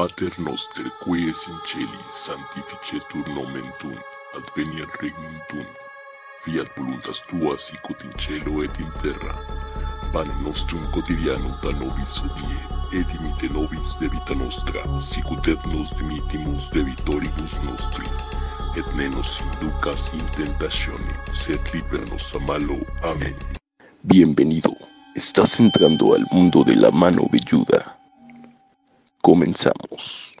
Pater 0.00 0.32
noster 0.40 0.90
qui 1.04 1.28
es 1.28 1.46
in 1.46 1.58
celi 1.62 2.04
sanctificetur 2.08 3.26
nomen 3.36 3.66
tuum, 3.80 3.98
adveniat 4.38 4.94
regnum 5.02 5.34
tuum, 5.50 5.66
fiat 6.44 6.70
voluntas 6.76 7.20
tua 7.28 7.58
sicut 7.58 8.00
in 8.06 8.14
cielo 8.16 8.62
et 8.64 8.80
in 8.80 8.88
terra. 9.02 9.34
Panem 10.14 10.40
nostrum 10.42 10.88
quotidianum 10.94 11.52
da 11.60 11.74
nobis 11.82 12.16
hodie, 12.22 12.62
et 12.96 13.12
dimite 13.12 13.52
nobis 13.52 13.98
debita 14.00 14.34
nostra, 14.40 14.86
sicut 14.96 15.52
et 15.52 15.68
nos 15.68 15.92
dimitimus 16.00 16.72
debitoribus 16.72 17.60
nostri. 17.68 18.08
Et 18.80 18.88
ne 18.96 19.12
nos 19.12 19.36
inducas 19.44 20.14
in 20.16 20.24
tentatione, 20.32 21.12
sed 21.30 21.60
líbranos 21.74 22.32
a 22.32 22.38
malo. 22.48 22.80
Amén. 23.04 23.36
Bienvenido, 24.00 24.72
estás 25.14 25.60
entrando 25.60 26.14
al 26.14 26.24
mundo 26.32 26.64
de 26.64 26.76
la 26.76 26.90
mano 26.90 27.28
velluda. 27.28 27.99
Comenzamos. 29.20 30.32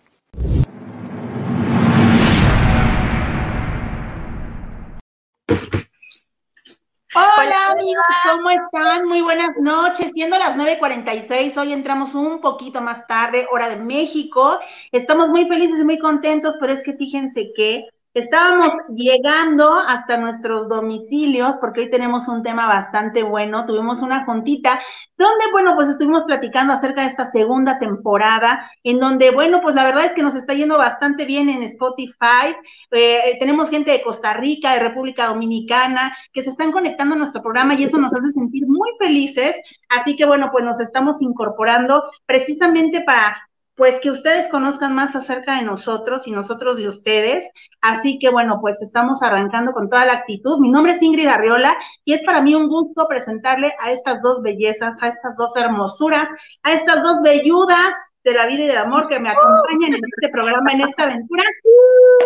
Hola 7.12 7.72
amigos, 7.72 8.04
¿cómo 8.30 8.50
están? 8.50 9.06
Muy 9.06 9.20
buenas 9.20 9.56
noches. 9.58 10.12
Siendo 10.12 10.38
las 10.38 10.56
9.46, 10.56 11.56
hoy 11.56 11.72
entramos 11.72 12.14
un 12.14 12.40
poquito 12.40 12.80
más 12.80 13.06
tarde, 13.06 13.46
hora 13.52 13.68
de 13.68 13.76
México. 13.76 14.58
Estamos 14.92 15.28
muy 15.28 15.46
felices 15.46 15.80
y 15.80 15.84
muy 15.84 15.98
contentos, 15.98 16.54
pero 16.60 16.72
es 16.72 16.82
que 16.82 16.94
fíjense 16.94 17.52
que 17.54 17.88
Estábamos 18.12 18.72
llegando 18.92 19.78
hasta 19.78 20.16
nuestros 20.16 20.68
domicilios 20.68 21.54
porque 21.60 21.82
hoy 21.82 21.90
tenemos 21.90 22.26
un 22.26 22.42
tema 22.42 22.66
bastante 22.66 23.22
bueno. 23.22 23.66
Tuvimos 23.66 24.02
una 24.02 24.24
juntita 24.24 24.80
donde, 25.16 25.44
bueno, 25.52 25.76
pues 25.76 25.90
estuvimos 25.90 26.24
platicando 26.24 26.72
acerca 26.72 27.02
de 27.02 27.06
esta 27.06 27.26
segunda 27.26 27.78
temporada, 27.78 28.68
en 28.82 28.98
donde, 28.98 29.30
bueno, 29.30 29.60
pues 29.62 29.76
la 29.76 29.84
verdad 29.84 30.06
es 30.06 30.14
que 30.14 30.24
nos 30.24 30.34
está 30.34 30.54
yendo 30.54 30.76
bastante 30.76 31.24
bien 31.24 31.48
en 31.48 31.62
Spotify. 31.62 32.56
Eh, 32.90 33.36
tenemos 33.38 33.70
gente 33.70 33.92
de 33.92 34.02
Costa 34.02 34.34
Rica, 34.34 34.72
de 34.74 34.80
República 34.80 35.28
Dominicana, 35.28 36.12
que 36.32 36.42
se 36.42 36.50
están 36.50 36.72
conectando 36.72 37.14
a 37.14 37.18
nuestro 37.18 37.42
programa 37.42 37.74
y 37.74 37.84
eso 37.84 37.98
nos 37.98 38.12
hace 38.12 38.32
sentir 38.32 38.66
muy 38.66 38.90
felices. 38.98 39.54
Así 39.88 40.16
que, 40.16 40.24
bueno, 40.26 40.48
pues 40.50 40.64
nos 40.64 40.80
estamos 40.80 41.22
incorporando 41.22 42.02
precisamente 42.26 43.02
para 43.02 43.36
pues 43.80 43.98
que 43.98 44.10
ustedes 44.10 44.46
conozcan 44.48 44.94
más 44.94 45.16
acerca 45.16 45.56
de 45.56 45.62
nosotros 45.62 46.26
y 46.26 46.32
nosotros 46.32 46.76
de 46.76 46.86
ustedes. 46.86 47.48
Así 47.80 48.18
que 48.18 48.28
bueno, 48.28 48.58
pues 48.60 48.82
estamos 48.82 49.22
arrancando 49.22 49.72
con 49.72 49.88
toda 49.88 50.04
la 50.04 50.12
actitud. 50.12 50.58
Mi 50.58 50.68
nombre 50.68 50.92
es 50.92 51.00
Ingrid 51.00 51.26
Arriola 51.26 51.74
y 52.04 52.12
es 52.12 52.20
para 52.26 52.42
mí 52.42 52.54
un 52.54 52.68
gusto 52.68 53.08
presentarle 53.08 53.72
a 53.80 53.90
estas 53.90 54.20
dos 54.20 54.42
bellezas, 54.42 55.02
a 55.02 55.08
estas 55.08 55.34
dos 55.38 55.56
hermosuras, 55.56 56.28
a 56.62 56.74
estas 56.74 57.02
dos 57.02 57.22
belludas 57.22 57.94
de 58.22 58.34
la 58.34 58.44
vida 58.44 58.64
y 58.64 58.66
del 58.66 58.76
amor 58.76 59.08
que 59.08 59.18
me 59.18 59.30
acompañan 59.30 59.94
en 59.94 60.00
este 60.14 60.28
programa, 60.30 60.72
en 60.72 60.82
esta 60.82 61.04
aventura. 61.04 61.42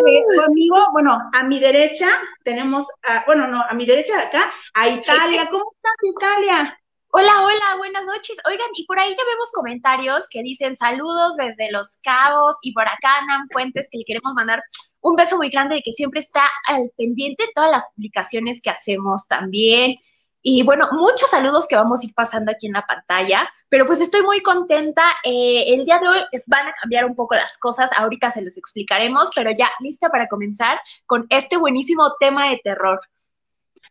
Eh, 0.09 0.21
conmigo, 0.35 0.75
bueno, 0.91 1.17
a 1.31 1.43
mi 1.43 1.61
derecha 1.61 2.09
tenemos, 2.43 2.85
a, 3.01 3.23
bueno, 3.25 3.47
no, 3.47 3.61
a 3.61 3.73
mi 3.73 3.85
derecha 3.85 4.17
de 4.17 4.23
acá, 4.23 4.51
a 4.73 4.89
Italia. 4.89 5.47
¿Cómo 5.49 5.71
estás, 5.73 5.93
Italia? 6.03 6.79
Hola, 7.17 7.45
hola, 7.45 7.77
buenas 7.77 8.05
noches. 8.05 8.35
Oigan, 8.45 8.67
y 8.75 8.85
por 8.85 8.99
ahí 8.99 9.11
ya 9.11 9.23
vemos 9.23 9.49
comentarios 9.53 10.27
que 10.29 10.43
dicen 10.43 10.75
saludos 10.75 11.37
desde 11.37 11.71
Los 11.71 12.01
Cabos 12.03 12.57
y 12.61 12.73
por 12.73 12.85
acá 12.85 13.21
Nan 13.25 13.47
Fuentes 13.53 13.87
que 13.89 13.99
le 13.99 14.03
queremos 14.03 14.33
mandar 14.33 14.61
un 14.99 15.15
beso 15.15 15.37
muy 15.37 15.49
grande 15.49 15.75
de 15.75 15.81
que 15.81 15.93
siempre 15.93 16.19
está 16.19 16.43
al 16.67 16.91
pendiente 16.97 17.43
de 17.45 17.53
todas 17.55 17.71
las 17.71 17.85
publicaciones 17.95 18.61
que 18.61 18.69
hacemos 18.69 19.27
también. 19.29 19.95
Y 20.41 20.63
bueno, 20.63 20.89
muchos 20.91 21.29
saludos 21.29 21.67
que 21.69 21.77
vamos 21.77 22.01
a 22.01 22.05
ir 22.05 22.13
pasando 22.13 22.51
aquí 22.51 22.67
en 22.67 22.73
la 22.73 22.85
pantalla, 22.85 23.49
pero 23.69 23.85
pues 23.85 24.01
estoy 24.01 24.21
muy 24.21 24.41
contenta. 24.41 25.01
Eh, 25.23 25.73
el 25.73 25.85
día 25.85 25.99
de 25.99 26.09
hoy 26.09 26.19
van 26.47 26.67
a 26.67 26.73
cambiar 26.73 27.05
un 27.05 27.15
poco 27.15 27.35
las 27.35 27.57
cosas, 27.59 27.89
ahorita 27.95 28.29
se 28.29 28.41
los 28.41 28.57
explicaremos, 28.57 29.29
pero 29.33 29.51
ya 29.57 29.71
lista 29.79 30.09
para 30.09 30.27
comenzar 30.27 30.81
con 31.05 31.27
este 31.29 31.55
buenísimo 31.55 32.13
tema 32.19 32.49
de 32.49 32.59
terror. 32.61 32.99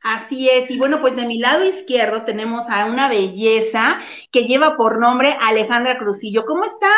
Así 0.04 0.50
es, 0.50 0.70
y 0.70 0.76
bueno, 0.76 1.00
pues 1.00 1.16
de 1.16 1.24
mi 1.24 1.38
lado 1.38 1.64
izquierdo 1.64 2.26
tenemos 2.26 2.68
a 2.68 2.84
una 2.84 3.08
belleza 3.08 3.98
que 4.30 4.44
lleva 4.44 4.76
por 4.76 4.98
nombre 4.98 5.34
Alejandra 5.40 5.96
Cruzillo. 5.96 6.44
¿Cómo 6.44 6.66
estás? 6.66 6.90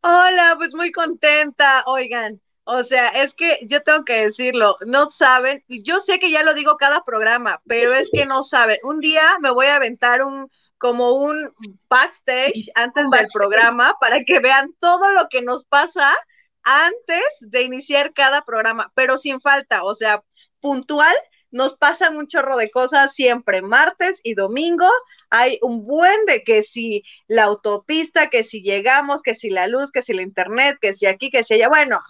Hola, 0.00 0.54
pues 0.56 0.76
muy 0.76 0.92
contenta, 0.92 1.82
oigan. 1.86 2.40
O 2.62 2.84
sea, 2.84 3.08
es 3.08 3.34
que 3.34 3.58
yo 3.68 3.82
tengo 3.82 4.04
que 4.04 4.26
decirlo, 4.26 4.76
no 4.86 5.10
saben, 5.10 5.64
yo 5.66 5.98
sé 5.98 6.20
que 6.20 6.30
ya 6.30 6.44
lo 6.44 6.54
digo 6.54 6.76
cada 6.76 7.02
programa, 7.02 7.60
pero 7.66 7.92
es 7.94 8.10
que 8.12 8.26
no 8.26 8.44
saben. 8.44 8.78
Un 8.84 9.00
día 9.00 9.20
me 9.40 9.50
voy 9.50 9.66
a 9.66 9.74
aventar 9.74 10.22
un 10.22 10.48
como 10.78 11.14
un 11.14 11.52
backstage 11.88 12.70
antes 12.76 13.10
del 13.10 13.26
programa 13.34 13.96
para 14.00 14.22
que 14.22 14.38
vean 14.38 14.72
todo 14.78 15.10
lo 15.10 15.26
que 15.28 15.42
nos 15.42 15.64
pasa 15.64 16.14
antes 16.62 17.24
de 17.40 17.62
iniciar 17.62 18.12
cada 18.14 18.42
programa, 18.44 18.92
pero 18.94 19.18
sin 19.18 19.40
falta, 19.40 19.82
o 19.82 19.96
sea, 19.96 20.22
puntual 20.60 21.16
nos 21.50 21.76
pasan 21.76 22.16
un 22.16 22.28
chorro 22.28 22.56
de 22.56 22.70
cosas 22.70 23.12
siempre, 23.12 23.62
martes 23.62 24.20
y 24.22 24.34
domingo. 24.34 24.86
Hay 25.30 25.58
un 25.62 25.84
buen 25.84 26.26
de 26.26 26.42
que 26.44 26.62
si 26.62 27.02
la 27.26 27.44
autopista, 27.44 28.30
que 28.30 28.44
si 28.44 28.62
llegamos, 28.62 29.22
que 29.22 29.34
si 29.34 29.50
la 29.50 29.66
luz, 29.66 29.90
que 29.90 30.02
si 30.02 30.12
la 30.12 30.22
internet, 30.22 30.78
que 30.80 30.94
si 30.94 31.06
aquí, 31.06 31.30
que 31.30 31.44
si 31.44 31.54
allá. 31.54 31.68
Bueno, 31.68 32.00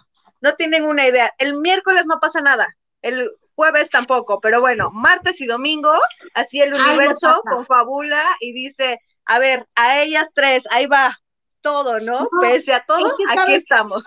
no 0.41 0.53
tienen 0.53 0.85
una 0.85 1.07
idea. 1.07 1.31
El 1.37 1.57
miércoles 1.57 2.05
no 2.05 2.19
pasa 2.19 2.41
nada. 2.41 2.75
El 3.01 3.31
jueves 3.55 3.89
tampoco, 3.89 4.39
pero 4.39 4.59
bueno, 4.59 4.89
martes 4.91 5.39
y 5.41 5.45
domingo, 5.45 5.93
así 6.33 6.61
el 6.61 6.73
universo 6.73 7.43
confabula 7.47 8.23
y 8.39 8.53
dice, 8.53 8.99
a 9.25 9.39
ver, 9.39 9.67
a 9.75 10.01
ellas 10.01 10.29
tres, 10.33 10.63
ahí 10.71 10.87
va 10.87 11.19
todo, 11.61 11.99
¿no? 11.99 12.27
Pese 12.41 12.73
a 12.73 12.83
todo, 12.85 13.15
aquí 13.29 13.53
estamos. 13.53 14.03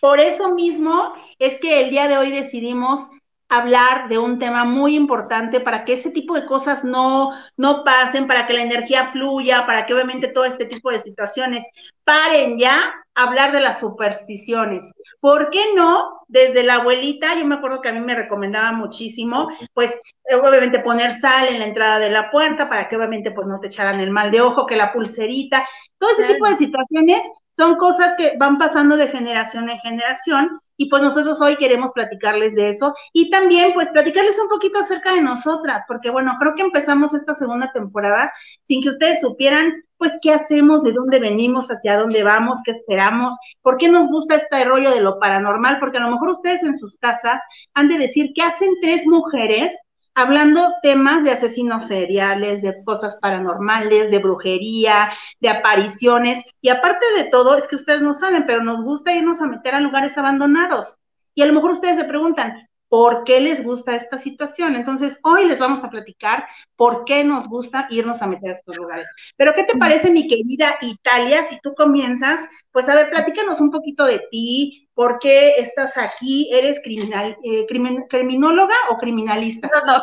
Por 0.00 0.20
eso 0.20 0.50
mismo 0.50 1.14
es 1.38 1.58
que 1.58 1.80
el 1.80 1.90
día 1.90 2.08
de 2.08 2.18
hoy 2.18 2.30
decidimos 2.32 3.08
hablar 3.48 4.08
de 4.08 4.18
un 4.18 4.38
tema 4.38 4.64
muy 4.64 4.96
importante 4.96 5.60
para 5.60 5.84
que 5.84 5.94
ese 5.94 6.10
tipo 6.10 6.34
de 6.34 6.46
cosas 6.46 6.84
no, 6.84 7.30
no 7.56 7.84
pasen, 7.84 8.26
para 8.26 8.46
que 8.46 8.54
la 8.54 8.62
energía 8.62 9.08
fluya, 9.12 9.66
para 9.66 9.86
que 9.86 9.94
obviamente 9.94 10.28
todo 10.28 10.44
este 10.44 10.64
tipo 10.64 10.90
de 10.90 10.98
situaciones 10.98 11.64
paren 12.04 12.58
ya 12.58 12.94
hablar 13.14 13.52
de 13.52 13.60
las 13.60 13.80
supersticiones. 13.80 14.90
¿Por 15.20 15.50
qué 15.50 15.74
no? 15.76 16.20
Desde 16.26 16.64
la 16.64 16.76
abuelita, 16.76 17.38
yo 17.38 17.44
me 17.46 17.54
acuerdo 17.56 17.80
que 17.80 17.90
a 17.90 17.92
mí 17.92 18.00
me 18.00 18.14
recomendaba 18.14 18.72
muchísimo, 18.72 19.48
pues 19.72 19.92
obviamente 20.32 20.80
poner 20.80 21.12
sal 21.12 21.46
en 21.48 21.60
la 21.60 21.66
entrada 21.66 21.98
de 21.98 22.10
la 22.10 22.30
puerta 22.30 22.68
para 22.68 22.88
que 22.88 22.96
obviamente 22.96 23.30
pues 23.30 23.46
no 23.46 23.60
te 23.60 23.68
echaran 23.68 24.00
el 24.00 24.10
mal 24.10 24.30
de 24.30 24.40
ojo, 24.40 24.66
que 24.66 24.76
la 24.76 24.92
pulserita, 24.92 25.66
todo 25.98 26.10
ese 26.10 26.32
tipo 26.32 26.48
de 26.48 26.56
situaciones 26.56 27.24
son 27.56 27.76
cosas 27.76 28.14
que 28.18 28.34
van 28.36 28.58
pasando 28.58 28.96
de 28.96 29.08
generación 29.08 29.70
en 29.70 29.78
generación 29.78 30.60
y 30.76 30.88
pues 30.88 31.02
nosotros 31.02 31.40
hoy 31.40 31.56
queremos 31.56 31.92
platicarles 31.92 32.54
de 32.54 32.70
eso 32.70 32.94
y 33.12 33.30
también 33.30 33.72
pues 33.74 33.88
platicarles 33.90 34.38
un 34.38 34.48
poquito 34.48 34.78
acerca 34.78 35.14
de 35.14 35.20
nosotras, 35.20 35.82
porque 35.86 36.10
bueno, 36.10 36.34
creo 36.38 36.54
que 36.54 36.62
empezamos 36.62 37.14
esta 37.14 37.34
segunda 37.34 37.70
temporada 37.72 38.32
sin 38.64 38.82
que 38.82 38.90
ustedes 38.90 39.20
supieran 39.20 39.72
pues 39.96 40.12
qué 40.20 40.32
hacemos, 40.32 40.82
de 40.82 40.92
dónde 40.92 41.18
venimos, 41.18 41.68
hacia 41.68 41.98
dónde 41.98 42.22
vamos, 42.22 42.58
qué 42.64 42.72
esperamos, 42.72 43.34
por 43.62 43.76
qué 43.76 43.88
nos 43.88 44.08
gusta 44.08 44.34
este 44.34 44.64
rollo 44.64 44.90
de 44.90 45.00
lo 45.00 45.18
paranormal, 45.18 45.78
porque 45.78 45.98
a 45.98 46.02
lo 46.02 46.10
mejor 46.10 46.30
ustedes 46.30 46.62
en 46.62 46.76
sus 46.78 46.96
casas 46.98 47.40
han 47.74 47.88
de 47.88 47.98
decir 47.98 48.32
qué 48.34 48.42
hacen 48.42 48.70
tres 48.82 49.06
mujeres 49.06 49.72
hablando 50.14 50.72
temas 50.82 51.24
de 51.24 51.32
asesinos 51.32 51.86
seriales, 51.86 52.62
de 52.62 52.82
cosas 52.84 53.16
paranormales, 53.16 54.10
de 54.10 54.18
brujería, 54.18 55.10
de 55.40 55.48
apariciones. 55.48 56.44
Y 56.60 56.68
aparte 56.68 57.04
de 57.16 57.24
todo, 57.24 57.56
es 57.56 57.66
que 57.66 57.76
ustedes 57.76 58.02
no 58.02 58.14
saben, 58.14 58.46
pero 58.46 58.62
nos 58.62 58.82
gusta 58.84 59.12
irnos 59.12 59.40
a 59.40 59.46
meter 59.46 59.74
a 59.74 59.80
lugares 59.80 60.16
abandonados. 60.16 60.98
Y 61.34 61.42
a 61.42 61.46
lo 61.46 61.52
mejor 61.52 61.72
ustedes 61.72 61.96
se 61.96 62.04
preguntan, 62.04 62.68
por 62.94 63.24
qué 63.24 63.40
les 63.40 63.64
gusta 63.64 63.96
esta 63.96 64.18
situación. 64.18 64.76
Entonces, 64.76 65.18
hoy 65.24 65.48
les 65.48 65.58
vamos 65.58 65.82
a 65.82 65.90
platicar 65.90 66.46
por 66.76 67.04
qué 67.04 67.24
nos 67.24 67.48
gusta 67.48 67.88
irnos 67.90 68.22
a 68.22 68.28
meter 68.28 68.50
a 68.50 68.52
estos 68.52 68.76
lugares. 68.76 69.12
Pero, 69.36 69.52
¿qué 69.52 69.64
te 69.64 69.76
parece, 69.76 70.12
mi 70.12 70.28
querida 70.28 70.76
Italia? 70.80 71.42
Si 71.42 71.58
tú 71.60 71.74
comienzas, 71.74 72.48
pues 72.70 72.88
a 72.88 72.94
ver, 72.94 73.10
platícanos 73.10 73.60
un 73.60 73.72
poquito 73.72 74.04
de 74.04 74.20
ti, 74.30 74.88
por 74.94 75.18
qué 75.18 75.56
estás 75.56 75.98
aquí, 75.98 76.48
eres 76.52 76.78
criminal, 76.84 77.36
eh, 77.42 77.66
criminóloga 78.08 78.76
o 78.90 78.96
criminalista. 78.96 79.68
No, 79.74 79.92
no. 79.92 80.00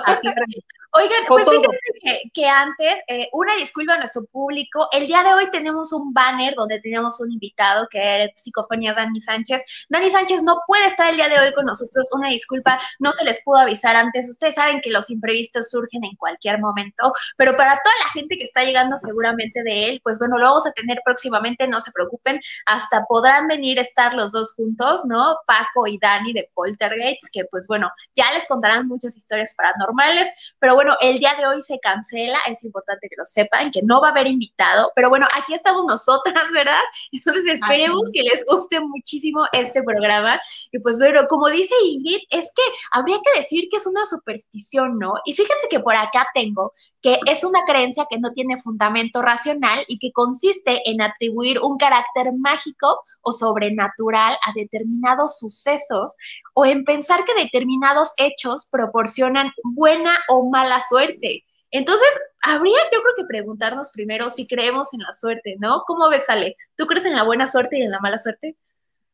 Oigan, 0.94 1.24
pues 1.26 1.46
fíjense 1.50 2.32
que, 2.34 2.46
antes, 2.46 2.96
eh, 3.08 3.30
una 3.32 3.56
disculpa 3.56 3.94
a 3.94 4.00
nuestro 4.00 4.26
público, 4.26 4.90
el 4.92 5.08
día 5.08 5.24
de 5.24 5.34
hoy 5.34 5.50
tenemos 5.50 5.94
un 5.94 6.14
banner 6.14 6.54
donde 6.54 6.82
teníamos 6.82 7.18
un 7.22 7.32
invitado 7.32 7.88
que 7.90 7.98
era 7.98 8.30
Psicofonía 8.36 8.94
Dani 8.94 9.22
Sánchez. 9.22 9.64
Dani 9.88 10.10
Sánchez 10.10 10.44
no 10.44 10.60
puede 10.68 10.88
estar 10.88 11.10
el 11.10 11.16
día 11.16 11.30
de 11.30 11.40
hoy 11.40 11.54
con 11.54 11.64
nosotros, 11.66 12.10
una 12.12 12.28
disculpa, 12.28 12.78
no 13.00 13.14
se 13.14 13.24
les 13.24 13.42
pudo 13.46 13.60
avisar 13.60 13.96
antes. 13.96 14.30
Ustedes 14.30 14.56
saben 14.56 14.82
que 14.82 14.90
los 14.90 15.10
imprevistos 15.10 15.70
surgen 15.70 16.04
en 16.04 16.18
cualquier 16.18 16.60
momento, 16.60 17.14
pero 17.38 17.56
para 17.56 17.80
toda 17.82 17.96
la 18.04 18.12
gente 18.12 18.38
que 18.38 18.44
está 18.44 18.66
llegando 18.66 18.98
seguramente 18.98 19.64
de 19.64 19.88
él, 19.88 20.02
pues 20.04 20.20
bueno, 20.20 20.38
lo 20.38 20.44
vamos 20.44 20.68
a 20.68 20.74
tener 20.74 21.02
próximamente, 21.06 21.70
no 21.70 21.80
se 21.80 21.94
preocupen, 21.94 22.42
hasta 22.66 23.06
podrán 23.06 23.48
venir 23.48 23.80
a 23.80 23.84
estar 23.84 24.14
los 24.14 24.34
dos 24.34 24.56
juntos, 24.56 25.06
¿no? 25.06 25.38
Paco 25.48 25.88
y 25.88 25.98
Dani 25.98 26.34
de 26.34 26.52
Poltergeist, 26.54 27.30
que 27.32 27.46
pues 27.46 27.66
bueno, 27.68 27.90
ya 28.14 28.30
les 28.34 28.46
contarán 28.46 28.90
muchas 28.90 29.16
historias 29.16 29.56
paranormales, 29.56 30.28
pero 30.60 30.76
bueno, 30.76 30.81
bueno, 30.82 30.98
el 31.00 31.20
día 31.20 31.36
de 31.40 31.46
hoy 31.46 31.62
se 31.62 31.80
cancela, 31.80 32.40
es 32.48 32.64
importante 32.64 33.08
que 33.08 33.16
lo 33.16 33.24
sepan, 33.24 33.70
que 33.70 33.84
no 33.84 34.02
va 34.02 34.08
a 34.08 34.12
haber 34.12 34.26
invitado, 34.26 34.92
pero 34.96 35.10
bueno, 35.10 35.28
aquí 35.38 35.54
estamos 35.54 35.86
nosotras, 35.86 36.44
¿verdad? 36.52 36.82
Entonces 37.12 37.46
esperemos 37.46 38.02
que 38.12 38.24
les 38.24 38.44
guste 38.46 38.80
muchísimo 38.80 39.44
este 39.52 39.84
programa. 39.84 40.42
Y 40.72 40.80
pues 40.80 40.98
bueno, 40.98 41.28
como 41.30 41.50
dice 41.50 41.76
Ingrid, 41.86 42.22
es 42.32 42.52
que 42.56 42.64
habría 42.94 43.20
que 43.24 43.40
decir 43.40 43.68
que 43.70 43.78
es 43.78 43.86
una 43.86 44.08
superstición, 44.08 44.98
¿no? 44.98 45.14
Y 45.24 45.34
fíjense 45.34 45.68
que 45.70 45.80
por 45.80 45.96
acá 45.96 46.26
tengo 46.34 46.74
que 47.02 47.20
es 47.28 47.44
una 47.44 47.64
creencia 47.66 48.08
que 48.10 48.20
no 48.20 48.32
tiene 48.32 48.58
fundamento 48.58 49.22
racional 49.22 49.86
y 49.88 50.00
que 50.00 50.12
consiste 50.12 50.82
en 50.90 51.02
atribuir 51.02 51.60
un 51.60 51.78
carácter 51.78 52.34
mágico 52.38 53.02
o 53.22 53.32
sobrenatural 53.32 54.36
a 54.44 54.52
determinados 54.56 55.38
sucesos 55.38 56.16
o 56.54 56.66
en 56.66 56.84
pensar 56.86 57.24
que 57.26 57.34
determinados 57.34 58.14
hechos 58.18 58.68
proporcionan 58.70 59.52
buena 59.64 60.18
o 60.28 60.50
mala 60.50 60.71
suerte. 60.80 61.44
Entonces, 61.72 62.08
habría 62.42 62.78
yo 62.94 63.02
creo 63.02 63.16
que 63.18 63.26
preguntarnos 63.26 63.92
primero 63.92 64.30
si 64.30 64.48
creemos 64.48 64.94
en 64.94 65.02
la 65.02 65.12
suerte, 65.14 65.56
¿no? 65.60 65.84
¿Cómo 65.88 66.10
ves, 66.10 66.30
Ale? 66.30 66.56
¿Tú 66.78 66.86
crees 66.86 67.06
en 67.06 67.16
la 67.16 67.24
buena 67.24 67.48
suerte 67.48 67.78
y 67.78 67.82
en 67.82 67.92
la 67.92 68.00
mala 68.00 68.18
suerte? 68.18 68.56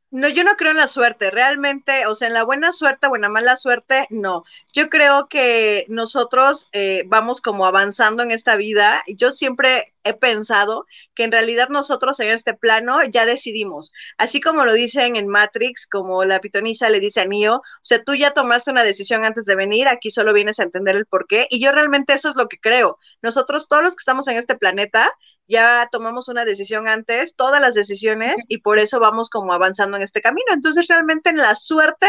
No, 0.09 0.29
yo 0.29 0.45
no 0.45 0.55
creo 0.55 0.71
en 0.71 0.77
la 0.77 0.87
suerte, 0.87 1.31
realmente, 1.31 2.05
o 2.07 2.15
sea, 2.15 2.29
en 2.29 2.33
la 2.33 2.45
buena 2.45 2.71
suerte 2.71 3.07
o 3.07 3.15
en 3.17 3.23
la 3.23 3.29
mala 3.29 3.57
suerte, 3.57 4.07
no. 4.09 4.45
Yo 4.73 4.89
creo 4.89 5.27
que 5.27 5.85
nosotros 5.89 6.69
eh, 6.71 7.03
vamos 7.07 7.41
como 7.41 7.65
avanzando 7.65 8.23
en 8.23 8.31
esta 8.31 8.55
vida. 8.55 9.03
Yo 9.07 9.31
siempre 9.31 9.93
he 10.05 10.13
pensado 10.13 10.85
que 11.13 11.25
en 11.25 11.33
realidad 11.33 11.67
nosotros 11.67 12.21
en 12.21 12.29
este 12.29 12.53
plano 12.53 13.03
ya 13.03 13.25
decidimos, 13.25 13.91
así 14.17 14.39
como 14.39 14.63
lo 14.63 14.71
dicen 14.71 15.17
en 15.17 15.27
Matrix, 15.27 15.85
como 15.87 16.23
la 16.23 16.39
pitonisa 16.39 16.89
le 16.89 17.01
dice 17.01 17.19
a 17.21 17.25
Neo, 17.25 17.57
o 17.57 17.61
sea, 17.81 18.01
tú 18.01 18.15
ya 18.15 18.31
tomaste 18.31 18.71
una 18.71 18.83
decisión 18.83 19.25
antes 19.25 19.45
de 19.45 19.55
venir, 19.55 19.89
aquí 19.89 20.09
solo 20.09 20.31
vienes 20.31 20.59
a 20.59 20.63
entender 20.63 20.95
el 20.95 21.05
por 21.05 21.27
qué, 21.27 21.47
y 21.49 21.59
yo 21.59 21.73
realmente 21.73 22.13
eso 22.13 22.29
es 22.29 22.37
lo 22.37 22.47
que 22.47 22.59
creo. 22.59 22.97
Nosotros, 23.21 23.67
todos 23.67 23.83
los 23.83 23.95
que 23.95 24.01
estamos 24.01 24.27
en 24.29 24.37
este 24.37 24.55
planeta, 24.55 25.11
ya 25.47 25.87
tomamos 25.91 26.27
una 26.27 26.45
decisión 26.45 26.87
antes, 26.87 27.33
todas 27.35 27.61
las 27.61 27.73
decisiones, 27.73 28.35
y 28.47 28.59
por 28.59 28.79
eso 28.79 28.99
vamos 28.99 29.29
como 29.29 29.53
avanzando 29.53 29.97
en 29.97 30.03
este 30.03 30.21
camino. 30.21 30.47
Entonces, 30.53 30.87
realmente 30.87 31.29
en 31.29 31.37
la 31.37 31.55
suerte, 31.55 32.07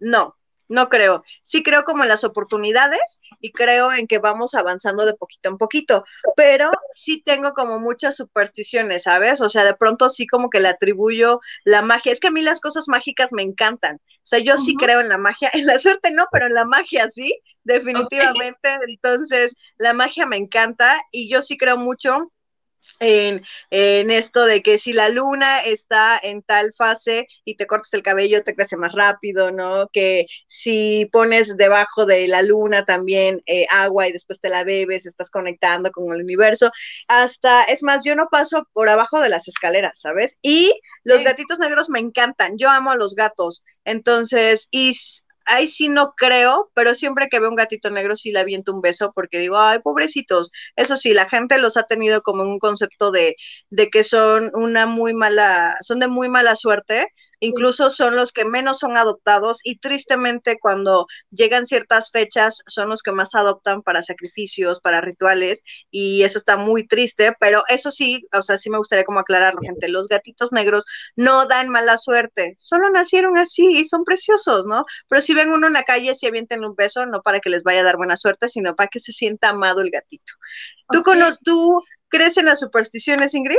no, 0.00 0.36
no 0.68 0.88
creo. 0.88 1.22
Sí 1.42 1.62
creo 1.62 1.84
como 1.84 2.02
en 2.02 2.08
las 2.08 2.24
oportunidades 2.24 3.20
y 3.40 3.52
creo 3.52 3.92
en 3.92 4.06
que 4.06 4.18
vamos 4.18 4.54
avanzando 4.54 5.04
de 5.04 5.14
poquito 5.14 5.48
en 5.48 5.58
poquito, 5.58 6.04
pero 6.34 6.70
sí 6.92 7.22
tengo 7.24 7.54
como 7.54 7.78
muchas 7.78 8.16
supersticiones, 8.16 9.04
¿sabes? 9.04 9.40
O 9.40 9.48
sea, 9.48 9.64
de 9.64 9.74
pronto 9.74 10.08
sí 10.08 10.26
como 10.26 10.50
que 10.50 10.60
le 10.60 10.68
atribuyo 10.68 11.40
la 11.64 11.82
magia. 11.82 12.12
Es 12.12 12.20
que 12.20 12.28
a 12.28 12.32
mí 12.32 12.42
las 12.42 12.60
cosas 12.60 12.88
mágicas 12.88 13.32
me 13.32 13.42
encantan. 13.42 13.96
O 13.96 14.28
sea, 14.28 14.38
yo 14.40 14.58
sí 14.58 14.74
creo 14.74 15.00
en 15.00 15.08
la 15.08 15.18
magia, 15.18 15.50
en 15.52 15.66
la 15.66 15.78
suerte 15.78 16.10
no, 16.10 16.26
pero 16.32 16.46
en 16.46 16.54
la 16.54 16.64
magia 16.64 17.08
sí, 17.08 17.40
definitivamente. 17.64 18.78
Entonces, 18.88 19.54
la 19.76 19.92
magia 19.92 20.26
me 20.26 20.36
encanta 20.36 21.00
y 21.12 21.30
yo 21.30 21.42
sí 21.42 21.56
creo 21.56 21.76
mucho 21.76 22.32
en, 23.00 23.42
esto 23.70 24.44
de 24.44 24.62
que 24.62 24.78
si 24.78 24.92
la 24.92 25.08
luna 25.08 25.60
está 25.60 26.18
en 26.22 26.42
tal 26.42 26.72
fase 26.72 27.26
y 27.44 27.56
te 27.56 27.66
cortas 27.66 27.94
el 27.94 28.02
cabello, 28.02 28.42
te 28.42 28.54
crece 28.54 28.76
más 28.76 28.92
rápido, 28.92 29.50
¿no? 29.50 29.88
Que 29.92 30.26
si 30.46 31.08
pones 31.12 31.56
debajo 31.56 32.06
de 32.06 32.28
la 32.28 32.42
luna 32.42 32.84
también 32.84 33.42
eh, 33.46 33.66
agua 33.70 34.08
y 34.08 34.12
después 34.12 34.40
te 34.40 34.48
la 34.48 34.64
bebes, 34.64 35.06
estás 35.06 35.30
conectando 35.30 35.90
con 35.90 36.14
el 36.14 36.22
universo. 36.22 36.70
Hasta, 37.08 37.64
es 37.64 37.82
más, 37.82 38.04
yo 38.04 38.14
no 38.14 38.28
paso 38.30 38.68
por 38.72 38.88
abajo 38.88 39.20
de 39.20 39.28
las 39.28 39.48
escaleras, 39.48 40.00
¿sabes? 40.00 40.38
Y 40.42 40.72
los 41.04 41.22
gatitos 41.22 41.58
negros 41.58 41.88
me 41.88 42.00
encantan, 42.00 42.58
yo 42.58 42.70
amo 42.70 42.90
a 42.90 42.96
los 42.96 43.14
gatos. 43.14 43.64
Entonces, 43.84 44.68
y 44.70 44.94
ahí 45.46 45.68
sí 45.68 45.88
no 45.88 46.14
creo, 46.16 46.70
pero 46.74 46.94
siempre 46.94 47.28
que 47.28 47.40
veo 47.40 47.48
un 47.50 47.56
gatito 47.56 47.90
negro 47.90 48.16
sí 48.16 48.30
le 48.32 48.40
aviento 48.40 48.72
un 48.74 48.80
beso 48.80 49.12
porque 49.14 49.38
digo, 49.38 49.58
ay, 49.58 49.78
pobrecitos. 49.80 50.50
Eso 50.76 50.96
sí, 50.96 51.14
la 51.14 51.28
gente 51.28 51.58
los 51.58 51.76
ha 51.76 51.84
tenido 51.84 52.22
como 52.22 52.42
un 52.42 52.58
concepto 52.58 53.10
de, 53.12 53.36
de 53.70 53.88
que 53.90 54.04
son 54.04 54.50
una 54.54 54.86
muy 54.86 55.14
mala, 55.14 55.76
son 55.82 56.00
de 56.00 56.08
muy 56.08 56.28
mala 56.28 56.56
suerte 56.56 57.08
incluso 57.40 57.90
son 57.90 58.16
los 58.16 58.32
que 58.32 58.44
menos 58.44 58.78
son 58.78 58.96
adoptados 58.96 59.60
y 59.64 59.78
tristemente 59.78 60.58
cuando 60.60 61.06
llegan 61.30 61.66
ciertas 61.66 62.10
fechas 62.10 62.62
son 62.66 62.88
los 62.88 63.02
que 63.02 63.12
más 63.12 63.34
adoptan 63.34 63.82
para 63.82 64.02
sacrificios, 64.02 64.80
para 64.80 65.00
rituales 65.00 65.62
y 65.90 66.22
eso 66.22 66.38
está 66.38 66.56
muy 66.56 66.86
triste, 66.86 67.32
pero 67.40 67.62
eso 67.68 67.90
sí, 67.90 68.26
o 68.32 68.42
sea, 68.42 68.58
sí 68.58 68.70
me 68.70 68.78
gustaría 68.78 69.04
como 69.04 69.20
aclararlo, 69.20 69.60
gente, 69.62 69.88
los 69.88 70.08
gatitos 70.08 70.52
negros 70.52 70.84
no 71.14 71.46
dan 71.46 71.68
mala 71.68 71.98
suerte, 71.98 72.56
solo 72.60 72.90
nacieron 72.90 73.38
así 73.38 73.66
y 73.66 73.84
son 73.84 74.04
preciosos, 74.04 74.66
¿no? 74.66 74.84
Pero 75.08 75.22
si 75.22 75.34
ven 75.34 75.52
uno 75.52 75.66
en 75.66 75.72
la 75.72 75.84
calle, 75.84 76.14
si 76.14 76.26
avienten 76.26 76.64
un 76.64 76.74
beso, 76.74 77.06
no 77.06 77.22
para 77.22 77.40
que 77.40 77.50
les 77.50 77.62
vaya 77.62 77.80
a 77.80 77.84
dar 77.84 77.96
buena 77.96 78.16
suerte, 78.16 78.48
sino 78.48 78.74
para 78.74 78.88
que 78.88 79.00
se 79.00 79.12
sienta 79.12 79.50
amado 79.50 79.80
el 79.80 79.90
gatito. 79.90 80.32
¿Tú, 80.90 81.02
¿Tú 81.44 81.82
crees 82.08 82.36
en 82.36 82.46
las 82.46 82.60
supersticiones, 82.60 83.34
Ingrid? 83.34 83.58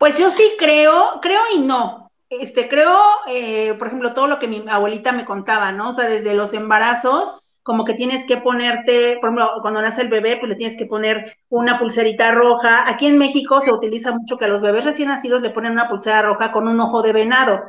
Pues 0.00 0.16
yo 0.16 0.30
sí 0.30 0.54
creo, 0.58 1.20
creo 1.20 1.42
y 1.54 1.58
no. 1.58 2.10
Este, 2.30 2.70
creo, 2.70 2.98
eh, 3.28 3.74
por 3.74 3.88
ejemplo, 3.88 4.14
todo 4.14 4.28
lo 4.28 4.38
que 4.38 4.48
mi 4.48 4.64
abuelita 4.66 5.12
me 5.12 5.26
contaba, 5.26 5.72
¿no? 5.72 5.90
O 5.90 5.92
sea, 5.92 6.08
desde 6.08 6.32
los 6.32 6.54
embarazos, 6.54 7.38
como 7.62 7.84
que 7.84 7.92
tienes 7.92 8.24
que 8.24 8.38
ponerte, 8.38 9.18
por 9.20 9.28
ejemplo, 9.28 9.50
cuando 9.60 9.82
nace 9.82 10.00
el 10.00 10.08
bebé, 10.08 10.38
pues 10.38 10.48
le 10.48 10.56
tienes 10.56 10.78
que 10.78 10.86
poner 10.86 11.36
una 11.50 11.78
pulserita 11.78 12.30
roja. 12.30 12.88
Aquí 12.88 13.08
en 13.08 13.18
México 13.18 13.60
se 13.60 13.74
utiliza 13.74 14.12
mucho 14.12 14.38
que 14.38 14.46
a 14.46 14.48
los 14.48 14.62
bebés 14.62 14.86
recién 14.86 15.08
nacidos 15.08 15.42
le 15.42 15.50
ponen 15.50 15.72
una 15.72 15.90
pulsera 15.90 16.22
roja 16.22 16.50
con 16.50 16.66
un 16.66 16.80
ojo 16.80 17.02
de 17.02 17.12
venado, 17.12 17.60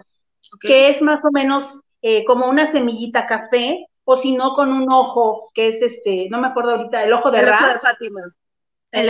que 0.62 0.88
es 0.88 1.02
más 1.02 1.20
o 1.26 1.32
menos 1.34 1.82
eh, 2.02 2.24
como 2.24 2.46
una 2.46 2.66
semillita 2.66 3.28
café, 3.28 3.88
o 4.06 4.16
si 4.16 4.38
no, 4.38 4.56
con 4.56 4.72
un 4.72 4.90
ojo, 4.90 5.52
que 5.54 5.68
es 5.68 5.82
este, 5.82 6.30
no 6.30 6.40
me 6.40 6.48
acuerdo 6.48 6.78
ahorita, 6.78 7.04
el 7.04 7.12
ojo 7.12 7.30
de 7.30 7.42
El 7.42 7.50
ojo 7.50 7.68
de 7.68 7.80
Fátima. 7.80 8.22
El. 8.94 9.10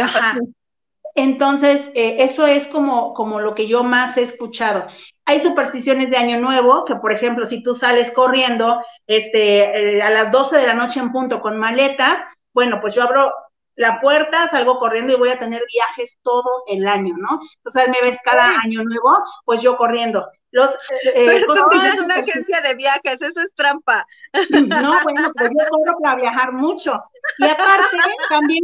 Entonces, 1.15 1.89
eh, 1.93 2.17
eso 2.19 2.47
es 2.47 2.67
como, 2.67 3.13
como 3.13 3.39
lo 3.39 3.55
que 3.55 3.67
yo 3.67 3.83
más 3.83 4.17
he 4.17 4.21
escuchado. 4.21 4.87
Hay 5.25 5.39
supersticiones 5.39 6.09
de 6.09 6.17
Año 6.17 6.39
Nuevo, 6.39 6.85
que 6.85 6.95
por 6.95 7.11
ejemplo, 7.11 7.45
si 7.45 7.63
tú 7.63 7.75
sales 7.75 8.11
corriendo 8.11 8.81
este, 9.07 9.97
eh, 9.97 10.01
a 10.01 10.09
las 10.09 10.31
12 10.31 10.57
de 10.57 10.67
la 10.67 10.73
noche 10.73 10.99
en 10.99 11.11
punto 11.11 11.41
con 11.41 11.57
maletas, 11.57 12.19
bueno, 12.53 12.79
pues 12.81 12.95
yo 12.95 13.03
abro 13.03 13.31
la 13.75 13.99
puerta, 13.99 14.47
salgo 14.49 14.79
corriendo 14.79 15.13
y 15.13 15.17
voy 15.17 15.29
a 15.29 15.39
tener 15.39 15.63
viajes 15.71 16.17
todo 16.21 16.63
el 16.67 16.87
año, 16.87 17.15
¿no? 17.17 17.39
O 17.63 17.71
sea, 17.71 17.87
me 17.87 18.01
ves 18.01 18.19
cada 18.23 18.59
año 18.63 18.83
nuevo, 18.83 19.17
pues 19.45 19.61
yo 19.61 19.77
corriendo. 19.77 20.27
Los, 20.51 20.69
eh, 21.15 21.25
Pero 21.27 21.53
tú 21.53 21.61
tienes 21.69 21.97
una 21.99 22.15
agencia 22.15 22.59
de 22.61 22.75
viajes, 22.75 23.21
eso 23.21 23.41
es 23.41 23.53
trampa. 23.55 24.05
No, 24.51 24.91
bueno, 25.03 25.31
pues 25.35 25.49
yo 25.49 25.69
cobro 25.69 25.97
para 26.01 26.15
viajar 26.15 26.51
mucho. 26.51 27.01
Y 27.39 27.47
aparte, 27.47 27.97
también 28.29 28.61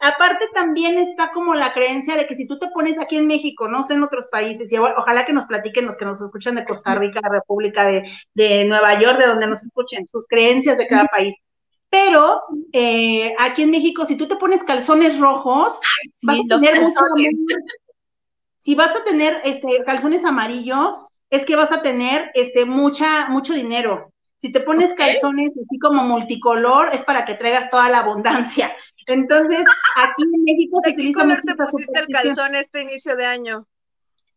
Aparte 0.00 0.46
también 0.54 0.98
está 0.98 1.30
como 1.32 1.54
la 1.54 1.74
creencia 1.74 2.16
de 2.16 2.26
que 2.26 2.34
si 2.34 2.46
tú 2.46 2.58
te 2.58 2.68
pones 2.68 2.98
aquí 2.98 3.16
en 3.16 3.26
México, 3.26 3.68
no 3.68 3.84
sé 3.84 3.94
en 3.94 4.02
otros 4.02 4.26
países, 4.30 4.72
y 4.72 4.78
ojalá 4.78 5.26
que 5.26 5.34
nos 5.34 5.44
platiquen 5.44 5.86
los 5.86 5.96
que 5.96 6.06
nos 6.06 6.20
escuchan 6.20 6.54
de 6.54 6.64
Costa 6.64 6.94
Rica, 6.94 7.20
República 7.22 7.86
de, 8.34 8.64
Nueva 8.64 8.98
York, 8.98 9.18
de 9.18 9.26
donde 9.26 9.46
nos 9.46 9.62
escuchen, 9.62 10.06
sus 10.06 10.26
creencias 10.26 10.78
de 10.78 10.86
cada 10.88 11.04
país. 11.06 11.36
Pero 11.90 12.40
eh, 12.72 13.34
aquí 13.38 13.62
en 13.62 13.70
México, 13.70 14.06
si 14.06 14.16
tú 14.16 14.26
te 14.26 14.36
pones 14.36 14.64
calzones 14.64 15.18
rojos, 15.18 15.78
vas 16.22 16.38
a 16.38 16.56
tener 16.56 16.80
mucho, 16.80 17.00
si 18.58 18.74
vas 18.74 18.96
a 18.96 19.04
tener 19.04 19.40
este, 19.44 19.82
calzones 19.84 20.24
amarillos, 20.24 20.94
es 21.28 21.44
que 21.44 21.56
vas 21.56 21.72
a 21.72 21.82
tener 21.82 22.30
este, 22.34 22.64
mucha, 22.64 23.28
mucho 23.28 23.52
dinero. 23.52 24.12
Si 24.38 24.50
te 24.50 24.60
pones 24.60 24.94
calzones 24.94 25.52
así 25.52 25.78
como 25.78 26.02
multicolor, 26.04 26.88
es 26.94 27.02
para 27.02 27.26
que 27.26 27.34
traigas 27.34 27.70
toda 27.70 27.90
la 27.90 27.98
abundancia. 27.98 28.74
Entonces, 29.12 29.64
aquí 29.96 30.22
en 30.22 30.44
México 30.44 30.80
se 30.80 30.90
utiliza. 30.90 31.20
¿Qué 31.20 31.28
color 31.28 31.42
te 31.44 31.54
pusiste 31.54 32.00
el 32.00 32.06
calzón 32.08 32.54
este 32.54 32.82
inicio 32.82 33.16
de 33.16 33.26
año? 33.26 33.66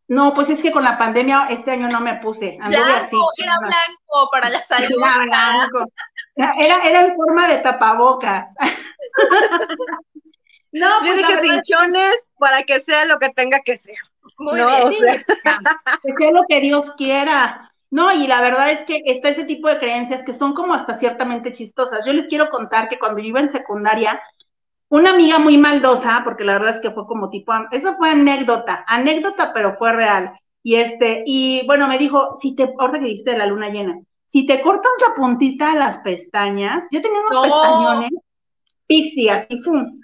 No, 0.07 0.33
pues 0.33 0.49
es 0.49 0.61
que 0.61 0.71
con 0.71 0.83
la 0.83 0.97
pandemia 0.97 1.47
este 1.49 1.71
año 1.71 1.87
no 1.87 2.01
me 2.01 2.15
puse. 2.15 2.57
Blanco, 2.57 2.93
así, 2.93 3.15
era 3.37 3.57
blanco 3.59 4.29
para 4.31 4.49
la 4.49 4.63
salud. 4.63 5.01
Era 5.01 5.17
blanco. 5.23 5.91
Era, 6.35 6.77
era 6.83 7.01
en 7.01 7.15
forma 7.15 7.47
de 7.47 7.59
tapabocas. 7.59 8.47
no, 10.71 11.05
Yo 11.05 11.13
pues 11.13 11.17
dije 11.17 11.39
cinchones 11.41 12.25
para 12.37 12.63
que 12.63 12.79
sea 12.79 13.05
lo 13.05 13.17
que 13.17 13.29
tenga 13.29 13.61
que 13.61 13.77
ser. 13.77 13.95
no, 14.37 14.85
o 14.85 14.91
sea. 14.91 15.23
Que 16.03 16.11
sea 16.17 16.31
lo 16.31 16.43
que 16.49 16.59
Dios 16.59 16.91
quiera. 16.97 17.71
No, 17.89 18.11
y 18.11 18.27
la 18.27 18.41
verdad 18.41 18.71
es 18.71 18.81
que 18.85 19.03
está 19.05 19.29
ese 19.29 19.45
tipo 19.45 19.67
de 19.67 19.77
creencias 19.77 20.23
que 20.23 20.33
son 20.33 20.53
como 20.53 20.73
hasta 20.73 20.97
ciertamente 20.97 21.51
chistosas. 21.51 22.05
Yo 22.05 22.11
les 22.11 22.27
quiero 22.27 22.49
contar 22.49 22.89
que 22.89 22.97
cuando 22.97 23.19
yo 23.19 23.27
iba 23.27 23.39
en 23.39 23.51
secundaria, 23.51 24.19
una 24.93 25.09
amiga 25.09 25.39
muy 25.39 25.57
maldosa, 25.57 26.21
porque 26.23 26.43
la 26.43 26.53
verdad 26.53 26.75
es 26.75 26.79
que 26.79 26.91
fue 26.91 27.07
como 27.07 27.31
tipo, 27.31 27.51
eso 27.71 27.95
fue 27.95 28.11
anécdota, 28.11 28.85
anécdota, 28.87 29.51
pero 29.51 29.75
fue 29.75 29.91
real. 29.91 30.33
Y 30.61 30.75
este, 30.75 31.23
y 31.25 31.65
bueno, 31.65 31.87
me 31.87 31.97
dijo, 31.97 32.35
si 32.39 32.55
te, 32.55 32.71
ahorita 32.77 32.99
que 32.99 33.05
dijiste 33.05 33.31
de 33.31 33.39
la 33.39 33.47
luna 33.47 33.69
llena, 33.69 33.99
si 34.27 34.45
te 34.45 34.61
cortas 34.61 34.91
la 35.01 35.15
puntita 35.15 35.73
de 35.73 35.79
las 35.79 35.97
pestañas, 35.97 36.85
yo 36.91 37.01
tenía 37.01 37.21
unos 37.21 37.41
pestañones, 37.41 38.11
pixie, 38.85 39.31
así, 39.31 39.59
fum. 39.61 39.99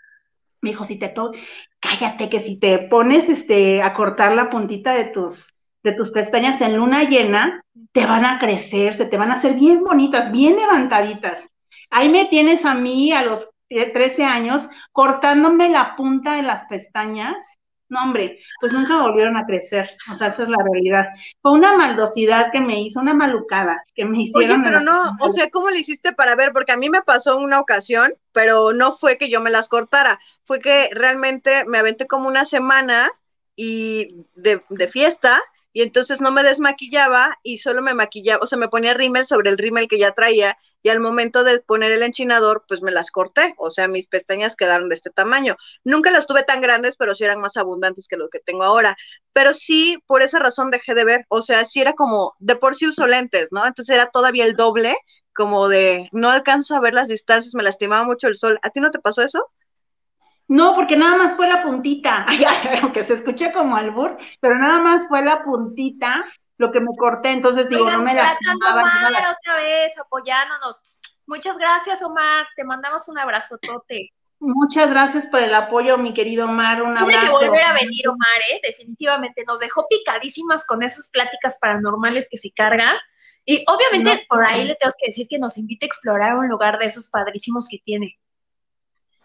Me 0.62 0.72
dijo, 0.72 0.84
si 0.84 0.98
te 0.98 1.10
to 1.10 1.34
cállate, 1.79 2.27
que 2.27 2.39
si 2.39 2.58
te 2.58 2.79
pones 2.79 3.29
este, 3.29 3.84
a 3.84 3.93
cortar 3.93 4.34
la 4.34 4.50
puntita 4.50 4.93
de 4.93 5.05
tus, 5.05 5.53
de 5.84 5.91
tus 5.91 6.10
pestañas 6.10 6.62
en 6.62 6.77
luna 6.77 7.03
llena, 7.03 7.63
te 7.91 8.08
van 8.08 8.25
a 8.25 8.39
crecer, 8.39 8.96
se 8.96 9.05
te 9.05 9.17
van 9.19 9.29
a 9.29 9.36
hacer 9.36 9.53
bien 9.53 9.84
bonitas, 9.84 10.31
bien 10.31 10.55
levantaditas. 10.55 11.48
Ahí 11.91 12.10
me 12.10 12.25
tienes 12.25 12.65
a 12.65 12.74
mí 12.74 13.12
a 13.12 13.22
los 13.22 13.51
13 13.69 14.23
años 14.23 14.67
cortándome 14.91 15.69
la 15.69 15.95
punta 15.95 16.33
de 16.35 16.43
las 16.43 16.63
pestañas. 16.63 17.35
No, 17.88 18.03
hombre, 18.03 18.39
pues 18.59 18.71
nunca 18.71 19.01
volvieron 19.01 19.35
a 19.35 19.45
crecer. 19.45 19.89
O 20.11 20.15
sea, 20.15 20.27
esa 20.27 20.43
es 20.43 20.49
la 20.49 20.63
realidad. 20.63 21.05
Fue 21.41 21.51
una 21.53 21.75
maldosidad 21.75 22.51
que 22.51 22.61
me 22.61 22.81
hizo, 22.81 22.99
una 22.99 23.15
malucada 23.15 23.83
que 23.95 24.05
me 24.05 24.21
hicieron. 24.21 24.61
Oye, 24.61 24.63
pero 24.63 24.81
no, 24.81 25.17
o 25.21 25.29
sea, 25.29 25.49
¿cómo 25.49 25.71
le 25.71 25.79
hiciste 25.79 26.13
para 26.13 26.35
ver? 26.35 26.51
Porque 26.53 26.71
a 26.71 26.77
mí 26.77 26.89
me 26.89 27.01
pasó 27.01 27.38
una 27.39 27.59
ocasión, 27.59 28.13
pero 28.31 28.73
no 28.73 28.93
fue 28.93 29.17
que 29.17 29.29
yo 29.29 29.41
me 29.41 29.49
las 29.49 29.69
cortara, 29.69 30.19
fue 30.45 30.59
que 30.59 30.89
realmente 30.91 31.63
me 31.65 31.79
aventé 31.79 32.05
como 32.05 32.27
una 32.27 32.45
semana 32.45 33.09
y 33.55 34.25
de, 34.35 34.63
de 34.69 34.88
fiesta 34.88 35.41
y 35.73 35.81
entonces 35.83 36.21
no 36.21 36.31
me 36.31 36.43
desmaquillaba 36.43 37.38
y 37.43 37.59
solo 37.59 37.81
me 37.81 37.93
maquillaba, 37.93 38.43
o 38.43 38.47
sea, 38.47 38.57
me 38.57 38.69
ponía 38.69 38.93
rímel 38.93 39.25
sobre 39.25 39.49
el 39.49 39.57
rímel 39.57 39.88
que 39.88 39.99
ya 39.99 40.13
traía 40.13 40.57
y 40.81 40.89
al 40.89 40.99
momento 40.99 41.43
de 41.43 41.59
poner 41.59 41.91
el 41.91 42.03
enchinador, 42.03 42.63
pues 42.67 42.81
me 42.81 42.91
las 42.91 43.11
corté, 43.11 43.53
o 43.57 43.69
sea, 43.69 43.88
mis 43.88 44.07
pestañas 44.07 44.55
quedaron 44.55 44.89
de 44.89 44.95
este 44.95 45.09
tamaño. 45.09 45.57
Nunca 45.83 46.09
las 46.11 46.25
tuve 46.25 46.43
tan 46.43 46.61
grandes, 46.61 46.95
pero 46.97 47.13
sí 47.15 47.23
eran 47.25 47.41
más 47.41 47.57
abundantes 47.57 48.07
que 48.07 48.17
lo 48.17 48.29
que 48.29 48.39
tengo 48.39 48.63
ahora. 48.63 48.95
Pero 49.33 49.53
sí, 49.53 49.97
por 50.07 50.21
esa 50.21 50.39
razón 50.39 50.71
dejé 50.71 50.93
de 50.95 51.05
ver, 51.05 51.25
o 51.29 51.41
sea, 51.41 51.65
sí 51.65 51.81
era 51.81 51.93
como, 51.93 52.33
de 52.39 52.55
por 52.55 52.75
sí 52.75 52.88
uso 52.88 53.07
lentes, 53.07 53.49
¿no? 53.51 53.65
Entonces 53.65 53.93
era 53.95 54.07
todavía 54.09 54.45
el 54.45 54.55
doble, 54.55 54.95
como 55.33 55.67
de, 55.69 56.09
no 56.11 56.29
alcanzo 56.29 56.75
a 56.75 56.79
ver 56.81 56.93
las 56.93 57.07
distancias, 57.09 57.55
me 57.55 57.63
lastimaba 57.63 58.03
mucho 58.05 58.27
el 58.27 58.38
sol. 58.38 58.59
¿A 58.61 58.69
ti 58.71 58.79
no 58.79 58.91
te 58.91 58.99
pasó 58.99 59.21
eso? 59.21 59.49
No, 60.49 60.73
porque 60.73 60.97
nada 60.97 61.15
más 61.15 61.35
fue 61.35 61.47
la 61.47 61.61
puntita, 61.61 62.25
aunque 62.81 63.03
se 63.03 63.13
escuché 63.13 63.53
como 63.53 63.75
albur, 63.75 64.17
pero 64.41 64.57
nada 64.57 64.79
más 64.79 65.07
fue 65.07 65.21
la 65.21 65.43
puntita 65.43 66.21
lo 66.57 66.71
que 66.71 66.79
me 66.79 66.87
corté, 66.97 67.29
entonces 67.29 67.69
digo, 67.69 67.89
no 67.89 68.01
me 68.01 68.15
la... 68.15 68.35
Omar 68.67 69.37
otra 69.37 69.61
vez 69.61 69.97
apoyándonos. 69.97 70.99
Muchas 71.27 71.55
gracias, 71.57 72.01
Omar, 72.01 72.47
te 72.55 72.63
mandamos 72.63 73.07
un 73.07 73.19
abrazotote. 73.19 74.11
Muchas 74.39 74.89
gracias 74.89 75.27
por 75.27 75.39
el 75.39 75.53
apoyo, 75.53 75.99
mi 75.99 76.15
querido 76.15 76.45
Omar, 76.45 76.81
un 76.81 76.97
abrazo. 76.97 77.09
Tiene 77.09 77.25
que 77.25 77.31
volver 77.31 77.63
a 77.63 77.73
venir 77.73 78.09
Omar, 78.09 78.41
¿eh? 78.51 78.59
definitivamente, 78.63 79.45
nos 79.47 79.59
dejó 79.59 79.85
picadísimas 79.87 80.65
con 80.65 80.81
esas 80.81 81.09
pláticas 81.09 81.59
paranormales 81.61 82.27
que 82.27 82.37
se 82.37 82.51
cargan. 82.51 82.95
Y 83.45 83.63
obviamente 83.67 84.25
por 84.27 84.43
ahí 84.43 84.65
le 84.65 84.75
tengo 84.75 84.93
que 84.99 85.07
decir 85.09 85.27
que 85.29 85.37
nos 85.37 85.59
invite 85.59 85.85
a 85.85 85.87
explorar 85.87 86.35
un 86.37 86.49
lugar 86.49 86.79
de 86.79 86.85
esos 86.85 87.07
padrísimos 87.07 87.67
que 87.69 87.77
tiene. 87.85 88.17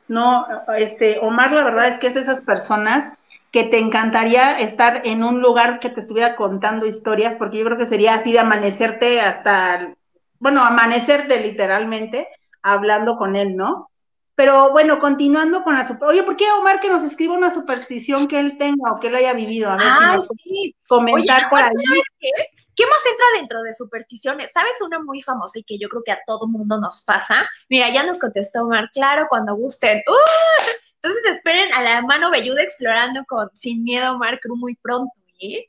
No, 0.09 0.47
este, 0.77 1.19
Omar, 1.21 1.53
la 1.53 1.65
verdad 1.65 1.89
es 1.89 1.99
que 1.99 2.09
es 2.09 2.17
esas 2.17 2.41
personas 2.43 3.13
que 3.51 3.65
te 3.65 3.79
encantaría 3.79 4.59
estar 4.59 5.03
en 5.07 5.23
un 5.23 5.41
lugar 5.41 5.79
que 5.81 5.89
te 5.89 6.01
estuviera 6.01 6.37
contando 6.37 6.87
historias, 6.87 7.37
porque 7.37 7.59
yo 7.59 7.65
creo 7.65 7.79
que 7.79 7.87
sería 7.87 8.15
así 8.15 8.33
de 8.33 8.41
amanecerte 8.41 9.21
hasta, 9.21 9.95
bueno, 10.41 10.65
amanecerte 10.65 11.41
literalmente 11.41 12.27
hablando 12.63 13.17
con 13.17 13.37
él, 13.37 13.57
¿no? 13.57 13.91
Pero 14.37 14.73
bueno, 14.73 14.99
continuando 14.99 15.63
con 15.63 15.75
la 15.75 15.87
super... 15.87 16.09
Oye, 16.09 16.25
¿por 16.25 16.37
qué 16.37 16.51
Omar 16.51 16.81
que 16.81 16.89
nos 16.89 17.05
escriba 17.05 17.35
una 17.35 17.51
superstición 17.51 18.27
que 18.27 18.39
él 18.39 18.59
tenga 18.59 18.93
o 18.93 18.99
que 18.99 19.07
él 19.07 19.15
haya 19.15 19.33
vivido? 19.33 19.71
A 19.71 19.77
ver 19.77 19.87
ah, 19.87 20.21
sí. 20.43 20.75
comentar 20.89 21.49
por 21.49 21.61
ahí. 21.61 21.71
qué? 22.19 22.31
qué? 22.75 22.85
más 22.87 22.99
entra 23.11 23.27
dentro 23.39 23.63
de 23.63 23.73
supersticiones? 23.73 24.51
¿Sabes 24.53 24.81
una 24.83 24.99
muy 24.99 25.23
famosa 25.23 25.61
y 25.61 25.63
que 25.63 25.79
yo 25.79 25.89
creo 25.89 26.03
que 26.05 26.11
a 26.11 26.21
todo 26.27 26.49
mundo 26.49 26.81
nos 26.81 27.03
pasa? 27.03 27.49
Mira, 27.69 27.91
ya 27.91 28.05
nos 28.05 28.19
contestó 28.19 28.63
Omar, 28.63 28.91
claro, 28.93 29.27
cuando 29.29 29.55
gusten. 29.55 30.03
¡Uh! 30.09 30.71
Entonces 30.97 31.37
esperen 31.37 31.73
a 31.75 31.83
la 31.83 32.03
mano 32.03 32.31
velluda 32.31 32.63
explorando 32.63 33.25
con 33.29 33.49
Sin 33.55 33.85
Miedo 33.85 34.15
Omar 34.15 34.41
Cruz 34.41 34.59
muy 34.59 34.75
pronto, 34.75 35.13
¿eh? 35.39 35.69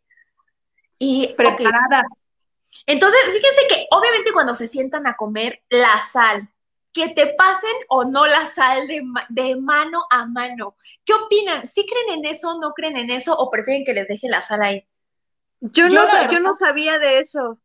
Y 0.98 1.34
preparada. 1.34 2.04
Entonces, 2.88 3.20
fíjense 3.26 3.62
que 3.68 3.86
obviamente 3.92 4.32
cuando 4.32 4.56
se 4.56 4.68
sientan 4.68 5.06
a 5.06 5.16
comer, 5.16 5.62
la 5.70 6.00
sal 6.00 6.50
que 6.96 7.10
te 7.10 7.28
pasen 7.34 7.76
o 7.90 8.06
no 8.06 8.26
la 8.26 8.48
sal 8.48 8.88
de, 8.88 9.04
de, 9.28 9.58
mano 9.58 10.06
a 10.10 10.26
mano. 10.28 10.78
¿Qué 11.04 11.14
opinan? 11.14 11.68
¿Sí 11.68 11.86
creen 11.86 12.20
en 12.20 12.34
eso, 12.34 12.58
no 12.58 12.72
creen 12.72 12.96
en 12.96 13.10
eso 13.12 13.38
o 13.38 13.52
prefieren 13.52 13.84
que 13.84 13.94
les 13.94 14.08
deje 14.08 14.30
la 14.30 14.42
sal 14.42 14.64
ahí? 14.64 14.88
Yo, 15.60 15.90
no, 15.90 16.06
yo 16.32 16.40
no 16.40 16.54
sabía 16.54 16.98
de 16.98 17.20
eso. 17.20 17.60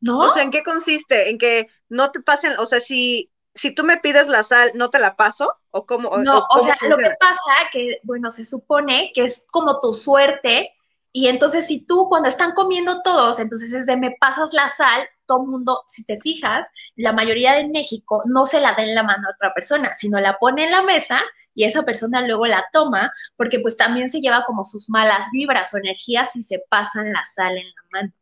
¿No? 0.00 0.18
O 0.18 0.30
sea, 0.30 0.42
¿en 0.42 0.50
qué 0.50 0.62
consiste? 0.62 1.30
En 1.30 1.38
que 1.38 1.68
no 1.88 2.10
te 2.10 2.20
pasen, 2.20 2.52
o 2.58 2.66
sea, 2.66 2.80
si, 2.80 3.32
si 3.54 3.70
tú 3.70 3.82
me 3.82 3.96
pides 3.96 4.28
la 4.28 4.42
sal, 4.42 4.70
¿no 4.74 4.90
te 4.90 4.98
la 4.98 5.16
paso? 5.16 5.54
¿O 5.70 5.86
cómo? 5.86 6.18
No, 6.18 6.44
o, 6.50 6.60
sea, 6.62 6.76
lo 6.82 6.98
que 6.98 7.16
pasa 7.18 7.52
que, 7.72 8.00
bueno, 8.02 8.30
se 8.30 8.44
supone 8.44 9.10
que 9.14 9.24
es 9.24 9.46
como 9.50 9.80
tu 9.80 9.94
suerte 9.94 10.70
y 11.12 11.28
entonces 11.28 11.66
si 11.66 11.86
tú 11.86 12.08
cuando 12.10 12.28
están 12.28 12.52
comiendo 12.52 13.00
todos, 13.00 13.38
entonces 13.38 13.72
es 13.72 13.86
de 13.86 13.96
me 13.96 14.14
pasas 14.20 14.52
la 14.52 14.68
sal, 14.68 15.08
todo 15.26 15.44
mundo, 15.44 15.82
si 15.86 16.04
te 16.04 16.18
fijas, 16.18 16.68
la 16.96 17.12
mayoría 17.12 17.54
de 17.54 17.68
México 17.68 18.22
no 18.26 18.46
se 18.46 18.60
la 18.60 18.74
da 18.74 18.82
en 18.82 18.94
la 18.94 19.02
mano 19.02 19.28
a 19.28 19.34
otra 19.34 19.52
persona, 19.54 19.94
sino 19.96 20.20
la 20.20 20.38
pone 20.38 20.64
en 20.64 20.70
la 20.70 20.82
mesa 20.82 21.20
y 21.54 21.64
esa 21.64 21.82
persona 21.84 22.26
luego 22.26 22.46
la 22.46 22.64
toma, 22.72 23.10
porque 23.36 23.60
pues 23.60 23.76
también 23.76 24.10
se 24.10 24.20
lleva 24.20 24.44
como 24.44 24.64
sus 24.64 24.88
malas 24.88 25.26
vibras 25.32 25.72
o 25.74 25.78
energías 25.78 26.32
si 26.32 26.42
se 26.42 26.62
pasan 26.68 27.12
la 27.12 27.24
sal 27.24 27.56
en 27.56 27.66
la 27.66 27.82
mano. 27.92 28.12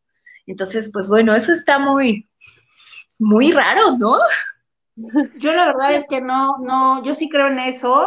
Entonces, 0.47 0.91
pues 0.93 1.09
bueno, 1.09 1.35
eso 1.35 1.53
está 1.53 1.79
muy, 1.79 2.29
muy 3.21 3.53
raro, 3.53 3.97
¿no? 3.99 4.17
Yo 4.97 5.53
la 5.53 5.67
verdad 5.67 5.95
es 5.95 6.05
que 6.09 6.21
no, 6.21 6.59
no, 6.59 7.05
yo 7.05 7.15
sí 7.15 7.29
creo 7.29 7.49
en 7.49 7.59
eso. 7.59 8.05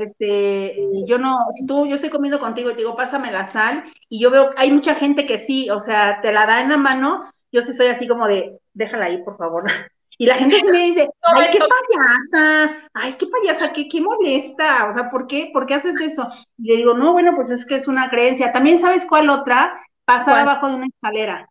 Este, 0.00 0.76
yo 1.06 1.18
no, 1.18 1.38
tú, 1.68 1.86
yo 1.86 1.96
estoy 1.96 2.10
comiendo 2.10 2.40
contigo 2.40 2.70
y 2.70 2.72
te 2.72 2.78
digo, 2.78 2.96
pásame 2.96 3.30
la 3.30 3.44
sal, 3.44 3.84
y 4.08 4.20
yo 4.20 4.30
veo, 4.30 4.50
hay 4.56 4.72
mucha 4.72 4.94
gente 4.94 5.26
que 5.26 5.38
sí, 5.38 5.70
o 5.70 5.80
sea, 5.80 6.20
te 6.20 6.32
la 6.32 6.46
da 6.46 6.60
en 6.62 6.70
la 6.70 6.76
mano, 6.76 7.30
yo 7.54 7.62
sí 7.62 7.72
soy 7.72 7.86
así 7.86 8.08
como 8.08 8.26
de, 8.26 8.58
déjala 8.74 9.06
ahí, 9.06 9.22
por 9.22 9.38
favor. 9.38 9.64
Y 10.16 10.26
la 10.26 10.36
gente 10.36 10.62
me 10.70 10.78
dice, 10.78 11.08
ay, 11.22 11.48
qué 11.50 11.58
payasa, 11.58 12.76
ay, 12.94 13.14
qué 13.14 13.26
payasa, 13.26 13.72
qué, 13.72 13.88
qué 13.88 14.00
molesta, 14.00 14.88
o 14.88 14.94
sea, 14.94 15.10
¿por 15.10 15.26
qué, 15.26 15.50
¿por 15.52 15.66
qué 15.66 15.74
haces 15.74 16.00
eso? 16.00 16.28
Y 16.56 16.68
le 16.68 16.76
digo, 16.76 16.94
no, 16.94 17.14
bueno, 17.14 17.32
pues 17.34 17.50
es 17.50 17.66
que 17.66 17.74
es 17.74 17.88
una 17.88 18.08
creencia. 18.10 18.52
También 18.52 18.78
sabes 18.78 19.04
cuál 19.06 19.28
otra, 19.28 19.84
pasar 20.04 20.38
abajo 20.38 20.68
de 20.68 20.76
una 20.76 20.86
escalera. 20.86 21.48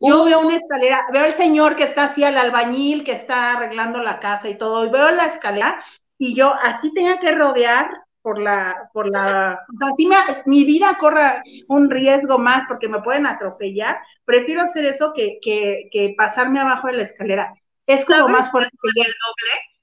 Yo 0.00 0.24
veo 0.24 0.40
una 0.40 0.56
escalera, 0.56 1.04
veo 1.12 1.24
al 1.24 1.34
señor 1.34 1.76
que 1.76 1.84
está 1.84 2.04
así, 2.04 2.24
al 2.24 2.38
albañil 2.38 3.04
que 3.04 3.12
está 3.12 3.52
arreglando 3.52 3.98
la 3.98 4.18
casa 4.18 4.48
y 4.48 4.56
todo, 4.56 4.86
y 4.86 4.88
veo 4.88 5.10
la 5.10 5.26
escalera, 5.26 5.84
y 6.16 6.34
yo 6.34 6.54
así 6.54 6.94
tenía 6.94 7.18
que 7.18 7.32
rodear 7.32 7.86
por 8.26 8.40
la, 8.40 8.90
por 8.92 9.08
la, 9.08 9.64
o 9.72 9.78
sea, 9.78 9.88
si 9.96 10.04
me, 10.04 10.16
mi 10.46 10.64
vida 10.64 10.98
corra 10.98 11.44
un 11.68 11.88
riesgo 11.88 12.40
más 12.40 12.64
porque 12.66 12.88
me 12.88 13.00
pueden 13.00 13.24
atropellar, 13.24 13.98
prefiero 14.24 14.62
hacer 14.62 14.84
eso 14.84 15.12
que, 15.14 15.38
que, 15.40 15.88
que 15.92 16.12
pasarme 16.18 16.58
abajo 16.58 16.88
de 16.88 16.94
la 16.94 17.02
escalera. 17.04 17.54
Es 17.86 18.04
como 18.04 18.26
más 18.26 18.50
fuerte 18.50 18.76
que 18.82 19.00
el 19.00 19.06
doble 19.06 19.75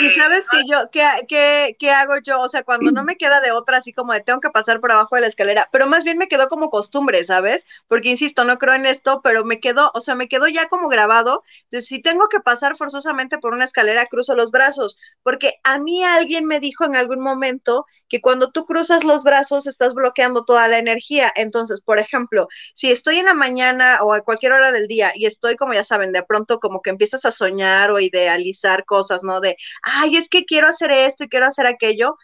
y 0.00 0.10
sabes 0.10 0.46
que 0.48 0.62
yo, 0.70 0.88
¿qué, 0.92 1.04
qué, 1.26 1.76
¿qué, 1.78 1.90
hago 1.90 2.14
yo? 2.24 2.40
O 2.40 2.48
sea, 2.48 2.62
cuando 2.62 2.92
no 2.92 3.02
me 3.02 3.16
queda 3.16 3.40
de 3.40 3.50
otra, 3.50 3.78
así 3.78 3.92
como 3.92 4.12
de 4.12 4.20
tengo 4.20 4.40
que 4.40 4.50
pasar 4.50 4.80
por 4.80 4.92
abajo 4.92 5.16
de 5.16 5.22
la 5.22 5.26
escalera, 5.26 5.68
pero 5.72 5.86
más 5.86 6.04
bien 6.04 6.16
me 6.16 6.28
quedó 6.28 6.48
como 6.48 6.70
costumbre, 6.70 7.24
¿sabes? 7.24 7.66
Porque 7.88 8.10
insisto, 8.10 8.44
no 8.44 8.58
creo 8.58 8.74
en 8.74 8.86
esto, 8.86 9.20
pero 9.22 9.44
me 9.44 9.58
quedó, 9.58 9.90
o 9.94 10.00
sea, 10.00 10.14
me 10.14 10.28
quedó 10.28 10.46
ya 10.46 10.68
como 10.68 10.88
grabado. 10.88 11.42
Entonces, 11.64 11.88
si 11.88 12.00
tengo 12.00 12.28
que 12.28 12.40
pasar 12.40 12.76
forzosamente 12.76 13.38
por 13.38 13.52
una 13.52 13.64
escalera, 13.64 14.06
cruzo 14.06 14.36
los 14.36 14.50
brazos, 14.50 14.96
porque 15.22 15.54
a 15.64 15.78
mí 15.78 16.04
alguien 16.04 16.46
me 16.46 16.60
dijo 16.60 16.84
en 16.84 16.94
algún 16.94 17.20
momento 17.20 17.86
que 18.08 18.20
cuando 18.20 18.50
tú 18.50 18.64
cruzas 18.64 19.04
los 19.04 19.24
brazos 19.24 19.66
estás 19.66 19.92
bloqueando 19.92 20.44
toda 20.44 20.68
la 20.68 20.78
energía. 20.78 21.32
Entonces, 21.34 21.80
por 21.80 21.98
ejemplo, 21.98 22.48
si 22.74 22.90
estoy 22.90 23.18
en 23.18 23.26
la 23.26 23.34
mañana 23.34 23.98
o 24.02 24.12
a 24.12 24.20
cualquier 24.22 24.52
hora 24.52 24.72
del 24.72 24.86
día 24.86 25.12
y 25.14 25.26
estoy, 25.26 25.56
como 25.56 25.74
ya 25.74 25.84
saben, 25.84 26.12
de 26.12 26.22
pronto 26.22 26.60
como 26.60 26.80
que 26.80 26.90
empiezas 26.90 27.24
a 27.24 27.32
soñar 27.32 27.90
o 27.90 28.00
idealizar 28.00 28.84
cosas, 28.84 29.22
¿no? 29.24 29.40
Ay, 29.82 30.16
es 30.16 30.28
que 30.28 30.44
quiero 30.44 30.68
hacer 30.68 30.90
esto 30.92 31.24
y 31.24 31.28
quiero 31.28 31.46
hacer 31.46 31.66
aquello, 31.66 32.16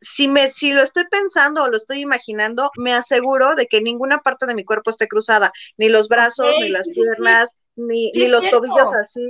si 0.00 0.28
me, 0.28 0.48
si 0.48 0.72
lo 0.72 0.82
estoy 0.82 1.04
pensando 1.10 1.62
o 1.62 1.68
lo 1.68 1.76
estoy 1.76 2.00
imaginando, 2.00 2.70
me 2.76 2.94
aseguro 2.94 3.54
de 3.54 3.66
que 3.66 3.80
ninguna 3.80 4.18
parte 4.18 4.46
de 4.46 4.54
mi 4.54 4.64
cuerpo 4.64 4.90
esté 4.90 5.08
cruzada, 5.08 5.52
ni 5.76 5.88
los 5.88 6.08
brazos, 6.08 6.54
ni 6.58 6.68
las 6.68 6.86
piernas, 6.88 7.56
ni, 7.76 8.10
ni 8.12 8.28
los 8.28 8.48
tobillos 8.50 8.92
así. 8.94 9.28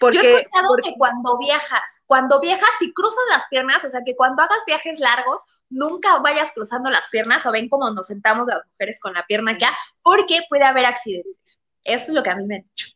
Porque, 0.00 0.18
Yo 0.18 0.24
he 0.24 0.40
escuchado 0.40 0.76
que 0.82 0.94
cuando 0.98 1.38
viajas, 1.38 2.02
cuando 2.06 2.40
viajas 2.40 2.70
y 2.80 2.92
cruzas 2.92 3.24
las 3.30 3.46
piernas, 3.48 3.84
o 3.84 3.90
sea, 3.90 4.00
que 4.04 4.16
cuando 4.16 4.42
hagas 4.42 4.58
viajes 4.66 4.98
largos, 4.98 5.38
nunca 5.70 6.18
vayas 6.18 6.52
cruzando 6.52 6.90
las 6.90 7.08
piernas 7.10 7.46
o 7.46 7.52
ven 7.52 7.68
como 7.68 7.90
nos 7.90 8.08
sentamos 8.08 8.46
las 8.46 8.60
mujeres 8.66 8.98
con 9.00 9.14
la 9.14 9.24
pierna 9.24 9.52
acá, 9.52 9.74
porque 10.02 10.40
puede 10.48 10.64
haber 10.64 10.84
accidentes. 10.84 11.60
Eso 11.84 12.04
es 12.08 12.14
lo 12.14 12.22
que 12.22 12.30
a 12.30 12.36
mí 12.36 12.44
me 12.44 12.56
han 12.56 12.62
dicho. 12.62 12.88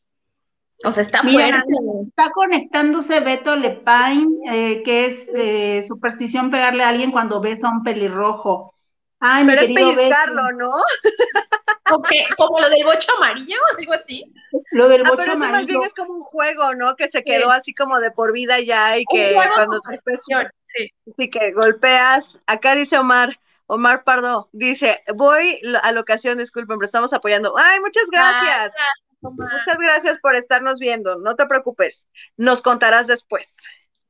O 0.84 0.92
sea, 0.92 1.02
está 1.02 1.22
fuerte. 1.22 1.72
Está 2.08 2.30
conectándose 2.30 3.20
Beto 3.20 3.56
Lepain, 3.56 4.28
eh, 4.50 4.82
que 4.84 5.06
es 5.06 5.28
eh, 5.34 5.82
superstición 5.86 6.50
pegarle 6.50 6.84
a 6.84 6.88
alguien 6.88 7.10
cuando 7.10 7.40
ves 7.40 7.64
a 7.64 7.68
un 7.68 7.82
pelirrojo. 7.82 8.74
Ay, 9.20 9.44
Pero 9.44 9.62
es 9.62 9.70
pellizcarlo, 9.70 10.52
¿no? 10.52 10.70
como 12.36 12.60
lo 12.60 12.70
del 12.70 12.84
bocho 12.84 13.10
amarillo, 13.16 13.56
algo 13.76 13.92
así. 13.94 14.32
Lo 14.72 14.88
del 14.88 15.02
ah, 15.04 15.12
pero 15.16 15.32
eso 15.32 15.48
más 15.48 15.66
bien 15.66 15.82
es 15.82 15.94
como 15.94 16.14
un 16.14 16.22
juego, 16.22 16.74
¿no? 16.74 16.94
Que 16.94 17.08
se 17.08 17.24
quedó 17.24 17.50
así 17.50 17.74
como 17.74 17.98
de 17.98 18.12
por 18.12 18.32
vida 18.32 18.60
ya 18.60 18.96
y 18.98 19.04
que 19.06 19.34
cuando 19.34 19.80
sí. 20.66 20.92
sí, 21.16 21.30
que 21.30 21.52
golpeas. 21.52 22.42
Acá 22.46 22.76
dice 22.76 22.96
Omar, 22.98 23.40
Omar 23.66 24.04
Pardo, 24.04 24.48
dice, 24.52 25.02
voy 25.14 25.60
a 25.82 25.92
la 25.92 26.00
ocasión, 26.00 26.38
disculpen, 26.38 26.78
pero 26.78 26.86
estamos 26.86 27.12
apoyando. 27.12 27.54
Ay, 27.56 27.80
muchas 27.80 28.06
gracias. 28.10 28.72
Muchas 29.20 29.78
gracias 29.78 30.18
por 30.20 30.36
estarnos 30.36 30.78
viendo. 30.78 31.18
No 31.18 31.34
te 31.34 31.46
preocupes. 31.46 32.06
Nos 32.36 32.62
contarás 32.62 33.06
después. 33.06 33.56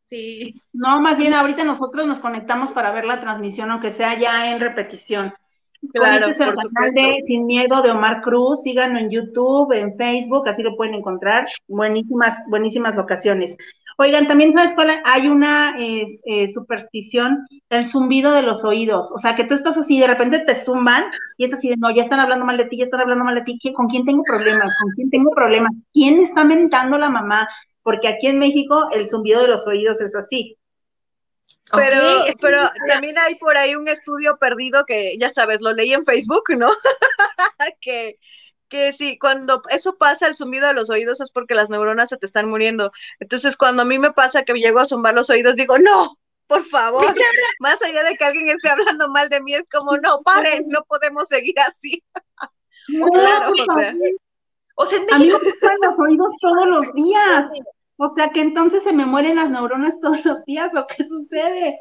Sí. 0.09 0.55
No, 0.73 1.00
más 1.00 1.19
bien 1.19 1.35
ahorita 1.35 1.65
nosotros 1.65 2.07
nos 2.07 2.19
conectamos 2.19 2.73
para 2.73 2.93
ver 2.93 3.05
la 3.05 3.21
transmisión, 3.21 3.71
aunque 3.71 3.93
sea 3.93 4.19
ya 4.19 4.50
en 4.50 4.61
repetición. 4.61 5.35
Claro, 5.93 6.27
este 6.27 6.43
es 6.45 6.49
el 6.49 6.55
canal 6.55 6.93
de 6.93 7.23
Sin 7.27 7.47
Miedo 7.47 7.83
de 7.83 7.91
Omar 7.91 8.21
Cruz, 8.23 8.62
síganlo 8.62 8.99
en 8.99 9.11
YouTube, 9.11 9.73
en 9.73 9.97
Facebook, 9.97 10.49
así 10.49 10.62
lo 10.62 10.77
pueden 10.77 10.95
encontrar. 10.95 11.47
Buenísimas, 11.69 12.43
buenísimas 12.49 12.97
locaciones. 12.97 13.57
Oigan, 14.00 14.28
también 14.28 14.52
sabes 14.52 14.75
cuál 14.75 15.02
hay 15.05 15.26
una 15.26 15.75
eh, 15.76 16.07
superstición, 16.55 17.49
el 17.69 17.85
zumbido 17.85 18.33
de 18.33 18.43
los 18.43 18.62
oídos. 18.62 19.11
O 19.11 19.19
sea, 19.19 19.35
que 19.35 19.43
tú 19.43 19.55
estás 19.55 19.76
así, 19.76 19.99
de 19.99 20.07
repente 20.07 20.38
te 20.38 20.55
zumban 20.55 21.07
y 21.37 21.45
es 21.45 21.52
así 21.52 21.69
de 21.69 21.76
no, 21.78 21.90
ya 21.93 22.02
están 22.02 22.21
hablando 22.21 22.45
mal 22.45 22.57
de 22.57 22.67
ti, 22.67 22.78
ya 22.78 22.85
están 22.85 23.00
hablando 23.00 23.25
mal 23.25 23.35
de 23.35 23.43
ti. 23.43 23.59
¿Con 23.75 23.88
quién 23.88 24.05
tengo 24.05 24.23
problemas? 24.23 24.73
¿Con 24.81 24.93
quién 24.93 25.11
tengo 25.11 25.31
problemas? 25.33 25.73
¿Quién 25.93 26.21
está 26.21 26.45
mentando 26.45 26.97
la 26.97 27.11
mamá? 27.11 27.49
Porque 27.83 28.07
aquí 28.07 28.28
en 28.28 28.38
México 28.38 28.88
el 28.93 29.09
zumbido 29.09 29.43
de 29.43 29.49
los 29.49 29.67
oídos 29.67 30.00
es 30.00 30.14
así. 30.14 30.57
Pero, 31.73 32.00
pero 32.40 32.71
también 32.87 33.19
hay 33.19 33.35
por 33.35 33.57
ahí 33.57 33.75
un 33.75 33.88
estudio 33.88 34.38
perdido 34.38 34.85
que, 34.87 35.17
ya 35.19 35.31
sabes, 35.31 35.61
lo 35.61 35.73
leí 35.73 35.93
en 35.93 36.05
Facebook, 36.05 36.45
¿no? 36.57 36.71
que 37.81 38.19
que 38.69 38.93
sí, 38.93 39.19
cuando 39.19 39.63
eso 39.71 39.97
pasa, 39.97 40.27
el 40.27 40.37
zumbido 40.37 40.69
de 40.69 40.75
los 40.75 40.91
oídos 40.91 41.21
es 41.21 41.31
porque 41.31 41.55
las 41.55 41.71
neuronas 41.71 42.09
se 42.11 42.17
te 42.17 42.27
están 42.27 42.49
muriendo. 42.49 42.93
Entonces, 43.21 43.57
cuando 43.57 43.83
a 43.83 43.85
mí 43.85 43.99
me 43.99 44.13
pasa 44.13 44.45
que 44.45 44.53
llego 44.55 44.81
a 44.81 44.87
zumbar 44.87 45.15
los 45.15 45.31
oídos, 45.31 45.57
digo, 45.57 45.79
no, 45.79 46.19
por 46.47 46.65
favor, 46.67 47.05
más 47.61 47.81
allá 47.83 48.05
de 48.05 48.17
que 48.17 48.25
alguien 48.25 48.49
esté 48.49 48.69
hablando 48.69 49.09
mal 49.09 49.29
de 49.29 49.41
mí, 49.43 49.55
es 49.55 49.65
como, 49.71 49.97
no, 49.97 50.23
paren, 50.23 50.65
no 50.67 50.83
podemos 50.89 51.29
seguir 51.29 51.59
así. 51.61 52.03
claro, 53.15 53.53
o 53.53 53.79
sea. 53.79 53.95
O 54.81 54.87
sea, 54.87 54.99
en 54.99 55.07
México... 55.07 55.39
A 55.39 55.41
mí 55.41 55.51
me 55.81 55.87
los 55.89 55.99
oídos 55.99 56.33
todos 56.41 56.67
los 56.69 56.93
días. 56.95 57.47
O 58.00 58.09
sea 58.09 58.31
que 58.31 58.40
entonces 58.40 58.85
se 58.85 58.93
me 58.93 59.05
mueren 59.05 59.37
las 59.37 59.50
neuronas 59.50 60.00
todos 60.02 60.25
los 60.25 60.45
días, 60.45 60.73
¿o 60.75 60.87
qué 60.87 61.05
sucede? 61.05 61.78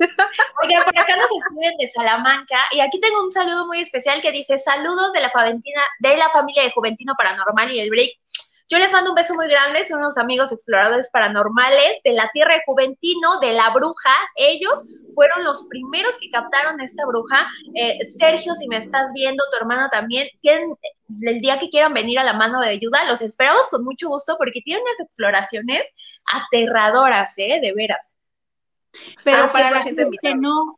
Oiga, 0.63 0.83
por 0.83 0.99
acá 0.99 1.15
nos 1.15 1.29
escriben 1.31 1.77
de 1.77 1.87
Salamanca, 1.87 2.57
y 2.71 2.79
aquí 2.79 2.99
tengo 2.99 3.23
un 3.23 3.31
saludo 3.31 3.67
muy 3.67 3.79
especial 3.79 4.19
que 4.21 4.31
dice: 4.31 4.57
saludos 4.57 5.13
de 5.13 5.21
la 5.21 5.29
Faventina, 5.29 5.81
de 5.99 6.17
la 6.17 6.27
familia 6.29 6.63
de 6.63 6.71
Juventino 6.71 7.13
Paranormal 7.15 7.71
y 7.71 7.79
el 7.79 7.89
Break. 7.91 8.11
Yo 8.69 8.77
les 8.79 8.91
mando 8.91 9.11
un 9.11 9.15
beso 9.15 9.33
muy 9.33 9.47
grande, 9.47 9.85
son 9.85 9.99
unos 9.99 10.17
amigos 10.17 10.51
exploradores 10.51 11.09
paranormales 11.09 12.01
de 12.03 12.11
la 12.11 12.29
Tierra 12.33 12.55
de 12.55 12.63
Juventino, 12.65 13.39
de 13.39 13.53
la 13.53 13.69
Bruja. 13.69 14.13
Ellos 14.35 14.83
fueron 15.15 15.45
los 15.45 15.67
primeros 15.69 16.17
que 16.19 16.29
captaron 16.29 16.79
a 16.81 16.83
esta 16.83 17.05
bruja. 17.05 17.47
Eh, 17.75 18.05
Sergio, 18.05 18.53
si 18.55 18.67
me 18.67 18.77
estás 18.77 19.13
viendo, 19.13 19.41
tu 19.49 19.57
hermana 19.57 19.89
también, 19.89 20.27
tienen, 20.41 20.75
el 21.21 21.39
día 21.39 21.59
que 21.59 21.69
quieran 21.69 21.93
venir 21.93 22.19
a 22.19 22.25
la 22.25 22.33
mano 22.33 22.59
de 22.59 22.67
ayuda, 22.67 23.05
los 23.05 23.21
esperamos 23.21 23.69
con 23.69 23.85
mucho 23.85 24.09
gusto 24.09 24.35
porque 24.37 24.61
tienen 24.61 24.83
unas 24.83 24.99
exploraciones 24.99 25.83
aterradoras, 26.33 27.37
¿eh? 27.37 27.59
De 27.61 27.73
veras. 27.73 28.17
Pero 29.23 29.49
para 29.49 29.71
la 29.71 29.79
gente 29.79 30.09
que 30.21 30.35
no, 30.35 30.77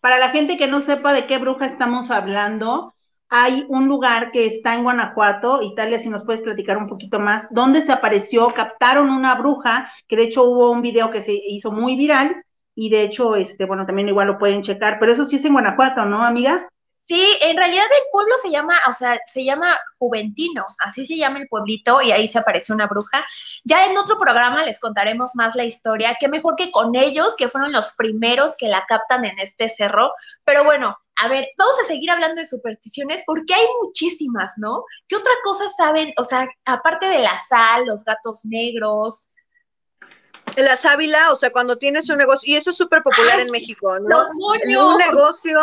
para 0.00 0.18
la 0.18 0.30
gente 0.30 0.56
que 0.56 0.66
no 0.66 0.80
sepa 0.80 1.12
de 1.12 1.26
qué 1.26 1.38
bruja 1.38 1.66
estamos 1.66 2.10
hablando, 2.10 2.94
hay 3.34 3.64
un 3.68 3.88
lugar 3.88 4.30
que 4.30 4.44
está 4.44 4.74
en 4.74 4.82
Guanajuato, 4.82 5.62
Italia, 5.62 5.98
si 5.98 6.10
nos 6.10 6.22
puedes 6.22 6.42
platicar 6.42 6.76
un 6.76 6.86
poquito 6.86 7.18
más, 7.18 7.46
donde 7.50 7.80
se 7.80 7.90
apareció, 7.90 8.52
captaron 8.52 9.08
una 9.08 9.34
bruja, 9.36 9.90
que 10.06 10.16
de 10.16 10.24
hecho 10.24 10.44
hubo 10.44 10.70
un 10.70 10.82
video 10.82 11.10
que 11.10 11.22
se 11.22 11.32
hizo 11.32 11.72
muy 11.72 11.96
viral, 11.96 12.44
y 12.74 12.90
de 12.90 13.00
hecho, 13.04 13.34
este, 13.36 13.64
bueno, 13.64 13.86
también 13.86 14.08
igual 14.08 14.26
lo 14.26 14.38
pueden 14.38 14.60
checar, 14.62 14.98
pero 15.00 15.12
eso 15.12 15.24
sí 15.24 15.36
es 15.36 15.44
en 15.46 15.54
Guanajuato, 15.54 16.04
¿no, 16.04 16.22
amiga? 16.22 16.68
Sí, 17.04 17.26
en 17.40 17.56
realidad 17.56 17.86
el 17.86 18.04
pueblo 18.12 18.34
se 18.42 18.50
llama, 18.50 18.76
o 18.86 18.92
sea, 18.92 19.18
se 19.26 19.44
llama 19.44 19.78
Juventino, 19.98 20.66
así 20.84 21.06
se 21.06 21.16
llama 21.16 21.38
el 21.38 21.48
pueblito 21.48 22.02
y 22.02 22.12
ahí 22.12 22.28
se 22.28 22.38
aparece 22.38 22.74
una 22.74 22.86
bruja. 22.86 23.24
Ya 23.64 23.86
en 23.86 23.96
otro 23.96 24.18
programa 24.18 24.62
les 24.64 24.78
contaremos 24.78 25.32
más 25.34 25.56
la 25.56 25.64
historia, 25.64 26.18
qué 26.20 26.28
mejor 26.28 26.54
que 26.54 26.70
con 26.70 26.94
ellos, 26.94 27.34
que 27.34 27.48
fueron 27.48 27.72
los 27.72 27.92
primeros 27.96 28.56
que 28.58 28.68
la 28.68 28.84
captan 28.86 29.24
en 29.24 29.38
este 29.40 29.70
cerro. 29.70 30.12
Pero 30.44 30.64
bueno, 30.64 30.98
a 31.16 31.28
ver, 31.28 31.46
vamos 31.56 31.74
a 31.82 31.86
seguir 31.86 32.10
hablando 32.10 32.40
de 32.40 32.46
supersticiones 32.46 33.22
porque 33.26 33.54
hay 33.54 33.66
muchísimas, 33.82 34.52
¿no? 34.56 34.84
¿Qué 35.08 35.16
otra 35.16 35.32
cosa 35.44 35.68
saben? 35.68 36.12
O 36.16 36.24
sea, 36.24 36.48
aparte 36.64 37.06
de 37.06 37.18
la 37.20 37.38
sal, 37.48 37.86
los 37.86 38.04
gatos 38.04 38.44
negros, 38.44 39.28
la 40.56 40.76
sábila, 40.76 41.32
o 41.32 41.36
sea, 41.36 41.50
cuando 41.50 41.76
tienes 41.76 42.08
un 42.10 42.18
negocio, 42.18 42.52
y 42.52 42.56
eso 42.56 42.70
es 42.70 42.76
súper 42.76 43.02
popular 43.02 43.40
en 43.40 43.50
México, 43.50 43.98
¿no? 44.00 44.08
Los 44.08 44.28
moños. 44.34 44.94
Un 44.94 44.98
negocio 44.98 45.60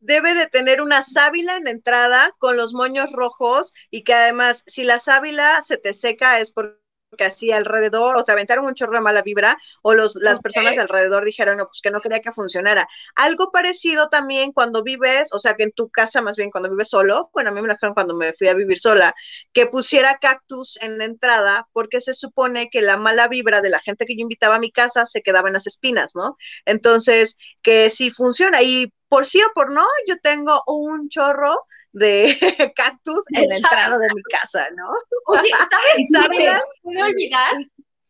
debe 0.00 0.34
de 0.34 0.46
tener 0.46 0.82
una 0.82 1.02
sábila 1.02 1.56
en 1.56 1.64
la 1.64 1.70
entrada 1.70 2.30
con 2.38 2.56
los 2.56 2.74
moños 2.74 3.10
rojos 3.12 3.72
y 3.90 4.04
que 4.04 4.14
además 4.14 4.62
si 4.66 4.84
la 4.84 4.98
sábila 4.98 5.62
se 5.62 5.78
te 5.78 5.94
seca 5.94 6.38
es 6.40 6.52
porque 6.52 6.83
así 7.22 7.52
alrededor 7.52 8.16
o 8.16 8.24
te 8.24 8.32
aventaron 8.32 8.66
un 8.66 8.74
chorro 8.74 8.94
de 8.94 9.00
mala 9.00 9.22
vibra 9.22 9.56
o 9.82 9.94
los, 9.94 10.16
las 10.16 10.40
personas 10.40 10.74
de 10.74 10.80
alrededor 10.80 11.24
dijeron 11.24 11.58
no, 11.58 11.66
pues 11.66 11.80
que 11.80 11.92
no 11.92 12.00
quería 12.00 12.18
que 12.18 12.32
funcionara. 12.32 12.88
Algo 13.14 13.52
parecido 13.52 14.08
también 14.08 14.50
cuando 14.50 14.82
vives, 14.82 15.28
o 15.32 15.38
sea 15.38 15.54
que 15.54 15.62
en 15.62 15.70
tu 15.70 15.88
casa 15.90 16.20
más 16.20 16.36
bien 16.36 16.50
cuando 16.50 16.68
vives 16.70 16.88
solo, 16.88 17.30
bueno, 17.32 17.50
a 17.50 17.52
mí 17.52 17.60
me 17.60 17.68
lo 17.68 17.74
dijeron 17.74 17.94
cuando 17.94 18.14
me 18.14 18.32
fui 18.32 18.48
a 18.48 18.54
vivir 18.54 18.78
sola, 18.78 19.14
que 19.52 19.66
pusiera 19.66 20.18
cactus 20.18 20.76
en 20.82 20.98
la 20.98 21.04
entrada 21.04 21.68
porque 21.72 22.00
se 22.00 22.14
supone 22.14 22.70
que 22.70 22.82
la 22.82 22.96
mala 22.96 23.28
vibra 23.28 23.60
de 23.60 23.70
la 23.70 23.80
gente 23.80 24.06
que 24.06 24.16
yo 24.16 24.22
invitaba 24.22 24.56
a 24.56 24.58
mi 24.58 24.72
casa 24.72 25.06
se 25.06 25.22
quedaba 25.22 25.48
en 25.48 25.54
las 25.54 25.66
espinas, 25.66 26.16
¿no? 26.16 26.36
Entonces, 26.64 27.36
que 27.62 27.90
si 27.90 28.10
funciona 28.10 28.62
y 28.62 28.92
por 29.14 29.26
sí 29.26 29.40
o 29.40 29.52
por 29.54 29.70
no, 29.70 29.86
yo 30.08 30.18
tengo 30.18 30.64
un 30.66 31.08
chorro 31.08 31.54
de 31.92 32.36
cactus 32.74 33.24
en 33.32 33.48
la 33.48 33.56
entrada 33.58 33.96
de 33.96 34.08
mi 34.12 34.22
casa, 34.24 34.66
¿no? 34.74 34.88
Oye, 35.26 35.50
¿sabes? 36.12 36.62
puede 36.82 37.00
olvidar 37.04 37.52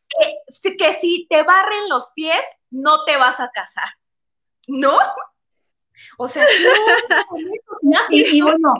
que, 0.08 0.76
que 0.78 0.94
si 0.94 1.26
te 1.28 1.42
barren 1.42 1.90
los 1.90 2.10
pies, 2.14 2.40
no 2.70 3.04
te 3.04 3.18
vas 3.18 3.38
a 3.38 3.50
casar, 3.50 3.90
¿no? 4.66 4.98
O 6.16 6.26
sea, 6.26 6.46
no, 7.82 7.98
y, 8.08 8.38
y 8.38 8.40
bueno, 8.40 8.72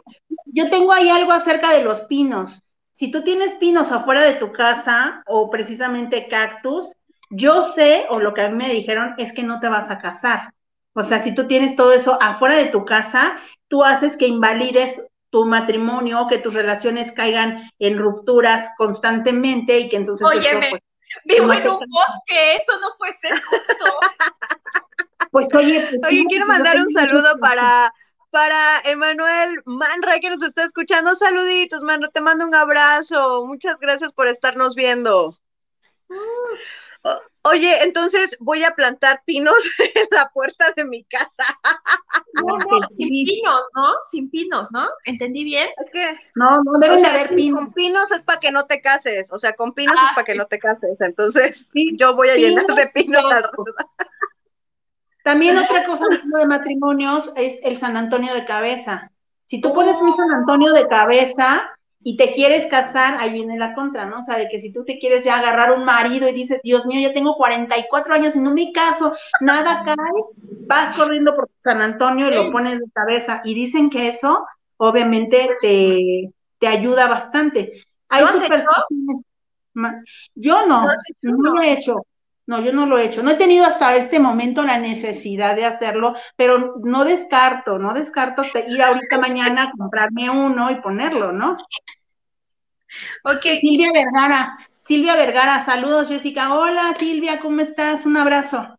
yo 0.47 0.71
tengo 0.71 0.95
ahí 0.95 1.11
algo 1.11 1.33
acerca 1.33 1.73
de 1.73 1.85
los 1.85 2.01
pinos. 2.05 2.63
Si 2.93 3.11
tú 3.11 3.23
tienes 3.23 3.55
pinos 3.57 3.93
afuera 3.93 4.23
de 4.23 4.37
tu 4.37 4.51
casa 4.51 5.23
o 5.27 5.51
precisamente 5.51 6.27
cactus, 6.29 6.91
yo 7.29 7.65
sé, 7.65 8.07
o 8.09 8.19
lo 8.19 8.33
que 8.33 8.41
a 8.41 8.49
mí 8.49 8.57
me 8.57 8.73
dijeron, 8.73 9.15
es 9.19 9.35
que 9.35 9.43
no 9.43 9.61
te 9.61 9.69
vas 9.69 9.91
a 9.91 9.99
casar. 9.99 10.54
O 10.95 11.03
sea, 11.03 11.19
si 11.19 11.35
tú 11.35 11.47
tienes 11.47 11.77
todo 11.77 11.93
eso 11.93 12.17
afuera 12.21 12.57
de 12.57 12.67
tu 12.67 12.85
casa, 12.85 13.37
tú 13.69 13.85
haces 13.85 14.17
que 14.17 14.27
invalides 14.27 15.03
tu 15.31 15.45
matrimonio, 15.45 16.27
que 16.31 16.39
tus 16.39 16.55
relaciones 16.55 17.13
caigan 17.13 17.69
en 17.81 17.99
rupturas 17.99 18.71
constantemente 18.79 19.79
y 19.81 19.89
que 19.89 19.97
entonces... 19.97 20.27
Óyeme, 20.27 20.71
pues, 20.71 20.83
vivo 21.25 21.53
en 21.53 21.69
un 21.69 21.79
bosque, 21.79 22.55
eso 22.55 22.81
no 22.81 22.89
puede 22.97 23.17
ser 23.19 23.43
justo. 23.43 23.85
pues 25.33 25.49
oye, 25.55 25.85
pues, 25.91 26.03
oye, 26.05 26.25
quiero 26.29 26.47
mandar 26.47 26.77
un 26.79 26.91
saludo 26.91 27.39
para 27.41 27.93
para 28.35 28.81
Emanuel 28.87 29.63
Manra 29.65 30.19
que 30.19 30.29
nos 30.29 30.43
está 30.43 30.65
escuchando. 30.65 31.15
Saluditos, 31.15 31.83
mano, 31.83 32.11
te 32.11 32.21
mando 32.21 32.45
un 32.45 32.55
abrazo. 32.55 33.47
Muchas 33.47 33.77
gracias 33.79 34.13
por 34.13 34.27
estarnos 34.27 34.75
viendo. 34.75 35.39
Oye, 37.47 37.83
entonces 37.83 38.37
voy 38.41 38.65
a 38.65 38.71
plantar 38.71 39.23
pinos 39.27 39.55
en 39.95 40.07
la 40.11 40.31
puerta 40.31 40.73
de 40.77 40.85
mi 40.85 41.05
casa. 41.05 41.45
No, 42.35 42.57
no, 42.57 42.87
sin 42.97 43.09
pinos, 43.09 43.63
¿no? 43.75 43.87
Sin 44.11 44.31
pinos, 44.31 44.69
¿no? 44.73 44.89
¿Entendí 45.05 45.45
bien? 45.45 45.69
Es 45.77 45.91
que 45.91 46.19
no, 46.35 46.63
no 46.63 46.79
deben 46.81 47.03
de 47.03 47.07
haber 47.07 47.35
pinos. 47.35 47.61
Con 47.61 47.73
pinos 47.73 48.11
es 48.13 48.23
para 48.23 48.41
que 48.41 48.51
no 48.51 48.65
te 48.65 48.81
cases, 48.81 49.31
o 49.31 49.39
sea, 49.39 49.55
con 49.55 49.73
pinos 49.73 49.95
es 49.95 50.03
ah, 50.03 50.13
para 50.15 50.25
que 50.25 50.35
no 50.35 50.47
te 50.47 50.59
cases. 50.59 50.97
Entonces, 51.01 51.71
yo 51.99 52.15
voy 52.15 52.29
a 52.29 52.37
llenar 52.37 52.67
de 52.67 52.87
pinos 52.89 53.25
alrededor. 53.25 53.75
También 55.23 55.57
otra 55.57 55.87
cosa 55.87 56.05
de 56.11 56.47
matrimonios 56.47 57.31
es 57.37 57.59
el 57.63 57.79
San 57.79 57.97
Antonio 57.97 58.35
de 58.35 58.45
cabeza. 58.45 59.11
Si 59.47 59.61
tú 59.61 59.73
pones 59.73 59.97
un 60.01 60.15
San 60.15 60.31
Antonio 60.31 60.73
de 60.73 60.87
cabeza, 60.87 61.63
y 62.07 62.19
te 62.19 62.33
quieres 62.33 62.67
casar, 62.67 63.17
ahí 63.19 63.33
viene 63.33 63.59
la 63.59 63.75
contra, 63.75 64.05
¿no? 64.05 64.19
O 64.19 64.23
sea, 64.23 64.37
de 64.37 64.49
que 64.51 64.59
si 64.59 64.71
tú 64.71 64.85
te 64.85 64.99
quieres 64.99 65.25
ya 65.25 65.39
agarrar 65.39 65.73
un 65.73 65.87
marido 65.87 66.29
y 66.29 66.35
dices, 66.35 66.61
Dios 66.63 66.85
mío, 66.85 67.01
yo 67.01 67.15
tengo 67.15 67.35
44 67.35 68.13
años 68.13 68.37
y 68.37 68.41
no 68.41 68.53
me 68.53 68.73
caso, 68.73 69.15
nada 69.41 69.83
cae, 69.85 69.97
vas 70.67 70.95
corriendo 70.97 71.35
por 71.35 71.49
San 71.61 71.81
Antonio 71.81 72.29
y 72.29 72.35
lo 72.35 72.53
pones 72.53 72.79
de 72.79 72.85
cabeza. 72.93 73.41
Y 73.43 73.55
dicen 73.55 73.89
que 73.89 74.09
eso, 74.09 74.47
obviamente, 74.77 75.49
te, 75.63 76.31
te 76.59 76.67
ayuda 76.67 77.09
bastante. 77.09 77.73
Hay 78.11 78.23
supersticiones. 78.27 79.23
Yo 80.35 80.67
no, 80.67 80.87
no 81.23 81.55
lo 81.55 81.63
he 81.63 81.73
hecho. 81.73 82.05
No, 82.47 82.61
yo 82.61 82.73
no 82.73 82.87
lo 82.87 82.99
he 82.99 83.07
hecho. 83.07 83.23
No 83.23 83.31
he 83.31 83.37
tenido 83.37 83.65
hasta 83.65 83.97
este 83.97 84.19
momento 84.19 84.63
la 84.63 84.79
necesidad 84.79 85.57
de 85.57 85.65
hacerlo, 85.65 86.15
pero 86.37 86.75
no 86.83 87.05
descarto, 87.05 87.79
no 87.79 87.95
descarto 87.95 88.43
ir 88.69 88.83
ahorita 88.83 89.19
mañana 89.19 89.65
a 89.65 89.71
comprarme 89.71 90.29
uno 90.29 90.71
y 90.71 90.77
ponerlo, 90.77 91.33
¿no? 91.33 91.57
Ok. 93.25 93.43
Silvia 93.61 93.91
Vergara. 93.93 94.59
Silvia 94.81 95.17
Vergara, 95.17 95.65
saludos, 95.65 96.09
Jessica. 96.09 96.55
Hola, 96.55 96.93
Silvia, 96.99 97.41
¿cómo 97.41 97.63
estás? 97.63 98.05
Un 98.05 98.19
abrazo. 98.19 98.79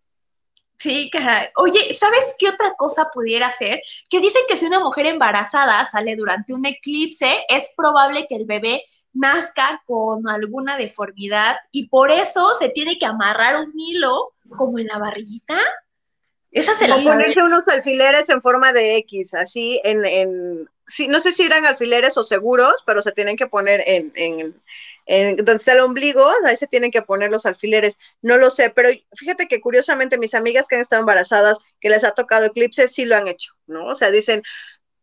Sí, 0.77 1.09
caray. 1.09 1.47
Oye, 1.57 1.95
¿sabes 1.95 2.35
qué 2.37 2.49
otra 2.49 2.73
cosa 2.77 3.09
pudiera 3.11 3.49
ser? 3.49 3.81
Que 4.09 4.19
dicen 4.19 4.43
que 4.47 4.57
si 4.57 4.65
una 4.67 4.79
mujer 4.79 5.07
embarazada 5.07 5.83
sale 5.85 6.15
durante 6.15 6.53
un 6.53 6.65
eclipse, 6.65 7.45
es 7.49 7.73
probable 7.75 8.27
que 8.27 8.35
el 8.35 8.45
bebé 8.45 8.83
nazca 9.15 9.81
con 9.85 10.29
alguna 10.29 10.77
deformidad 10.77 11.55
y 11.71 11.87
por 11.87 12.11
eso 12.11 12.53
se 12.53 12.69
tiene 12.69 12.99
que 12.99 13.05
amarrar 13.05 13.61
un 13.61 13.73
hilo 13.75 14.33
como 14.57 14.77
en 14.77 14.87
la 14.87 14.99
barriguita. 14.99 15.57
Esa 16.51 16.75
se 16.75 16.87
la 16.87 16.97
ponerse 16.97 17.41
unos 17.41 17.67
alfileres 17.67 18.29
en 18.29 18.41
forma 18.41 18.71
de 18.71 18.97
X, 18.97 19.33
así 19.33 19.81
en, 19.83 20.05
en 20.05 20.69
sí, 20.87 21.07
no 21.07 21.19
sé 21.19 21.31
si 21.31 21.43
eran 21.43 21.65
alfileres 21.65 22.17
o 22.17 22.23
seguros, 22.23 22.83
pero 22.85 23.01
se 23.01 23.11
tienen 23.11 23.35
que 23.35 23.47
poner 23.47 23.83
en, 23.85 24.11
en, 24.15 24.61
en, 25.05 25.35
donde 25.37 25.55
está 25.55 25.73
el 25.73 25.81
ombligo, 25.81 26.25
ahí 26.45 26.55
se 26.55 26.67
tienen 26.67 26.91
que 26.91 27.01
poner 27.01 27.31
los 27.31 27.45
alfileres. 27.45 27.97
No 28.21 28.37
lo 28.37 28.49
sé, 28.49 28.69
pero 28.69 28.89
fíjate 29.13 29.47
que 29.47 29.61
curiosamente 29.61 30.17
mis 30.17 30.33
amigas 30.33 30.67
que 30.67 30.75
han 30.75 30.81
estado 30.81 31.01
embarazadas, 31.01 31.57
que 31.79 31.89
les 31.89 32.03
ha 32.03 32.11
tocado 32.11 32.45
eclipse, 32.45 32.87
sí 32.87 33.05
lo 33.05 33.15
han 33.15 33.27
hecho, 33.27 33.53
¿no? 33.67 33.87
O 33.87 33.95
sea, 33.95 34.11
dicen, 34.11 34.43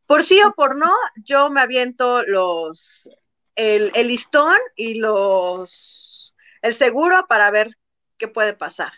por 0.06 0.24
sí 0.24 0.40
o 0.42 0.52
por 0.52 0.76
no, 0.76 0.92
yo 1.16 1.50
me 1.50 1.60
aviento 1.60 2.22
los, 2.22 3.10
el, 3.56 3.92
el 3.94 4.08
listón 4.08 4.56
y 4.76 4.94
los, 4.94 6.34
el 6.62 6.74
seguro 6.74 7.26
para 7.28 7.50
ver 7.50 7.76
qué 8.18 8.28
puede 8.28 8.54
pasar. 8.54 8.92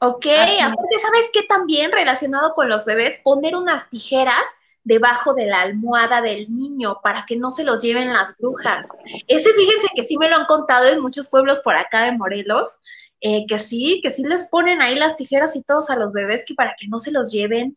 Ok, 0.00 0.26
aparte, 0.62 0.98
¿sabes 1.00 1.30
qué 1.32 1.42
también 1.42 1.90
relacionado 1.90 2.54
con 2.54 2.68
los 2.68 2.84
bebés? 2.84 3.20
Poner 3.24 3.56
unas 3.56 3.90
tijeras 3.90 4.44
debajo 4.84 5.34
de 5.34 5.46
la 5.46 5.62
almohada 5.62 6.22
del 6.22 6.54
niño 6.54 7.00
para 7.02 7.26
que 7.26 7.36
no 7.36 7.50
se 7.50 7.64
los 7.64 7.82
lleven 7.82 8.12
las 8.12 8.36
brujas. 8.38 8.88
Ese 9.26 9.52
fíjense 9.52 9.88
que 9.94 10.04
sí 10.04 10.16
me 10.16 10.28
lo 10.28 10.36
han 10.36 10.46
contado 10.46 10.86
en 10.86 11.00
muchos 11.00 11.28
pueblos 11.28 11.60
por 11.60 11.74
acá 11.74 12.04
de 12.04 12.12
Morelos, 12.12 12.78
eh, 13.20 13.44
que 13.48 13.58
sí, 13.58 14.00
que 14.02 14.12
sí 14.12 14.22
les 14.22 14.48
ponen 14.48 14.80
ahí 14.80 14.94
las 14.94 15.16
tijeras 15.16 15.56
y 15.56 15.62
todos 15.62 15.90
a 15.90 15.96
los 15.96 16.14
bebés 16.14 16.44
que 16.46 16.54
para 16.54 16.76
que 16.78 16.86
no 16.86 16.98
se 16.98 17.10
los 17.10 17.32
lleven. 17.32 17.76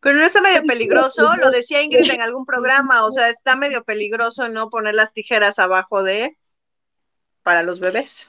Pero 0.00 0.16
no 0.16 0.24
está 0.24 0.40
medio 0.40 0.62
peligroso, 0.64 1.34
lo 1.36 1.50
decía 1.50 1.82
Ingrid 1.82 2.10
en 2.10 2.22
algún 2.22 2.46
programa, 2.46 3.04
o 3.04 3.10
sea, 3.10 3.28
está 3.28 3.56
medio 3.56 3.84
peligroso 3.84 4.48
no 4.48 4.70
poner 4.70 4.94
las 4.94 5.12
tijeras 5.12 5.58
abajo 5.58 6.02
de 6.02 6.36
para 7.42 7.62
los 7.62 7.80
bebés. 7.80 8.28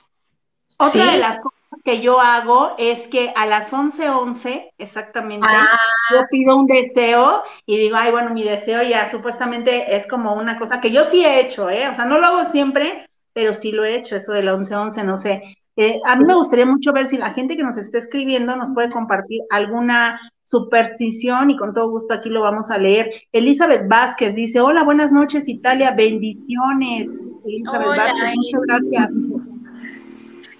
Otra 0.77 1.11
de 1.11 1.17
las 1.17 1.39
cosas 1.39 1.59
que 1.83 2.01
yo 2.01 2.21
hago 2.21 2.73
es 2.77 3.07
que 3.07 3.33
a 3.35 3.45
las 3.45 3.71
11:11 3.73 4.09
11, 4.09 4.73
exactamente, 4.77 5.47
ah, 5.49 5.77
yo 6.11 6.21
pido 6.29 6.55
un 6.55 6.67
deseo 6.67 7.43
y 7.65 7.77
digo, 7.77 7.97
ay, 7.97 8.11
bueno, 8.11 8.31
mi 8.31 8.43
deseo 8.43 8.81
ya 8.83 9.09
supuestamente 9.11 9.95
es 9.95 10.07
como 10.07 10.33
una 10.33 10.57
cosa 10.57 10.79
que 10.79 10.91
yo 10.91 11.03
sí 11.05 11.23
he 11.23 11.41
hecho, 11.41 11.69
¿eh? 11.69 11.89
O 11.89 11.95
sea, 11.95 12.05
no 12.05 12.17
lo 12.17 12.27
hago 12.27 12.45
siempre, 12.45 13.07
pero 13.33 13.53
sí 13.53 13.71
lo 13.71 13.83
he 13.83 13.95
hecho, 13.95 14.15
eso 14.15 14.31
del 14.31 14.47
11:11, 14.47 14.75
11, 14.75 15.03
no 15.03 15.17
sé. 15.17 15.57
Eh, 15.81 16.01
a 16.03 16.17
mí 16.17 16.25
me 16.25 16.35
gustaría 16.35 16.65
mucho 16.65 16.91
ver 16.91 17.07
si 17.07 17.17
la 17.17 17.31
gente 17.31 17.55
que 17.55 17.63
nos 17.63 17.77
está 17.77 17.99
escribiendo 17.99 18.53
nos 18.53 18.73
puede 18.73 18.89
compartir 18.89 19.39
alguna 19.49 20.19
superstición 20.43 21.51
y 21.51 21.55
con 21.55 21.73
todo 21.73 21.89
gusto 21.89 22.13
aquí 22.13 22.27
lo 22.27 22.41
vamos 22.41 22.69
a 22.69 22.77
leer. 22.77 23.09
Elizabeth 23.31 23.87
Vázquez 23.87 24.35
dice, 24.35 24.59
hola, 24.59 24.83
buenas 24.83 25.13
noches 25.13 25.47
Italia, 25.47 25.91
bendiciones. 25.91 27.07
Elizabeth 27.45 27.87
Vázquez, 27.95 28.33
muchas 28.35 28.61
gracias. 28.67 29.09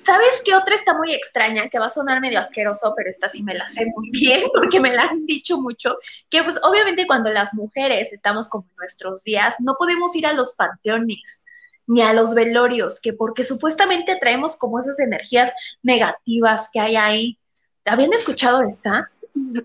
¿Sabes 0.06 0.42
qué 0.46 0.56
otra 0.56 0.74
está 0.74 0.98
muy 0.98 1.12
extraña? 1.12 1.68
Que 1.68 1.80
va 1.80 1.88
a 1.88 1.90
sonar 1.90 2.22
medio 2.22 2.40
asqueroso, 2.40 2.94
pero 2.96 3.10
esta 3.10 3.28
sí 3.28 3.44
me 3.44 3.56
la 3.56 3.68
sé 3.68 3.88
muy 3.94 4.12
bien 4.12 4.44
porque 4.56 4.80
me 4.80 4.94
la 4.94 5.02
han 5.04 5.26
dicho 5.26 5.60
mucho. 5.60 5.98
Que 6.30 6.44
pues 6.44 6.58
obviamente 6.64 7.06
cuando 7.06 7.30
las 7.30 7.54
mujeres 7.56 8.14
estamos 8.14 8.48
como 8.48 8.64
en 8.70 8.76
nuestros 8.78 9.26
días, 9.26 9.56
no 9.60 9.76
podemos 9.78 10.16
ir 10.16 10.26
a 10.26 10.32
los 10.32 10.56
panteones 10.56 11.44
ni 11.90 12.04
a 12.04 12.14
los 12.14 12.36
velorios, 12.36 13.02
que 13.02 13.14
porque 13.14 13.44
supuestamente 13.44 14.16
traemos 14.22 14.56
como 14.58 14.78
esas 14.78 15.00
energías 15.00 15.52
negativas 15.82 16.70
que 16.72 16.80
hay 16.80 16.96
ahí. 16.96 17.40
¿Habían 17.84 18.14
escuchado 18.14 18.62
esta? 18.62 19.10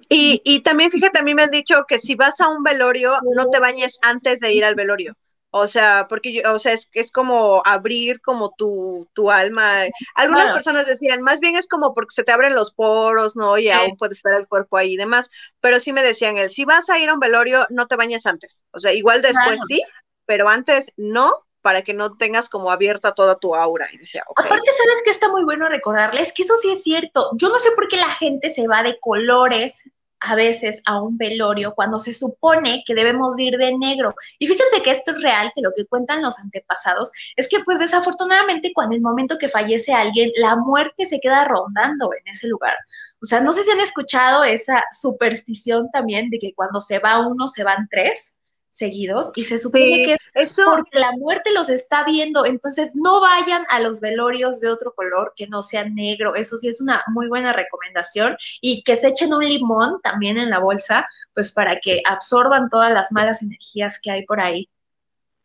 Y, 0.09 0.41
y 0.43 0.61
también 0.61 0.91
fíjate, 0.91 1.19
a 1.19 1.23
mí 1.23 1.35
me 1.35 1.43
han 1.43 1.51
dicho 1.51 1.85
que 1.87 1.99
si 1.99 2.15
vas 2.15 2.41
a 2.41 2.49
un 2.49 2.63
velorio, 2.63 3.19
no 3.37 3.51
te 3.51 3.61
bañes 3.61 3.99
antes 4.01 4.41
de 4.41 4.55
ir 4.55 4.65
al 4.65 4.75
velorio. 4.75 5.15
O 5.51 5.69
sea, 5.69 6.07
porque 6.09 6.33
yo, 6.33 6.55
o 6.55 6.59
sea, 6.59 6.73
es, 6.73 6.89
es 6.95 7.13
como 7.13 7.63
abrir 7.63 8.23
como 8.23 8.55
tu, 8.57 9.07
tu 9.13 9.31
alma. 9.31 9.83
Algunas 10.15 10.51
personas 10.51 10.87
decían, 10.87 11.21
más 11.21 11.41
bien 11.41 11.57
es 11.57 11.69
como 11.69 11.93
porque 11.93 12.15
se 12.15 12.25
te 12.25 12.33
abren 12.33 12.55
los 12.55 12.73
poros, 12.73 13.37
¿no? 13.37 13.59
Y 13.59 13.69
aún 13.69 13.99
puede 13.99 14.15
estar 14.15 14.33
el 14.33 14.49
cuerpo 14.49 14.79
ahí 14.79 14.95
y 14.95 14.97
demás. 14.97 15.31
Pero 15.61 15.79
sí 15.79 15.93
me 15.93 16.03
decían, 16.03 16.39
el, 16.39 16.49
si 16.49 16.65
vas 16.65 16.89
a 16.89 16.99
ir 16.99 17.11
a 17.11 17.15
un 17.15 17.21
velorio, 17.21 17.67
no 17.69 17.87
te 17.87 17.97
bañes 17.97 18.25
antes. 18.25 18.63
O 18.71 18.79
sea, 18.79 18.95
igual 18.95 19.21
después 19.21 19.61
sí, 19.69 19.83
pero 20.25 20.49
antes 20.49 20.93
no, 20.97 21.45
para 21.65 21.81
que 21.81 21.95
no 21.95 22.15
tengas 22.19 22.51
como 22.51 22.71
abierta 22.71 23.15
toda 23.15 23.37
tu 23.37 23.55
aura. 23.55 23.89
Y 23.91 23.97
decía, 23.97 24.23
Aparte, 24.37 24.67
¿sabes 24.67 25.03
que 25.03 25.09
está 25.09 25.31
muy 25.31 25.45
bueno 25.45 25.67
recordarles? 25.67 26.31
Que 26.35 26.43
eso 26.43 26.59
sí 26.59 26.71
es 26.71 26.83
cierto. 26.83 27.31
Yo 27.37 27.49
no 27.49 27.59
sé 27.59 27.71
por 27.71 27.89
qué 27.89 27.97
la 27.97 28.11
gente 28.11 28.51
se 28.51 28.69
va 28.69 28.83
de 28.83 29.01
colores 29.01 29.91
a 30.21 30.35
veces 30.35 30.83
a 30.85 31.01
un 31.01 31.17
velorio 31.17 31.75
cuando 31.75 31.99
se 32.01 32.13
supone 32.13 32.83
que 32.87 32.95
debemos 32.95 33.39
ir 33.39 33.57
de 33.57 33.79
negro. 33.79 34.15
Y 34.39 34.47
fíjense 34.47 34.83
que 34.83 34.91
esto 34.91 35.13
es 35.13 35.23
real, 35.23 35.53
que 35.55 35.63
lo 35.63 35.71
que 35.75 35.87
cuentan 35.87 36.21
los 36.21 36.39
antepasados 36.39 37.11
es 37.35 37.49
que 37.49 37.61
pues 37.65 37.79
desafortunadamente 37.79 38.73
cuando 38.75 38.95
el 38.95 39.01
momento 39.01 39.39
que 39.39 39.49
fallece 39.49 39.95
alguien, 39.95 40.33
la 40.37 40.57
muerte 40.57 41.07
se 41.07 41.19
queda 41.19 41.47
rondando 41.47 42.11
en 42.13 42.31
ese 42.31 42.47
lugar. 42.49 42.77
O 43.23 43.25
sea, 43.25 43.41
no 43.41 43.55
sé 43.55 43.65
si 43.65 43.71
han 43.71 43.81
escuchado 43.81 44.45
esa 44.45 44.85
superstición 44.93 45.91
también 45.91 46.29
de 46.29 46.39
que 46.39 46.53
cuando 46.55 46.83
se 46.83 46.99
va 46.99 47.27
uno 47.27 47.49
se 47.49 47.65
van 47.65 47.89
tres 47.91 48.39
seguidos 48.75 49.31
y 49.37 49.45
se 49.45 49.61
supone 49.61 50.05
que 50.05 50.17
eso... 50.35 50.65
porque 50.69 50.99
la 50.99 51.13
muerte 51.13 51.53
los 51.53 51.69
está 51.69 52.05
viendo, 52.05 52.45
entonces 52.45 52.97
no 52.97 53.21
vayan 53.21 53.65
a 53.71 53.79
los 53.79 54.01
velorios 54.01 54.59
de 54.61 54.69
otro 54.69 54.93
color 54.95 55.33
que 55.37 55.47
no 55.47 55.63
sea 55.63 55.89
negro, 55.89 56.35
eso 56.35 56.59
sí 56.59 56.69
es 56.69 56.81
una 56.81 57.05
muy 57.07 57.29
buena 57.29 57.53
recomendación 57.53 58.37
y 58.61 58.83
que 58.83 58.97
se 58.97 59.09
echen 59.09 59.33
un 59.33 59.45
limón 59.45 60.01
también 60.03 60.39
en 60.39 60.51
la 60.51 60.59
bolsa, 60.59 61.07
pues 61.33 61.53
para 61.53 61.79
que 61.79 62.03
absorban 62.05 62.69
todas 62.69 62.93
las 62.93 63.13
malas 63.13 63.43
energías 63.43 64.01
que 64.01 64.11
hay 64.11 64.25
por 64.27 64.41
ahí. 64.41 64.69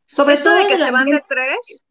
Sobre 0.08 0.36
todo 0.38 0.56
de 0.56 0.68
que 0.68 0.78
se 0.78 0.90
van 0.90 1.06
de 1.06 1.24
tres, 1.30 1.84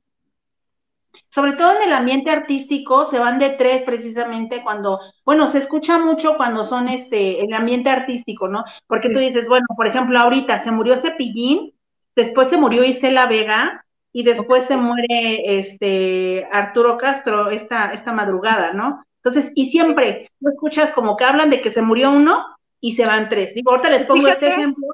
sobre 1.30 1.52
todo 1.52 1.76
en 1.76 1.88
el 1.88 1.92
ambiente 1.92 2.30
artístico, 2.30 3.04
se 3.04 3.18
van 3.18 3.38
de 3.38 3.50
tres 3.50 3.82
precisamente 3.82 4.62
cuando, 4.62 5.00
bueno, 5.24 5.46
se 5.46 5.58
escucha 5.58 5.98
mucho 5.98 6.36
cuando 6.36 6.64
son 6.64 6.88
este, 6.88 7.44
el 7.44 7.52
ambiente 7.52 7.90
artístico, 7.90 8.48
¿no? 8.48 8.64
Porque 8.86 9.10
tú 9.10 9.18
dices, 9.18 9.48
bueno, 9.48 9.66
por 9.76 9.86
ejemplo, 9.86 10.18
ahorita 10.18 10.58
se 10.58 10.70
murió 10.70 10.98
Cepillín, 10.98 11.74
después 12.16 12.48
se 12.48 12.56
murió 12.56 12.84
Isela 12.84 13.26
Vega, 13.26 13.84
y 14.12 14.22
después 14.22 14.64
se 14.64 14.76
muere 14.76 15.58
este 15.58 16.46
Arturo 16.50 16.98
Castro 16.98 17.50
esta, 17.50 17.92
esta 17.92 18.12
madrugada, 18.12 18.72
¿no? 18.72 19.04
Entonces, 19.22 19.52
y 19.54 19.70
siempre 19.70 20.30
tú 20.40 20.48
escuchas 20.48 20.92
como 20.92 21.16
que 21.16 21.24
hablan 21.24 21.50
de 21.50 21.60
que 21.60 21.70
se 21.70 21.82
murió 21.82 22.10
uno 22.10 22.44
y 22.80 22.92
se 22.92 23.04
van 23.06 23.28
tres. 23.28 23.54
Digo, 23.54 23.70
ahorita 23.70 23.90
les 23.90 24.04
pongo 24.04 24.26
este 24.26 24.48
ejemplo 24.48 24.86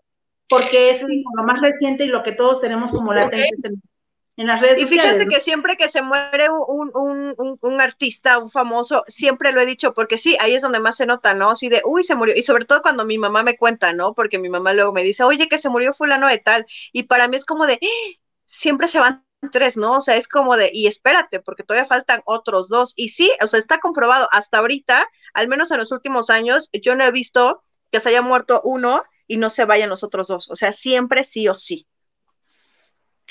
porque 0.49 0.91
es 0.91 1.05
lo 1.37 1.45
más 1.45 1.61
reciente 1.61 2.05
y 2.05 2.09
lo 2.09 2.23
que 2.23 2.33
todos 2.33 2.61
tenemos 2.61 2.91
como 2.91 3.15
latentes 3.15 3.65
en 3.65 3.81
y 4.37 4.87
fíjate 4.87 5.29
que 5.29 5.39
siempre 5.41 5.77
que 5.77 5.89
se 5.89 6.03
muere 6.03 6.49
un, 6.51 6.91
un, 6.95 7.59
un, 7.61 7.81
artista, 7.81 8.39
un 8.39 8.51
famoso, 8.51 9.05
siempre 9.07 9.53
lo 9.53 9.61
he 9.61 9.67
dicho, 9.67 9.95
porque 9.95 10.19
sí, 10.19 10.37
ahí 10.41 10.55
es 10.55 10.63
donde 10.63 10.81
más 10.81 10.97
se 10.97 11.07
nota, 11.07 11.35
¿no? 11.35 11.51
Así 11.51 11.69
de, 11.69 11.83
uy, 11.85 12.03
se 12.03 12.17
murió. 12.17 12.35
Y 12.37 12.43
sobre 12.43 12.65
todo 12.65 12.83
cuando 12.83 13.05
mi 13.05 13.17
mamá 13.17 13.45
me 13.45 13.57
cuenta, 13.57 13.93
¿no? 13.93 14.13
Porque 14.13 14.39
mi 14.41 14.49
mamá 14.49 14.73
luego 14.73 14.93
me 14.93 15.05
dice, 15.05 15.23
oye, 15.23 15.49
que 15.49 15.59
se 15.59 15.69
murió 15.69 15.95
fulano 15.95 16.29
de 16.29 16.39
tal. 16.39 16.67
Y 16.93 17.05
para 17.05 17.29
mí 17.29 17.37
es 17.37 17.45
como 17.45 17.67
de, 17.67 17.79
siempre 18.45 18.89
se 18.89 18.99
van 18.99 19.25
tres, 19.53 19.77
¿no? 19.77 19.99
O 19.99 20.01
sea, 20.01 20.17
es 20.17 20.27
como 20.27 20.57
de, 20.57 20.71
y 20.73 20.89
espérate, 20.89 21.41
porque 21.41 21.63
todavía 21.63 21.87
faltan 21.87 22.23
otros 22.25 22.69
dos. 22.69 22.93
Y 22.97 23.11
sí, 23.11 23.31
o 23.41 23.47
sea, 23.47 23.61
está 23.61 23.79
comprobado, 23.79 24.29
hasta 24.33 24.59
ahorita, 24.59 25.07
al 25.35 25.49
menos 25.49 25.71
en 25.71 25.79
los 25.79 25.93
últimos 25.93 26.31
años, 26.31 26.71
yo 26.73 26.97
no 26.97 27.05
he 27.05 27.13
visto 27.13 27.63
que 27.93 28.01
se 28.01 28.09
haya 28.09 28.23
muerto 28.23 28.61
uno 28.65 29.05
y 29.29 29.37
no 29.37 29.51
se 29.51 29.65
vayan 29.65 29.91
los 29.91 30.03
otros 30.03 30.29
dos. 30.29 30.51
O 30.51 30.57
sea, 30.57 30.73
siempre 30.73 31.23
sí 31.23 31.47
o 31.49 31.55
sí. 31.55 31.87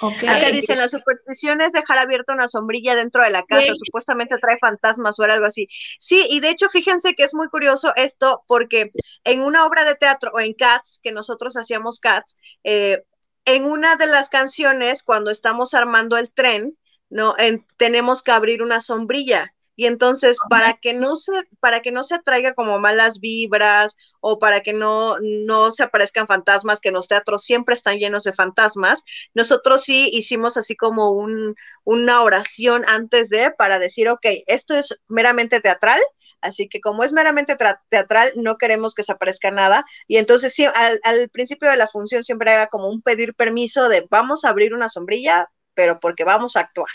Acá 0.01 0.49
dicen, 0.51 0.77
las 0.77 0.91
supersticiones 0.91 1.71
dejar 1.71 1.99
abierta 1.99 2.33
una 2.33 2.47
sombrilla 2.47 2.95
dentro 2.95 3.23
de 3.23 3.29
la 3.29 3.43
casa, 3.43 3.73
supuestamente 3.75 4.37
trae 4.39 4.57
fantasmas 4.59 5.19
o 5.19 5.23
algo 5.23 5.45
así. 5.45 5.67
Sí, 5.99 6.25
y 6.29 6.39
de 6.39 6.49
hecho, 6.49 6.69
fíjense 6.69 7.13
que 7.13 7.23
es 7.23 7.33
muy 7.33 7.47
curioso 7.47 7.93
esto, 7.95 8.43
porque 8.47 8.91
en 9.23 9.41
una 9.41 9.65
obra 9.65 9.85
de 9.85 9.95
teatro 9.95 10.31
o 10.33 10.39
en 10.39 10.53
Cats, 10.53 10.99
que 11.03 11.11
nosotros 11.11 11.55
hacíamos 11.55 11.99
Cats, 11.99 12.35
eh, 12.63 13.03
en 13.45 13.65
una 13.65 13.95
de 13.95 14.07
las 14.07 14.29
canciones, 14.29 15.03
cuando 15.03 15.29
estamos 15.29 15.73
armando 15.73 16.17
el 16.17 16.31
tren, 16.31 16.77
¿no? 17.09 17.35
tenemos 17.77 18.23
que 18.23 18.31
abrir 18.31 18.63
una 18.63 18.81
sombrilla 18.81 19.53
y 19.75 19.85
entonces 19.87 20.37
para 20.49 20.73
que 20.73 20.93
no 20.93 21.15
se 21.15 21.31
para 21.59 21.81
que 21.81 21.91
no 21.91 22.03
se 22.03 22.15
atraiga 22.15 22.53
como 22.53 22.79
malas 22.79 23.19
vibras 23.19 23.97
o 24.21 24.39
para 24.39 24.61
que 24.61 24.73
no 24.73 25.15
no 25.21 25.71
se 25.71 25.83
aparezcan 25.83 26.27
fantasmas 26.27 26.79
que 26.79 26.91
los 26.91 27.07
teatros 27.07 27.43
siempre 27.43 27.75
están 27.75 27.97
llenos 27.97 28.23
de 28.23 28.33
fantasmas 28.33 29.03
nosotros 29.33 29.83
sí 29.83 30.09
hicimos 30.13 30.57
así 30.57 30.75
como 30.75 31.11
un, 31.11 31.55
una 31.83 32.21
oración 32.21 32.83
antes 32.87 33.29
de 33.29 33.51
para 33.51 33.79
decir 33.79 34.09
ok 34.09 34.25
esto 34.47 34.75
es 34.75 34.95
meramente 35.07 35.59
teatral 35.59 35.99
así 36.41 36.67
que 36.69 36.81
como 36.81 37.03
es 37.03 37.13
meramente 37.13 37.57
teatral 37.89 38.31
no 38.35 38.57
queremos 38.57 38.93
que 38.93 39.03
se 39.03 39.13
aparezca 39.13 39.49
nada. 39.51 39.85
Y 40.07 40.17
entonces 40.17 40.53
sí 40.53 40.65
al, 40.65 40.99
al 41.03 41.29
principio 41.29 41.69
de 41.71 41.77
la 41.77 41.87
función 41.87 42.23
siempre 42.23 42.51
era 42.51 42.67
como 42.67 42.89
un 42.89 43.01
pedir 43.01 43.33
permiso 43.33 43.89
de 43.89 44.05
vamos 44.09 44.43
a 44.43 44.49
abrir 44.49 44.73
una 44.73 44.89
sombrilla 44.89 45.49
pero 45.73 45.99
porque 45.99 46.23
vamos 46.25 46.55
a 46.55 46.61
actuar 46.61 46.89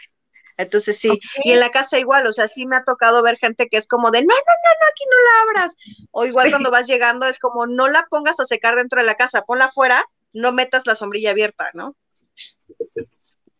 entonces 0.59 0.99
sí, 0.99 1.18
y 1.44 1.53
en 1.53 1.61
la 1.61 1.71
casa 1.71 1.99
igual, 1.99 2.27
o 2.27 2.33
sea, 2.33 2.49
sí 2.49 2.66
me 2.66 2.77
ha 2.77 2.85
tocado 2.85 3.23
ver 3.23 3.38
gente 3.38 3.68
que 3.68 3.77
es 3.77 3.87
como 3.87 4.11
de, 4.11 4.21
no, 4.21 4.27
no, 4.27 4.35
no, 4.35 4.35
no, 4.35 4.87
aquí 4.90 5.05
no 5.07 5.16
la 5.25 5.62
abras. 5.62 5.77
O 6.11 6.27
igual 6.27 6.51
cuando 6.51 6.71
vas 6.71 6.87
llegando 6.87 7.27
es 7.27 7.38
como, 7.38 7.66
no 7.66 7.88
la 7.88 8.07
pongas 8.11 8.40
a 8.40 8.44
secar 8.44 8.75
dentro 8.75 9.01
de 9.01 9.07
la 9.07 9.14
casa, 9.14 9.42
ponla 9.42 9.66
afuera, 9.66 10.05
no 10.35 10.53
metas 10.53 10.87
la 10.87 10.97
sombrilla 10.97 11.31
abierta, 11.31 11.71
¿no? 11.75 11.94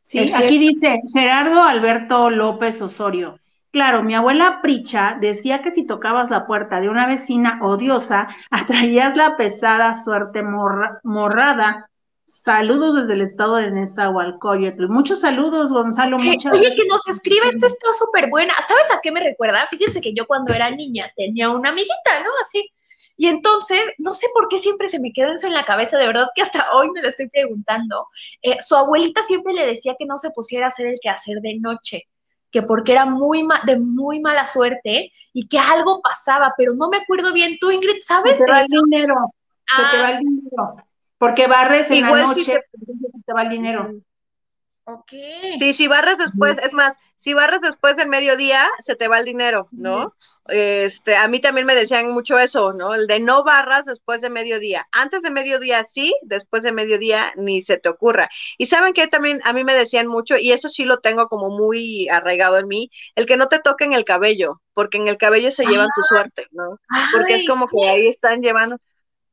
Sí, 0.03 0.33
aquí 0.35 0.59
dice 0.59 1.01
Gerardo 1.15 1.63
Alberto 1.63 2.31
López 2.31 2.83
Osorio. 2.83 3.39
Claro, 3.71 4.03
mi 4.03 4.15
abuela 4.15 4.61
Pricha 4.63 5.19
decía 5.21 5.63
que 5.63 5.71
si 5.71 5.87
tocabas 5.87 6.31
la 6.31 6.47
puerta 6.47 6.81
de 6.81 6.89
una 6.89 7.07
vecina 7.07 7.61
odiosa, 7.63 8.29
atraías 8.51 9.17
la 9.17 9.37
pesada 9.37 9.95
suerte 10.03 10.43
morrada. 10.43 11.91
Saludos 12.29 12.95
desde 12.95 13.15
el 13.15 13.23
estado 13.23 13.57
de 13.57 13.71
Nezahualcóyotl. 13.71 14.87
Muchos 14.89 15.23
saludos, 15.23 15.73
Gonzalo. 15.73 16.19
Muchas 16.19 16.55
Oye, 16.55 16.77
que 16.77 16.87
nos 16.87 17.09
escribe, 17.09 17.49
esta 17.49 17.67
está 17.67 17.91
súper 17.99 18.29
buena. 18.29 18.53
¿Sabes 18.69 18.85
a 18.93 19.01
qué 19.03 19.11
me 19.11 19.21
recuerda? 19.21 19.67
Fíjense 19.71 20.03
que 20.03 20.13
yo 20.13 20.27
cuando 20.27 20.53
era 20.53 20.71
niña 20.71 21.07
tenía 21.17 21.49
una 21.49 21.71
amiguita, 21.71 22.23
¿no? 22.23 22.31
Así. 22.43 22.71
Y 23.17 23.29
entonces, 23.29 23.81
no 23.97 24.13
sé 24.13 24.27
por 24.35 24.49
qué 24.49 24.59
siempre 24.59 24.89
se 24.89 25.01
me 25.01 25.11
queda 25.11 25.33
eso 25.33 25.47
en 25.47 25.55
la 25.55 25.65
cabeza, 25.65 25.97
de 25.97 26.07
verdad 26.07 26.29
que 26.35 26.43
hasta 26.43 26.71
hoy 26.75 26.91
me 26.91 27.01
lo 27.01 27.09
estoy 27.09 27.31
preguntando. 27.31 28.09
Eh, 28.43 28.59
su 28.61 28.77
abuelita 28.77 29.23
siempre 29.23 29.55
le 29.55 29.65
decía 29.65 29.97
que 29.99 30.05
no 30.05 30.19
se 30.19 30.31
pusiera 30.31 30.67
a 30.67 30.69
hacer 30.69 30.87
el 30.87 31.01
quehacer 31.01 31.41
de 31.41 31.59
noche 31.59 32.09
que 32.51 32.63
porque 32.63 32.93
era 32.93 33.05
muy 33.05 33.47
de 33.65 33.79
muy 33.79 34.21
mala 34.21 34.45
suerte 34.45 35.13
y 35.33 35.49
que 35.49 35.59
algo 35.59 36.01
pasaba, 36.03 36.55
pero 36.57 36.75
no 36.75 36.89
me 36.89 36.99
acuerdo 36.99 37.33
bien. 37.33 37.57
Tú, 37.59 37.71
Ingrid, 37.71 38.03
¿sabes? 38.03 38.39
Se 38.39 38.45
te 38.45 38.51
va 38.51 38.61
el 38.61 38.67
dinero, 38.67 39.35
se 39.67 39.83
te 39.91 40.03
va 40.03 40.11
el 40.11 40.17
ah. 40.17 40.21
dinero, 40.21 40.88
porque 41.19 41.47
barres 41.47 41.91
en 41.91 42.03
la 42.03 42.27
noche, 42.27 42.45
se 42.45 42.61
te 43.27 43.33
va 43.35 43.43
el 43.43 43.51
dinero. 43.51 43.91
Ok. 44.85 45.13
Sí, 45.59 45.75
si 45.75 45.87
barres 45.87 46.17
después, 46.17 46.57
es 46.59 46.73
más, 46.73 46.99
si 47.15 47.35
barres 47.35 47.61
después 47.61 47.97
del 47.97 48.09
mediodía, 48.09 48.67
se 48.79 48.97
te 48.97 49.07
va 49.07 49.19
el 49.19 49.27
dinero, 49.27 49.69
¿no? 49.71 50.15
Este, 50.49 51.15
a 51.15 51.29
mí 51.29 51.41
también 51.41 51.67
me 51.67 51.75
decían 51.75 52.09
mucho 52.11 52.39
eso, 52.39 52.73
¿no? 52.73 52.95
El 52.95 53.07
de 53.07 53.21
no 53.21 53.45
barras 53.45 53.85
después 53.85 54.23
de 54.23 54.31
mediodía. 54.31 54.89
Antes 54.93 55.21
de 55.21 55.31
mediodía 55.31 55.85
sí, 55.85 56.15
después 56.23 56.63
de 56.63 56.73
mediodía 56.73 57.33
ni 57.37 57.61
se 57.61 57.77
te 57.77 57.91
ocurra. 57.91 58.31
Y 58.57 58.65
saben 58.65 58.95
que 58.95 59.07
también 59.09 59.41
a 59.45 59.53
mí 59.53 59.63
me 59.63 59.75
decían 59.75 60.07
mucho, 60.07 60.39
y 60.39 60.53
eso 60.53 60.71
sí 60.71 60.87
lo 60.87 61.01
tengo 61.01 61.29
como 61.29 61.51
muy 61.51 62.09
arraigado 62.09 62.59
en 62.59 62.69
mí, 62.69 62.91
el 63.15 63.27
que 63.27 63.37
no 63.37 63.49
te 63.49 63.59
toquen 63.59 63.93
el 63.93 64.05
cabello, 64.05 64.63
porque 64.73 64.97
en 64.97 65.09
el 65.09 65.19
cabello 65.19 65.51
se 65.51 65.67
llevan 65.67 65.91
tu 65.95 66.01
ah. 66.01 66.07
suerte, 66.09 66.47
¿no? 66.53 66.81
Porque 67.13 67.35
es 67.35 67.47
como 67.47 67.69
que 67.69 67.87
ahí 67.87 68.07
están 68.07 68.41
llevando. 68.41 68.79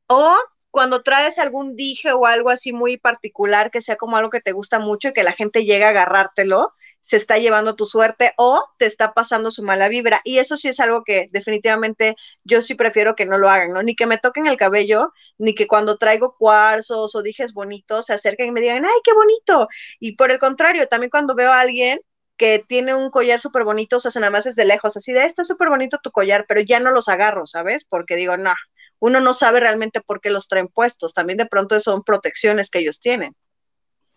O 0.08 0.36
cuando 0.70 1.02
traes 1.02 1.38
algún 1.38 1.74
dije 1.74 2.12
o 2.12 2.26
algo 2.26 2.50
así 2.50 2.72
muy 2.72 2.98
particular, 2.98 3.70
que 3.70 3.80
sea 3.80 3.96
como 3.96 4.16
algo 4.16 4.30
que 4.30 4.40
te 4.40 4.52
gusta 4.52 4.78
mucho 4.78 5.08
y 5.08 5.12
que 5.12 5.22
la 5.22 5.32
gente 5.32 5.64
llegue 5.64 5.84
a 5.84 5.88
agarrártelo, 5.88 6.74
se 7.00 7.16
está 7.16 7.38
llevando 7.38 7.76
tu 7.76 7.86
suerte 7.86 8.32
o 8.36 8.62
te 8.78 8.86
está 8.86 9.14
pasando 9.14 9.50
su 9.50 9.62
mala 9.62 9.88
vibra. 9.88 10.20
Y 10.24 10.38
eso 10.38 10.56
sí 10.56 10.68
es 10.68 10.80
algo 10.80 11.02
que 11.04 11.28
definitivamente 11.32 12.16
yo 12.44 12.62
sí 12.62 12.74
prefiero 12.74 13.14
que 13.16 13.26
no 13.26 13.38
lo 13.38 13.48
hagan, 13.48 13.72
¿no? 13.72 13.82
Ni 13.82 13.94
que 13.94 14.06
me 14.06 14.18
toquen 14.18 14.46
el 14.46 14.56
cabello, 14.56 15.12
ni 15.38 15.54
que 15.54 15.66
cuando 15.66 15.96
traigo 15.98 16.36
cuarzos 16.36 17.14
o 17.14 17.22
dijes 17.22 17.52
bonitos 17.54 18.06
se 18.06 18.12
acerquen 18.14 18.48
y 18.48 18.52
me 18.52 18.60
digan, 18.60 18.84
ay, 18.84 19.00
qué 19.04 19.14
bonito. 19.14 19.68
Y 20.00 20.16
por 20.16 20.30
el 20.30 20.38
contrario, 20.38 20.88
también 20.88 21.10
cuando 21.10 21.34
veo 21.34 21.52
a 21.52 21.60
alguien 21.60 22.00
que 22.36 22.62
tiene 22.66 22.94
un 22.94 23.10
collar 23.10 23.40
súper 23.40 23.64
bonito, 23.64 23.96
o 23.96 24.00
sea, 24.00 24.10
nada 24.20 24.30
más 24.30 24.46
es 24.46 24.56
de 24.56 24.64
lejos, 24.66 24.96
así 24.96 25.12
de, 25.12 25.24
está 25.24 25.44
súper 25.44 25.70
bonito 25.70 25.98
tu 26.02 26.10
collar, 26.10 26.44
pero 26.46 26.60
ya 26.60 26.80
no 26.80 26.90
los 26.90 27.08
agarro, 27.08 27.46
¿sabes? 27.46 27.84
Porque 27.84 28.16
digo, 28.16 28.36
no, 28.36 28.52
uno 28.98 29.20
no 29.20 29.34
sabe 29.34 29.60
realmente 29.60 30.00
por 30.00 30.20
qué 30.20 30.30
los 30.30 30.48
traen 30.48 30.68
puestos. 30.68 31.12
También 31.12 31.38
de 31.38 31.46
pronto 31.46 31.78
son 31.80 32.02
protecciones 32.02 32.70
que 32.70 32.80
ellos 32.80 33.00
tienen. 33.00 33.34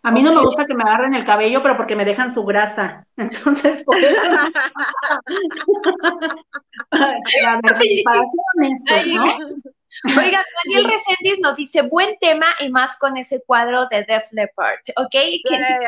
A 0.02 0.10
mí 0.10 0.22
no 0.22 0.32
me 0.32 0.40
gusta 0.40 0.64
que 0.64 0.72
me 0.72 0.82
agarren 0.82 1.12
el 1.14 1.26
cabello, 1.26 1.62
pero 1.62 1.76
porque 1.76 1.94
me 1.94 2.06
dejan 2.06 2.32
su 2.32 2.44
grasa. 2.44 3.06
Entonces, 3.16 3.84
por 3.84 4.02
eso. 4.02 4.20
Oiga, 10.16 10.44
Daniel 10.64 10.90
Reséndiz 10.90 11.40
nos 11.40 11.56
dice, 11.56 11.82
buen 11.82 12.16
tema 12.18 12.46
y 12.60 12.70
más 12.70 12.96
con 12.96 13.16
ese 13.18 13.42
cuadro 13.44 13.86
de 13.86 14.04
Def 14.04 14.32
Leppard, 14.32 14.80
¿ok? 14.96 15.14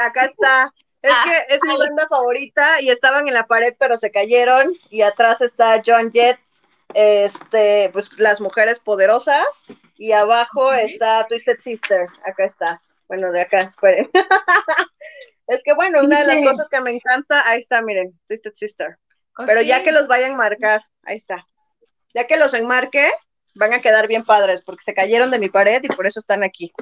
acá 0.00 0.26
está. 0.26 0.72
Es 1.00 1.12
ah, 1.12 1.24
que 1.24 1.54
es 1.54 1.60
mi 1.66 1.76
banda 1.76 2.06
favorita 2.06 2.80
y 2.80 2.88
estaban 2.88 3.26
en 3.26 3.34
la 3.34 3.46
pared, 3.48 3.74
pero 3.76 3.98
se 3.98 4.12
cayeron. 4.12 4.72
Y 4.88 5.02
atrás 5.02 5.40
está 5.40 5.82
John 5.84 6.12
Jett 6.12 6.38
este, 6.94 7.90
pues 7.92 8.10
las 8.18 8.40
mujeres 8.40 8.78
poderosas, 8.78 9.46
y 9.96 10.12
abajo 10.12 10.72
está 10.72 11.26
Twisted 11.28 11.58
Sister, 11.60 12.06
acá 12.24 12.44
está, 12.46 12.80
bueno, 13.08 13.30
de 13.30 13.42
acá, 13.42 13.74
es 15.46 15.62
que 15.64 15.74
bueno, 15.74 16.00
una 16.02 16.20
de 16.20 16.34
las 16.34 16.42
cosas 16.42 16.68
que 16.68 16.80
me 16.80 16.90
encanta, 16.90 17.48
ahí 17.48 17.58
está, 17.58 17.82
miren, 17.82 18.18
Twisted 18.26 18.52
Sister, 18.54 18.98
pero 19.46 19.62
ya 19.62 19.82
que 19.82 19.92
los 19.92 20.08
vayan 20.08 20.32
a 20.32 20.36
marcar, 20.36 20.82
ahí 21.04 21.16
está, 21.16 21.46
ya 22.14 22.26
que 22.26 22.36
los 22.36 22.54
enmarque, 22.54 23.08
van 23.54 23.72
a 23.72 23.80
quedar 23.80 24.08
bien 24.08 24.24
padres, 24.24 24.62
porque 24.62 24.84
se 24.84 24.94
cayeron 24.94 25.30
de 25.30 25.38
mi 25.38 25.48
pared 25.48 25.82
y 25.82 25.88
por 25.88 26.06
eso 26.06 26.20
están 26.20 26.42
aquí. 26.42 26.72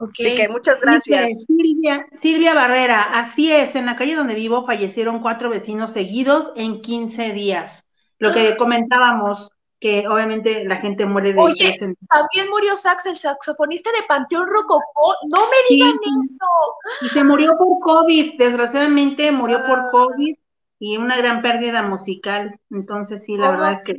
Así 0.00 0.34
que 0.34 0.48
muchas 0.48 0.80
gracias. 0.80 1.44
Silvia, 1.46 2.06
Silvia 2.18 2.54
Barrera, 2.54 3.02
así 3.02 3.52
es, 3.52 3.74
en 3.74 3.86
la 3.86 3.96
calle 3.96 4.16
donde 4.16 4.34
vivo 4.34 4.64
fallecieron 4.66 5.20
cuatro 5.20 5.50
vecinos 5.50 5.92
seguidos 5.92 6.52
en 6.56 6.80
15 6.80 7.32
días. 7.32 7.84
Lo 8.20 8.32
que 8.32 8.56
comentábamos, 8.56 9.50
que 9.80 10.06
obviamente 10.06 10.64
la 10.64 10.76
gente 10.76 11.06
muere 11.06 11.32
de 11.32 11.40
Oye, 11.40 11.74
también 12.08 12.50
murió 12.50 12.76
Sax, 12.76 13.06
el 13.06 13.16
saxofonista 13.16 13.90
de 13.92 14.06
Panteón 14.06 14.46
Rococó. 14.46 15.14
No 15.28 15.38
me 15.38 15.56
digan 15.68 15.94
eso. 15.94 17.06
Y 17.06 17.08
se 17.08 17.24
murió 17.24 17.56
por 17.56 17.80
COVID, 17.80 18.38
desgraciadamente 18.38 19.32
murió 19.32 19.60
por 19.66 19.78
ah. 19.78 19.88
COVID 19.90 20.36
y 20.78 20.96
una 20.98 21.16
gran 21.16 21.40
pérdida 21.40 21.82
musical. 21.82 22.60
Entonces, 22.70 23.24
sí, 23.24 23.36
la 23.36 23.50
verdad 23.50 23.72
es 23.72 23.82
que 23.82 23.94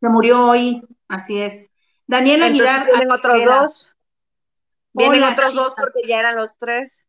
se 0.00 0.08
murió 0.08 0.46
hoy, 0.46 0.82
así 1.08 1.40
es. 1.40 1.70
Daniel 2.06 2.42
Aguilar. 2.42 2.86
Vienen 2.86 3.12
otros 3.12 3.44
dos. 3.44 3.90
Vienen 4.94 5.22
otros 5.24 5.54
dos 5.54 5.74
porque 5.76 6.08
ya 6.08 6.20
eran 6.20 6.36
los 6.36 6.56
tres. 6.56 7.04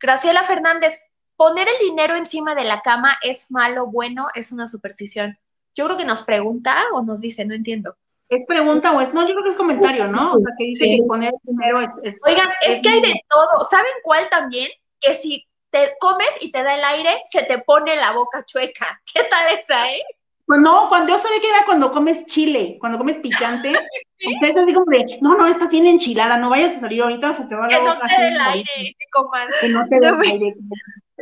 Graciela 0.00 0.44
Fernández, 0.44 0.98
poner 1.36 1.66
el 1.66 1.88
dinero 1.88 2.14
encima 2.14 2.54
de 2.54 2.64
la 2.64 2.80
cama 2.80 3.18
es 3.22 3.50
malo, 3.50 3.86
bueno, 3.86 4.28
es 4.34 4.52
una 4.52 4.68
superstición. 4.68 5.36
Yo 5.78 5.84
creo 5.84 5.96
que 5.96 6.04
nos 6.04 6.22
pregunta 6.22 6.76
o 6.92 7.02
nos 7.02 7.20
dice, 7.20 7.44
no 7.44 7.54
entiendo. 7.54 7.96
¿Es 8.28 8.44
pregunta 8.48 8.90
o 8.90 9.00
es? 9.00 9.14
No, 9.14 9.22
yo 9.22 9.32
creo 9.34 9.44
que 9.44 9.50
es 9.50 9.56
comentario, 9.56 10.08
¿no? 10.08 10.32
O 10.32 10.38
sea, 10.40 10.52
que 10.58 10.64
dice 10.64 10.84
que 10.86 11.04
poner 11.06 11.32
dinero 11.44 11.80
es, 11.80 11.90
es 12.02 12.20
Oigan, 12.26 12.48
es, 12.66 12.82
que 12.82 12.88
hay 12.88 13.00
de 13.00 13.14
todo. 13.28 13.64
¿Saben 13.64 13.92
cuál 14.02 14.28
también? 14.28 14.68
Que 15.00 15.14
si 15.14 15.46
te 15.70 15.94
comes 16.00 16.30
y 16.40 16.50
te 16.50 16.64
da 16.64 16.74
el 16.74 16.82
aire, 16.82 17.22
se 17.30 17.44
te 17.44 17.58
pone 17.58 17.94
la 17.94 18.10
boca 18.10 18.44
chueca. 18.44 19.00
¿Qué 19.14 19.22
tal 19.30 19.56
esa, 19.56 19.88
eh? 19.88 20.02
Pues 20.46 20.60
no, 20.60 20.88
cuando 20.88 21.12
yo 21.12 21.22
sabía 21.22 21.40
que 21.40 21.48
era 21.48 21.64
cuando 21.64 21.92
comes 21.92 22.26
chile, 22.26 22.76
cuando 22.80 22.98
comes 22.98 23.18
picante, 23.18 23.70
es 24.18 24.56
así 24.56 24.74
como 24.74 24.86
de, 24.90 25.18
no, 25.20 25.36
no, 25.36 25.46
estás 25.46 25.70
bien 25.70 25.86
enchilada, 25.86 26.38
no 26.38 26.50
vayas 26.50 26.76
a 26.76 26.80
salir 26.80 27.02
ahorita, 27.02 27.34
se 27.34 27.44
te 27.44 27.54
va 27.54 27.68
la 27.68 27.78
boca. 27.78 27.92
Que 27.92 28.00
no 28.00 28.06
te 28.08 28.22
dé 28.22 28.28
el 28.28 28.40
aire, 28.40 28.96
coman. 29.12 29.48
Que 29.60 29.68
no 29.68 29.88
te 29.88 30.00
dé 30.00 30.08
el 30.08 30.20
aire. 30.20 30.54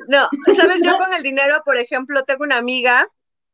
No, 0.09 0.29
sabes, 0.55 0.81
yo 0.83 0.97
con 0.97 1.12
el 1.12 1.23
dinero, 1.23 1.57
por 1.62 1.77
ejemplo, 1.77 2.23
tengo 2.23 2.45
una 2.45 2.57
amiga 2.57 3.07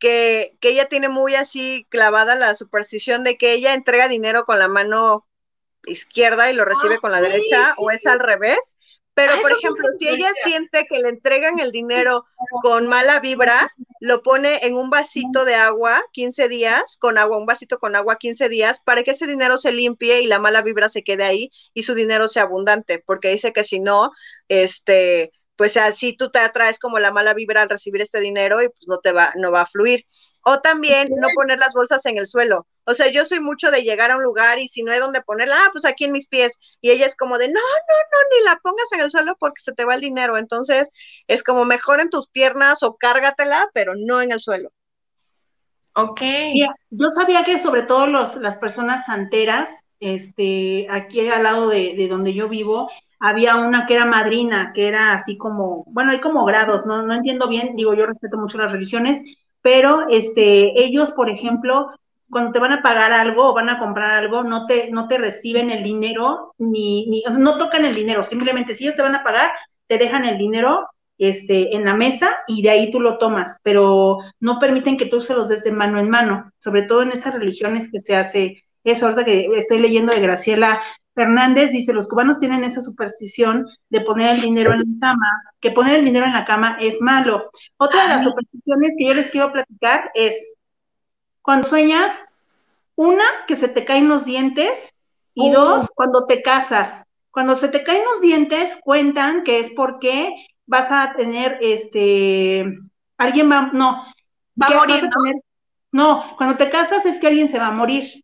que, 0.03 0.57
ella 0.63 0.89
tiene 0.89 1.09
muy 1.09 1.37
así 1.37 1.87
clavada 1.89 2.35
la 2.35 2.57
superstición 2.57 3.23
de 3.23 3.39
que 3.39 3.53
ella 3.53 3.73
entrega 3.73 4.09
dinero 4.09 4.45
con 4.45 4.59
la 4.59 4.67
mano 4.67 5.29
izquierda 5.87 6.51
y 6.51 6.57
lo 6.57 6.65
recibe 6.65 6.97
ah, 6.97 6.99
con 7.01 7.13
la 7.13 7.21
derecha, 7.21 7.75
o 7.79 7.93
es 7.93 8.05
al 8.07 8.19
revés. 8.19 8.77
Pero, 9.15 9.35
ah, 9.35 9.39
por 9.41 9.53
ejemplo, 9.53 9.89
si 10.01 10.09
ella 10.09 10.29
siente 10.43 10.87
que 10.91 10.99
le 10.99 11.09
entregan 11.09 11.61
el 11.61 11.71
dinero 11.71 12.25
con 12.63 12.89
mala 12.89 13.21
vibra, 13.21 13.73
lo 14.01 14.23
pone 14.23 14.67
en 14.67 14.75
un 14.75 14.91
vasito 14.91 15.45
de 15.45 15.55
agua 15.55 16.03
15 16.13 16.49
días, 16.49 16.97
con 16.99 17.17
agua, 17.17 17.39
un 17.39 17.47
vasito 17.47 17.79
con 17.79 17.95
agua 17.95 18.17
15 18.17 18.49
días, 18.49 18.81
para 18.81 19.05
que 19.05 19.13
ese 19.13 19.29
dinero 19.29 19.57
se 19.57 19.73
limpie 19.73 20.23
y 20.23 20.27
la 20.27 20.41
mala 20.41 20.63
vibra 20.63 20.89
se 20.89 21.05
quede 21.05 21.23
ahí 21.23 21.53
y 21.75 21.85
su 21.85 21.95
dinero 21.95 22.27
sea 22.27 22.45
abundante, 22.45 22.99
porque 23.07 23.29
dice 23.29 23.53
que 23.53 23.63
si 23.63 23.79
no, 23.79 24.11
este, 24.49 25.31
pues 25.57 25.77
así 25.77 26.17
tú 26.17 26.31
te 26.31 26.39
atraes 26.39 26.79
como 26.79 26.99
la 26.99 27.13
mala 27.13 27.35
vibra 27.35 27.63
al 27.63 27.69
recibir 27.69 28.03
este 28.03 28.21
dinero 28.21 28.63
y 28.63 28.69
pues 28.69 28.87
no 28.87 28.99
te 28.99 29.13
va, 29.13 29.33
no 29.37 29.53
va 29.53 29.63
a 29.63 29.67
fluir. 29.67 30.07
O 30.45 30.61
también 30.61 31.09
no 31.17 31.29
poner 31.35 31.61
las 31.61 31.73
bolsas 31.73 32.05
en 32.07 32.19
el 32.19 32.27
suelo. 32.27 32.67
O 32.85 32.95
sea, 32.95 33.09
yo 33.09 33.25
soy 33.25 33.39
mucho 33.39 33.71
de 33.71 33.83
llegar 33.83 34.11
a 34.11 34.17
un 34.17 34.25
lugar 34.25 34.59
y 34.59 34.67
si 34.67 34.83
no 34.83 34.93
hay 34.93 34.99
donde 34.99 35.23
ponerla, 35.23 35.55
ah, 35.57 35.69
pues 35.71 35.85
aquí 35.85 36.05
en 36.05 36.13
mis 36.13 36.27
pies. 36.27 36.59
Y 36.81 36.91
ella 36.91 37.07
es 37.07 37.15
como 37.15 37.39
de, 37.39 37.47
no, 37.47 37.55
no, 37.55 37.61
no, 37.61 38.37
ni 38.37 38.45
la 38.45 38.59
pongas 38.61 38.93
en 38.93 39.01
el 39.01 39.11
suelo 39.11 39.37
porque 39.39 39.63
se 39.63 39.73
te 39.73 39.85
va 39.85 39.95
el 39.95 40.01
dinero. 40.01 40.37
Entonces, 40.37 40.89
es 41.29 41.45
como 41.45 41.65
mejor 41.65 42.01
en 42.01 42.11
tus 42.11 42.29
piernas 42.29 42.83
o 42.83 42.97
cárgatela, 42.97 43.71
pero 43.73 43.95
no 43.97 44.21
en 44.21 44.33
el 44.33 44.41
suelo. 44.41 44.71
Ok. 45.95 46.23
yo 46.91 47.11
sabía 47.11 47.45
que 47.45 47.59
sobre 47.59 47.83
todo 47.83 48.07
los, 48.07 48.37
las 48.37 48.57
personas 48.57 49.07
santeras, 49.07 49.71
este, 50.03 50.87
aquí 50.91 51.29
al 51.29 51.45
lado 51.45 51.69
de, 51.69 51.95
de 51.97 52.09
donde 52.09 52.35
yo 52.35 52.49
vivo, 52.49 52.91
había 53.21 53.57
una 53.57 53.87
que 53.87 53.95
era 53.95 54.05
madrina, 54.05 54.73
que 54.75 54.89
era 54.89 55.13
así 55.15 55.39
como, 55.39 55.85
bueno, 55.87 56.11
hay 56.11 56.21
como 56.21 56.45
grados, 56.45 56.85
no, 56.87 57.03
no 57.03 57.15
entiendo 57.15 57.49
bien, 57.49 57.77
digo, 57.77 57.95
yo 57.95 58.05
respeto 58.05 58.37
mucho 58.37 58.59
las 58.59 58.73
religiones, 58.73 59.23
pero 59.63 60.09
este, 60.11 60.83
ellos, 60.83 61.13
por 61.13 61.31
ejemplo, 61.31 61.93
cuando 62.29 62.51
te 62.51 62.59
van 62.59 62.73
a 62.73 62.83
pagar 62.83 63.13
algo 63.13 63.51
o 63.51 63.55
van 63.55 63.69
a 63.69 63.79
comprar 63.79 64.11
algo, 64.11 64.43
no 64.43 64.67
te, 64.67 64.91
no 64.91 65.07
te 65.07 65.19
reciben 65.19 65.71
el 65.71 65.85
dinero, 65.85 66.55
ni, 66.59 67.07
ni, 67.07 67.23
no 67.39 67.59
tocan 67.59 67.85
el 67.85 67.95
dinero, 67.95 68.25
simplemente 68.25 68.75
si 68.75 68.85
ellos 68.85 68.97
te 68.97 69.03
van 69.03 69.15
a 69.15 69.23
pagar, 69.23 69.53
te 69.87 69.99
dejan 69.99 70.25
el 70.25 70.37
dinero 70.37 70.89
este, 71.17 71.77
en 71.77 71.85
la 71.85 71.95
mesa 71.95 72.39
y 72.49 72.63
de 72.63 72.71
ahí 72.71 72.91
tú 72.91 72.99
lo 72.99 73.19
tomas, 73.19 73.61
pero 73.63 74.19
no 74.41 74.59
permiten 74.59 74.97
que 74.97 75.07
tú 75.07 75.21
se 75.21 75.35
los 75.35 75.49
des 75.49 75.63
de 75.63 75.71
mano 75.71 76.01
en 76.01 76.11
mano, 76.11 76.51
sobre 76.59 76.83
todo 76.83 77.03
en 77.03 77.11
esas 77.11 77.35
religiones 77.35 77.89
que 77.89 78.01
se 78.01 78.17
hace 78.17 78.65
eso, 78.85 79.07
ahorita 79.07 79.25
que 79.25 79.49
estoy 79.57 79.79
leyendo 79.79 80.13
de 80.13 80.21
Graciela 80.21 80.83
Fernández 81.15 81.71
dice, 81.73 81.93
los 81.93 82.09
cubanos 82.09 82.39
tienen 82.39 82.65
esa 82.65 82.81
superstición 82.83 83.67
de 83.91 84.01
poner 84.01 84.35
el 84.35 84.41
dinero 84.41 84.73
en 84.73 84.81
la 84.81 85.01
cama, 85.09 85.27
que 85.61 85.71
poner 85.71 85.97
el 85.97 86.05
dinero 86.05 86.25
en 86.27 86.33
la 86.33 86.45
cama 86.45 86.79
es 86.81 87.01
malo. 87.01 87.51
Otra 87.77 88.03
de 88.03 88.09
las 88.09 88.25
supersticiones 88.25 88.93
que 88.99 89.05
yo 89.07 89.15
les 89.15 89.31
quiero 89.31 89.53
platicar 89.53 90.11
es, 90.15 90.35
cuando 91.43 91.69
sueñas, 91.69 92.13
una, 92.97 93.25
que 93.47 93.57
se 93.57 93.69
te 93.69 93.85
caen 93.85 94.09
los 94.09 94.25
dientes, 94.25 94.93
y 95.35 95.51
Oh. 95.51 95.53
dos, 95.53 95.89
cuando 95.95 96.27
te 96.27 96.43
casas. 96.43 97.05
Cuando 97.31 97.57
se 97.57 97.69
te 97.69 97.83
caen 97.85 98.05
los 98.11 98.21
dientes, 98.21 98.77
cuentan 98.83 99.45
que 99.45 99.61
es 99.61 99.73
porque 99.73 100.35
vas 100.67 100.91
a 100.91 101.15
tener, 101.17 101.59
este, 101.63 102.65
alguien 103.19 103.51
va, 103.51 103.71
no, 103.73 104.05
Va 104.61 104.67
a 104.67 104.75
morir, 104.75 105.03
¿no? 105.05 105.09
tener- 105.11 105.43
no, 105.93 106.35
cuando 106.37 106.57
te 106.57 106.69
casas 106.71 107.07
es 107.07 107.19
que 107.19 107.27
alguien 107.29 107.49
se 107.49 107.59
va 107.59 107.69
a 107.69 107.73
morir. 107.73 108.23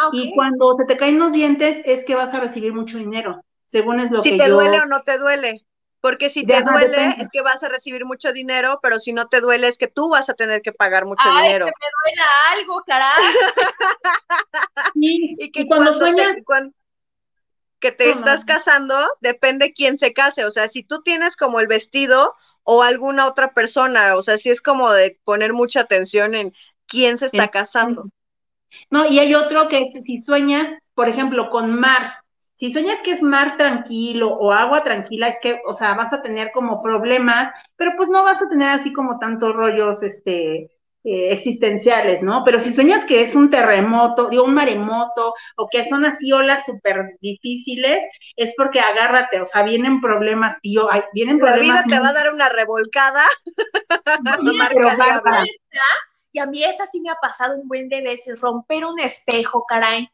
Ah. 0.00 0.10
Y 0.12 0.34
cuando 0.34 0.74
se 0.74 0.84
te 0.84 0.96
caen 0.96 1.18
los 1.18 1.32
dientes 1.32 1.80
es 1.84 2.04
que 2.04 2.14
vas 2.14 2.34
a 2.34 2.40
recibir 2.40 2.72
mucho 2.72 2.98
dinero, 2.98 3.42
según 3.66 4.00
es 4.00 4.10
lo 4.10 4.22
Si 4.22 4.30
que 4.30 4.36
te 4.36 4.48
yo... 4.48 4.54
duele 4.54 4.80
o 4.80 4.86
no 4.86 5.02
te 5.02 5.18
duele. 5.18 5.60
Porque 6.00 6.28
si 6.30 6.44
te 6.46 6.54
Ajá, 6.56 6.72
duele 6.72 6.86
depende. 6.86 7.16
es 7.22 7.30
que 7.30 7.40
vas 7.42 7.62
a 7.62 7.68
recibir 7.68 8.04
mucho 8.04 8.32
dinero, 8.32 8.78
pero 8.82 8.98
si 9.00 9.12
no 9.12 9.26
te 9.28 9.40
duele 9.40 9.68
es 9.68 9.78
que 9.78 9.88
tú 9.88 10.10
vas 10.10 10.28
a 10.28 10.34
tener 10.34 10.60
que 10.62 10.72
pagar 10.72 11.06
mucho 11.06 11.28
Ay, 11.28 11.32
dinero. 11.32 11.66
que 11.66 11.70
me 11.80 11.88
duela 12.12 12.26
algo, 12.52 12.82
caray. 12.86 13.34
Sí, 14.92 15.34
Y 15.38 15.50
que 15.52 15.62
y 15.62 15.66
cuando 15.66 15.92
cuando, 15.92 15.98
sueñas, 15.98 16.36
te, 16.36 16.42
cuan- 16.44 16.74
que 17.80 17.92
te 17.92 18.10
estás 18.10 18.44
casando, 18.44 18.94
depende 19.20 19.72
quién 19.74 19.98
se 19.98 20.12
case. 20.12 20.44
O 20.44 20.50
sea, 20.50 20.68
si 20.68 20.82
tú 20.82 21.02
tienes 21.02 21.36
como 21.36 21.60
el 21.60 21.66
vestido 21.66 22.34
o 22.62 22.82
alguna 22.82 23.26
otra 23.26 23.52
persona, 23.52 24.14
o 24.16 24.22
sea, 24.22 24.38
si 24.38 24.50
es 24.50 24.62
como 24.62 24.90
de 24.92 25.20
poner 25.24 25.52
mucha 25.52 25.80
atención 25.80 26.34
en 26.34 26.54
quién 26.86 27.18
se 27.18 27.26
está 27.26 27.48
casando. 27.48 28.08
No, 28.90 29.06
y 29.06 29.18
hay 29.18 29.34
otro 29.34 29.68
que 29.68 29.82
es 29.82 29.92
si 30.04 30.18
sueñas, 30.18 30.68
por 30.94 31.08
ejemplo, 31.08 31.50
con 31.50 31.78
mar. 31.78 32.14
Si 32.56 32.70
sueñas 32.70 33.00
que 33.02 33.12
es 33.12 33.22
mar 33.22 33.56
tranquilo 33.56 34.32
o 34.32 34.52
agua 34.52 34.84
tranquila, 34.84 35.28
es 35.28 35.36
que, 35.42 35.60
o 35.66 35.72
sea, 35.72 35.94
vas 35.94 36.12
a 36.12 36.22
tener 36.22 36.50
como 36.52 36.82
problemas, 36.82 37.50
pero 37.76 37.92
pues 37.96 38.08
no 38.08 38.22
vas 38.22 38.40
a 38.40 38.48
tener 38.48 38.68
así 38.70 38.92
como 38.92 39.18
tantos 39.18 39.54
rollos, 39.54 40.02
este, 40.02 40.70
eh, 41.06 41.32
existenciales, 41.32 42.22
¿no? 42.22 42.44
Pero 42.46 42.58
si 42.58 42.72
sueñas 42.72 43.04
que 43.04 43.20
es 43.20 43.34
un 43.34 43.50
terremoto, 43.50 44.30
digo, 44.30 44.44
un 44.44 44.54
maremoto, 44.54 45.34
o 45.56 45.68
que 45.70 45.84
son 45.84 46.06
así 46.06 46.32
olas 46.32 46.64
súper 46.64 47.18
difíciles, 47.20 48.02
es 48.36 48.54
porque 48.56 48.80
agárrate, 48.80 49.38
o 49.42 49.44
sea, 49.44 49.64
vienen 49.64 50.00
problemas, 50.00 50.56
y 50.62 50.76
yo, 50.76 50.90
ay, 50.90 51.02
vienen 51.12 51.36
La 51.40 51.48
problemas. 51.48 51.84
vida 51.84 51.96
te 51.96 52.02
va 52.02 52.08
a 52.08 52.12
dar 52.14 52.32
una 52.32 52.48
revolcada. 52.48 53.20
Pero. 54.72 54.86
Y 56.34 56.40
a 56.40 56.46
mí 56.46 56.64
esa 56.64 56.84
sí 56.84 57.00
me 57.00 57.10
ha 57.10 57.14
pasado 57.14 57.54
un 57.54 57.68
buen 57.68 57.88
de 57.88 58.02
veces, 58.02 58.40
romper 58.40 58.84
un 58.84 58.98
espejo, 58.98 59.64
caray. 59.68 60.10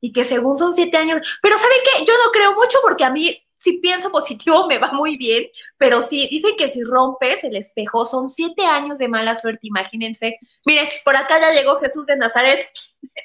Y 0.00 0.10
que 0.10 0.24
según 0.24 0.56
son 0.56 0.72
siete 0.72 0.96
años. 0.96 1.20
Pero 1.42 1.58
¿saben 1.58 1.76
qué? 1.84 2.06
Yo 2.06 2.14
no 2.24 2.32
creo 2.32 2.54
mucho 2.54 2.78
porque 2.82 3.04
a 3.04 3.10
mí, 3.10 3.38
si 3.58 3.78
pienso 3.78 4.10
positivo, 4.10 4.66
me 4.68 4.78
va 4.78 4.92
muy 4.92 5.18
bien. 5.18 5.44
Pero 5.76 6.00
sí, 6.00 6.26
dicen 6.30 6.56
que 6.56 6.70
si 6.70 6.82
rompes 6.82 7.44
el 7.44 7.54
espejo, 7.54 8.06
son 8.06 8.30
siete 8.30 8.64
años 8.64 8.98
de 8.98 9.08
mala 9.08 9.34
suerte, 9.34 9.66
imagínense. 9.66 10.38
Miren, 10.64 10.88
por 11.04 11.14
acá 11.16 11.38
ya 11.38 11.52
llegó 11.52 11.76
Jesús 11.76 12.06
de 12.06 12.16
Nazaret. 12.16 12.66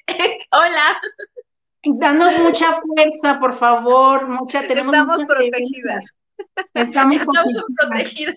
Hola. 0.52 1.02
Danos 1.86 2.38
mucha 2.40 2.82
fuerza, 2.82 3.40
por 3.40 3.58
favor, 3.58 4.28
mucha, 4.28 4.62
tenemos 4.68 4.94
Estamos 4.94 5.24
protegidas. 5.24 6.06
Estamos 6.74 7.20
protegidas. 7.78 8.36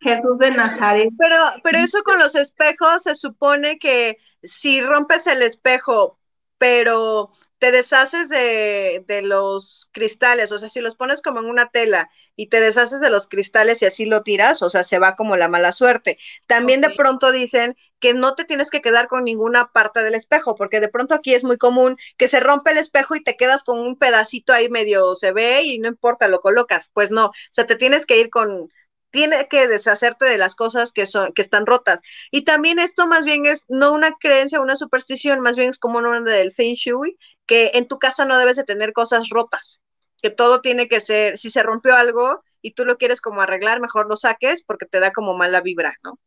Jesús 0.00 0.38
de 0.38 0.50
Nazaret. 0.50 1.10
Pero, 1.18 1.36
pero 1.62 1.78
eso 1.78 2.02
con 2.02 2.18
los 2.18 2.34
espejos 2.34 3.02
se 3.02 3.14
supone 3.14 3.78
que 3.78 4.18
si 4.42 4.80
rompes 4.80 5.26
el 5.26 5.42
espejo, 5.42 6.18
pero 6.58 7.30
te 7.58 7.72
deshaces 7.72 8.28
de, 8.28 9.04
de 9.06 9.22
los 9.22 9.88
cristales, 9.92 10.52
o 10.52 10.58
sea, 10.58 10.70
si 10.70 10.80
los 10.80 10.94
pones 10.94 11.22
como 11.22 11.40
en 11.40 11.46
una 11.46 11.66
tela 11.66 12.08
y 12.36 12.46
te 12.46 12.60
deshaces 12.60 13.00
de 13.00 13.10
los 13.10 13.26
cristales 13.26 13.82
y 13.82 13.86
así 13.86 14.04
lo 14.04 14.22
tiras, 14.22 14.62
o 14.62 14.70
sea, 14.70 14.84
se 14.84 15.00
va 15.00 15.16
como 15.16 15.36
la 15.36 15.48
mala 15.48 15.72
suerte. 15.72 16.18
También 16.46 16.80
de 16.80 16.90
pronto 16.90 17.32
dicen 17.32 17.76
que 17.98 18.14
no 18.14 18.36
te 18.36 18.44
tienes 18.44 18.70
que 18.70 18.80
quedar 18.80 19.08
con 19.08 19.24
ninguna 19.24 19.72
parte 19.72 20.02
del 20.02 20.14
espejo, 20.14 20.54
porque 20.54 20.78
de 20.78 20.88
pronto 20.88 21.14
aquí 21.14 21.34
es 21.34 21.42
muy 21.42 21.56
común 21.58 21.96
que 22.16 22.28
se 22.28 22.38
rompe 22.38 22.70
el 22.70 22.78
espejo 22.78 23.16
y 23.16 23.24
te 23.24 23.36
quedas 23.36 23.64
con 23.64 23.80
un 23.80 23.96
pedacito 23.96 24.52
ahí 24.52 24.68
medio 24.68 25.16
se 25.16 25.32
ve 25.32 25.62
y 25.64 25.80
no 25.80 25.88
importa, 25.88 26.28
lo 26.28 26.40
colocas. 26.40 26.90
Pues 26.92 27.10
no, 27.10 27.26
o 27.26 27.32
sea, 27.50 27.66
te 27.66 27.74
tienes 27.74 28.06
que 28.06 28.18
ir 28.20 28.30
con, 28.30 28.70
tiene 29.10 29.48
que 29.48 29.66
deshacerte 29.68 30.24
de 30.26 30.38
las 30.38 30.54
cosas 30.54 30.92
que 30.92 31.06
son 31.06 31.32
que 31.34 31.42
están 31.42 31.66
rotas. 31.66 32.00
Y 32.30 32.42
también 32.44 32.78
esto 32.78 33.06
más 33.06 33.24
bien 33.24 33.46
es 33.46 33.64
no 33.68 33.92
una 33.92 34.12
creencia, 34.20 34.60
una 34.60 34.76
superstición, 34.76 35.40
más 35.40 35.56
bien 35.56 35.70
es 35.70 35.78
como 35.78 35.98
una 35.98 36.20
del 36.20 36.52
feng 36.52 36.74
shui, 36.74 37.18
que 37.46 37.72
en 37.74 37.88
tu 37.88 37.98
casa 37.98 38.24
no 38.24 38.38
debes 38.38 38.56
de 38.56 38.64
tener 38.64 38.92
cosas 38.92 39.28
rotas, 39.30 39.80
que 40.22 40.30
todo 40.30 40.60
tiene 40.60 40.88
que 40.88 41.00
ser, 41.00 41.38
si 41.38 41.50
se 41.50 41.62
rompió 41.62 41.94
algo 41.96 42.42
y 42.62 42.74
tú 42.74 42.84
lo 42.84 42.98
quieres 42.98 43.20
como 43.20 43.40
arreglar, 43.40 43.80
mejor 43.80 44.08
lo 44.08 44.16
saques 44.16 44.62
porque 44.62 44.86
te 44.86 45.00
da 45.00 45.12
como 45.12 45.36
mala 45.36 45.60
vibra, 45.60 45.96
¿no? 46.02 46.18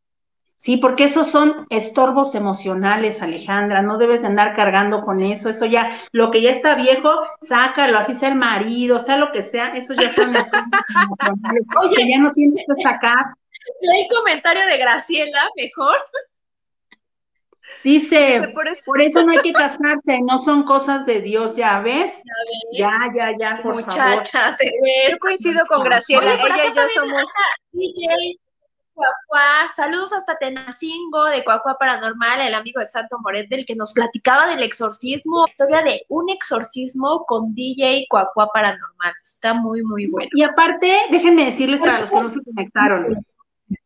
Sí, 0.62 0.78
porque 0.78 1.06
esos 1.06 1.28
son 1.28 1.65
estorbos 1.71 2.36
emocionales, 2.36 3.24
Alejandra, 3.24 3.82
no 3.82 3.97
debes 3.97 4.21
de 4.21 4.28
andar 4.28 4.56
cargando 4.56 5.04
con 5.04 5.19
eso, 5.24 5.50
eso 5.50 5.65
ya, 5.65 6.00
lo 6.12 6.30
que 6.30 6.43
ya 6.43 6.52
está 6.52 6.76
viejo, 6.76 7.10
sácalo, 7.41 7.97
así 7.97 8.13
sea 8.13 8.30
el 8.30 8.36
marido, 8.36 9.00
sea 9.00 9.17
lo 9.17 9.32
que 9.32 9.41
sea, 9.41 9.69
eso 9.69 9.95
ya 9.95 10.13
son 10.13 10.36
estorbos 10.36 10.67
emocionales, 11.08 11.63
Oye. 11.82 11.95
que 11.95 12.08
ya 12.08 12.17
no 12.19 12.32
tienes 12.34 12.63
que 12.67 12.84
sacar. 12.84 13.34
Lee 13.82 14.02
el 14.02 14.15
comentario 14.15 14.63
de 14.67 14.78
Graciela, 14.78 15.50
mejor. 15.56 15.97
Dice, 17.84 18.39
Dice, 18.39 18.47
por 18.50 18.67
eso, 18.67 18.84
por 18.86 19.02
eso 19.02 19.26
no 19.26 19.32
hay 19.32 19.39
que 19.39 19.54
casarse, 19.54 20.21
no 20.21 20.38
son 20.38 20.62
cosas 20.62 21.08
de 21.08 21.21
Dios, 21.21 21.56
¿ya 21.56 21.80
ves? 21.80 22.13
Ya, 22.74 23.00
ya, 23.15 23.36
ya, 23.36 23.60
por 23.63 23.84
favor. 23.84 23.86
Muchachas, 23.88 24.60
yo 25.10 25.17
coincido 25.17 25.65
con 25.65 25.84
Graciela, 25.84 26.21
Oye, 26.21 26.54
ella 26.54 26.65
y 26.67 26.76
yo 26.76 26.89
somos 26.93 27.26
DJ 27.71 28.38
Cuacuá. 28.93 29.69
Saludos 29.75 30.13
hasta 30.13 30.38
Tenacingo 30.38 31.25
de 31.25 31.43
Cuacuá 31.43 31.77
Paranormal, 31.80 32.41
el 32.41 32.54
amigo 32.54 32.80
de 32.80 32.88
Santo 32.88 33.17
Moret, 33.19 33.49
del 33.49 33.65
que 33.65 33.75
nos 33.75 33.93
platicaba 33.93 34.47
del 34.47 34.63
exorcismo, 34.63 35.45
historia 35.47 35.82
de 35.82 36.01
un 36.10 36.30
exorcismo 36.30 37.25
con 37.25 37.54
DJ 37.54 38.06
Cuacuá 38.10 38.49
Paranormal. 38.54 39.13
Está 39.23 39.54
muy, 39.54 39.84
muy 39.84 40.10
bueno. 40.10 40.30
Y 40.34 40.43
aparte, 40.43 40.91
déjenme 41.12 41.45
decirles 41.45 41.80
para 41.80 42.01
los 42.01 42.10
que 42.10 42.21
no 42.21 42.30
se 42.30 42.43
conectaron, 42.43 43.17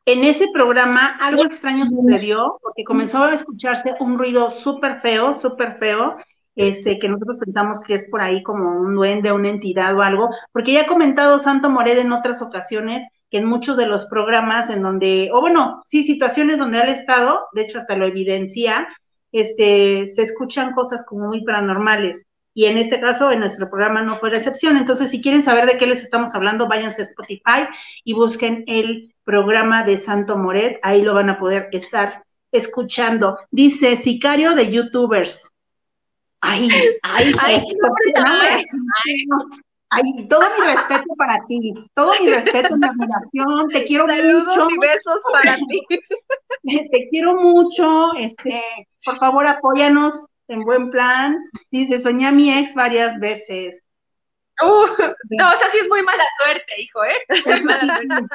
en 0.06 0.24
ese 0.24 0.48
programa 0.54 1.16
algo 1.20 1.44
extraño 1.44 1.86
sucedió 1.86 2.58
porque 2.62 2.84
comenzó 2.84 3.24
a 3.24 3.34
escucharse 3.34 3.96
un 4.00 4.18
ruido 4.18 4.50
súper 4.50 5.02
feo, 5.02 5.36
súper 5.36 5.78
feo, 5.78 6.18
este, 6.56 7.00
que 7.00 7.10
nosotros 7.10 7.38
pensamos 7.40 7.82
que 7.82 7.96
es 7.96 8.08
por 8.10 8.22
ahí 8.22 8.42
como 8.44 8.80
un 8.80 8.96
duende, 8.96 9.32
una 9.32 9.50
entidad 9.50 9.96
o 9.96 10.02
algo, 10.02 10.30
porque 10.52 10.74
ya 10.74 10.82
ha 10.82 10.88
comentado 10.88 11.38
Santo 11.38 11.70
Mored 11.70 11.98
en 11.98 12.12
otras 12.12 12.42
ocasiones 12.42 13.04
en 13.38 13.46
muchos 13.46 13.78
de 13.78 13.86
los 13.86 14.06
programas 14.06 14.70
en 14.70 14.82
donde, 14.82 15.30
o 15.34 15.42
bueno, 15.42 15.82
sí, 15.86 16.04
situaciones 16.04 16.60
donde 16.60 16.80
ha 16.80 16.92
estado, 16.92 17.40
de 17.54 17.62
hecho 17.64 17.80
hasta 17.80 17.96
lo 17.96 18.06
evidencia, 18.06 18.88
este, 19.32 20.08
se 20.08 20.22
escuchan 20.22 20.74
cosas 20.74 21.04
como 21.06 21.28
muy 21.28 21.44
paranormales. 21.44 22.26
Y 22.54 22.66
en 22.66 22.78
este 22.78 23.02
caso, 23.02 23.32
en 23.32 23.42
nuestro 23.42 23.70
programa 23.70 24.02
no 24.02 24.16
fue 24.16 24.32
la 24.32 24.38
excepción. 24.38 24.78
Entonces, 24.78 25.10
si 25.10 25.22
quieren 25.22 25.44
saber 25.44 25.66
de 25.66 25.78
qué 25.78 25.88
les 25.88 26.02
estamos 26.02 26.34
hablando, 26.36 26.70
váyanse 26.70 27.02
a 27.02 27.06
Spotify 27.06 27.68
y 28.06 28.14
busquen 28.14 28.64
el 28.68 29.14
programa 29.26 29.84
de 29.84 29.98
Santo 29.98 30.38
Moret. 30.38 30.80
Ahí 30.82 31.02
lo 31.02 31.14
van 31.14 31.30
a 31.30 31.38
poder 31.38 31.68
estar 31.74 32.24
escuchando. 32.54 33.38
Dice, 33.52 33.98
sicario 33.98 34.54
de 34.54 34.72
youtubers. 34.72 35.52
Ay, 36.40 36.70
ay, 37.02 37.34
Ay, 37.42 37.62
pues, 37.62 38.66
ay, 39.96 40.28
todo 40.28 40.42
mi 40.58 40.66
respeto 40.66 41.16
para 41.18 41.46
ti, 41.48 41.74
todo 41.94 42.12
mi 42.22 42.30
respeto, 42.30 42.78
mi 42.78 42.88
admiración, 42.88 43.68
te 43.70 43.86
quiero 43.86 44.08
saludos 44.08 44.58
mucho, 44.58 44.70
y 44.70 44.88
besos 44.88 45.22
para 45.32 45.56
ti. 45.56 45.88
te 46.92 47.10
quiero 47.10 47.36
mucho, 47.36 48.14
este, 48.18 48.62
por 49.04 49.16
favor 49.18 49.48
apóyanos 49.48 50.24
en 50.48 50.62
buen 50.64 50.92
plan. 50.92 51.38
Dice, 51.72 52.02
soñé 52.02 52.28
a 52.28 52.32
mi 52.32 52.52
ex 52.52 52.74
varias 52.74 53.20
veces. 53.20 53.82
Uh, 54.62 54.86
no, 55.32 55.50
o 55.50 55.58
sea, 55.58 55.70
sí 55.72 55.80
es 55.80 55.90
muy 55.90 56.02
mala 56.04 56.24
suerte, 56.42 56.82
hijo, 56.82 57.04
¿eh? 57.04 57.42
Muy 57.46 57.62
mala 57.62 57.96
suerte. 57.96 58.26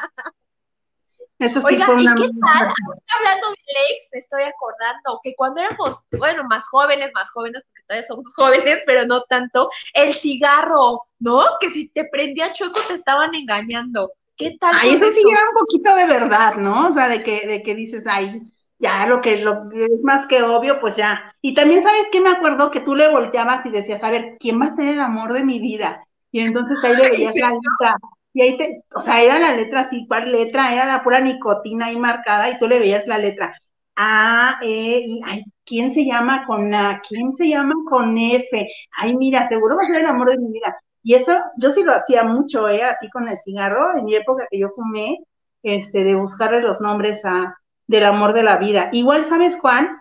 Eso 1.38 1.62
sí 1.62 1.68
Oiga, 1.68 1.86
fue 1.86 2.02
¿y 2.02 2.06
una 2.06 2.14
qué 2.14 2.28
tal? 2.38 2.74
Hablando 3.16 3.48
del 3.48 3.76
ex, 3.90 4.10
me 4.12 4.18
estoy 4.18 4.42
acordando 4.42 5.20
que 5.22 5.34
cuando 5.34 5.62
éramos, 5.62 6.04
bueno, 6.18 6.44
más 6.44 6.68
jóvenes, 6.68 7.10
más 7.14 7.30
jóvenes, 7.30 7.64
todavía 7.90 8.06
somos 8.06 8.32
jóvenes, 8.36 8.82
pero 8.86 9.06
no 9.06 9.22
tanto, 9.22 9.70
el 9.94 10.14
cigarro, 10.14 11.02
¿no? 11.18 11.42
Que 11.60 11.70
si 11.70 11.88
te 11.88 12.04
prendía 12.04 12.52
chueco 12.52 12.80
te 12.86 12.94
estaban 12.94 13.34
engañando. 13.34 14.12
¿Qué 14.36 14.56
tal? 14.58 14.74
Ay, 14.80 14.94
eso 14.94 15.10
sí 15.10 15.20
era 15.28 15.40
un 15.52 15.60
poquito 15.60 15.94
de 15.94 16.06
verdad, 16.06 16.56
¿no? 16.56 16.88
O 16.88 16.92
sea, 16.92 17.08
de 17.08 17.22
que, 17.22 17.46
de 17.46 17.62
que 17.62 17.74
dices, 17.74 18.04
ay, 18.06 18.40
ya 18.78 19.06
lo 19.06 19.20
que 19.20 19.44
lo 19.44 19.68
que 19.68 19.84
es 19.84 20.02
más 20.02 20.26
que 20.26 20.42
obvio, 20.42 20.80
pues 20.80 20.96
ya. 20.96 21.34
Y 21.42 21.52
también, 21.52 21.82
¿sabes 21.82 22.06
qué? 22.10 22.22
Me 22.22 22.30
acuerdo 22.30 22.70
que 22.70 22.80
tú 22.80 22.94
le 22.94 23.10
volteabas 23.10 23.66
y 23.66 23.70
decías, 23.70 24.02
a 24.02 24.10
ver, 24.10 24.36
¿quién 24.40 24.58
va 24.58 24.66
a 24.66 24.76
ser 24.76 24.86
el 24.86 25.00
amor 25.00 25.34
de 25.34 25.44
mi 25.44 25.58
vida? 25.58 26.06
Y 26.32 26.40
entonces 26.40 26.78
ahí 26.82 26.96
le 26.96 27.10
veías 27.10 27.34
la 27.36 27.50
letra. 27.50 27.96
Y 28.32 28.42
ahí 28.42 28.56
te, 28.56 28.84
o 28.94 29.02
sea, 29.02 29.20
era 29.22 29.38
la 29.38 29.54
letra 29.54 29.80
así, 29.80 30.06
¿cuál 30.06 30.32
letra? 30.32 30.72
Era 30.72 30.86
la 30.86 31.02
pura 31.02 31.20
nicotina 31.20 31.86
ahí 31.86 31.98
marcada 31.98 32.48
y 32.48 32.58
tú 32.58 32.66
le 32.68 32.78
veías 32.78 33.06
la 33.06 33.18
letra. 33.18 33.54
A, 33.96 34.58
E, 34.62 35.02
y, 35.06 35.20
ay, 35.26 35.44
¿quién 35.70 35.92
se 35.92 36.04
llama 36.04 36.44
con 36.46 36.74
A? 36.74 37.00
¿Quién 37.08 37.32
se 37.32 37.48
llama 37.48 37.74
con 37.88 38.18
F? 38.18 38.68
Ay, 38.98 39.16
mira, 39.16 39.48
seguro 39.48 39.76
va 39.76 39.84
a 39.84 39.86
ser 39.86 40.00
el 40.00 40.06
amor 40.06 40.30
de 40.30 40.38
mi 40.38 40.50
vida. 40.50 40.76
Y 41.04 41.14
eso 41.14 41.38
yo 41.56 41.70
sí 41.70 41.84
lo 41.84 41.94
hacía 41.94 42.24
mucho, 42.24 42.68
¿eh? 42.68 42.82
Así 42.82 43.08
con 43.08 43.28
el 43.28 43.38
cigarro, 43.38 43.96
en 43.96 44.04
mi 44.04 44.16
época 44.16 44.48
que 44.50 44.58
yo 44.58 44.70
fumé, 44.70 45.20
este, 45.62 46.02
de 46.02 46.16
buscarle 46.16 46.60
los 46.60 46.80
nombres 46.80 47.24
a, 47.24 47.56
del 47.86 48.04
amor 48.04 48.32
de 48.32 48.42
la 48.42 48.56
vida. 48.56 48.88
Igual, 48.92 49.24
¿sabes, 49.26 49.56
Juan? 49.60 50.00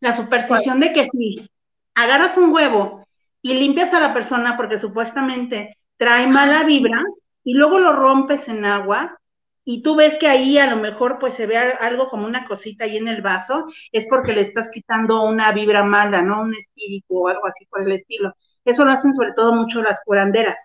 La 0.00 0.12
superstición 0.12 0.80
de 0.80 0.94
que 0.94 1.04
si 1.04 1.50
agarras 1.94 2.38
un 2.38 2.52
huevo 2.52 3.04
y 3.42 3.54
limpias 3.54 3.92
a 3.92 4.00
la 4.00 4.14
persona 4.14 4.56
porque 4.56 4.78
supuestamente 4.78 5.76
trae 5.98 6.26
mala 6.26 6.64
vibra 6.64 7.02
y 7.44 7.52
luego 7.52 7.78
lo 7.78 7.92
rompes 7.92 8.48
en 8.48 8.64
agua 8.64 9.18
y 9.64 9.82
tú 9.82 9.96
ves 9.96 10.18
que 10.18 10.28
ahí 10.28 10.58
a 10.58 10.68
lo 10.68 10.76
mejor 10.76 11.18
pues 11.18 11.34
se 11.34 11.46
ve 11.46 11.56
algo 11.56 12.08
como 12.08 12.26
una 12.26 12.46
cosita 12.46 12.84
ahí 12.84 12.96
en 12.96 13.08
el 13.08 13.22
vaso, 13.22 13.66
es 13.92 14.06
porque 14.08 14.32
le 14.32 14.42
estás 14.42 14.70
quitando 14.70 15.22
una 15.22 15.52
vibra 15.52 15.84
mala, 15.84 16.22
¿no? 16.22 16.42
Un 16.42 16.54
espíritu 16.54 17.18
o 17.24 17.28
algo 17.28 17.46
así 17.46 17.66
por 17.66 17.82
el 17.82 17.92
estilo. 17.92 18.34
Eso 18.64 18.84
lo 18.84 18.92
hacen 18.92 19.14
sobre 19.14 19.32
todo 19.34 19.52
mucho 19.54 19.82
las 19.82 20.00
curanderas 20.04 20.58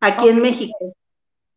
aquí 0.00 0.28
en 0.28 0.38
México. 0.38 0.94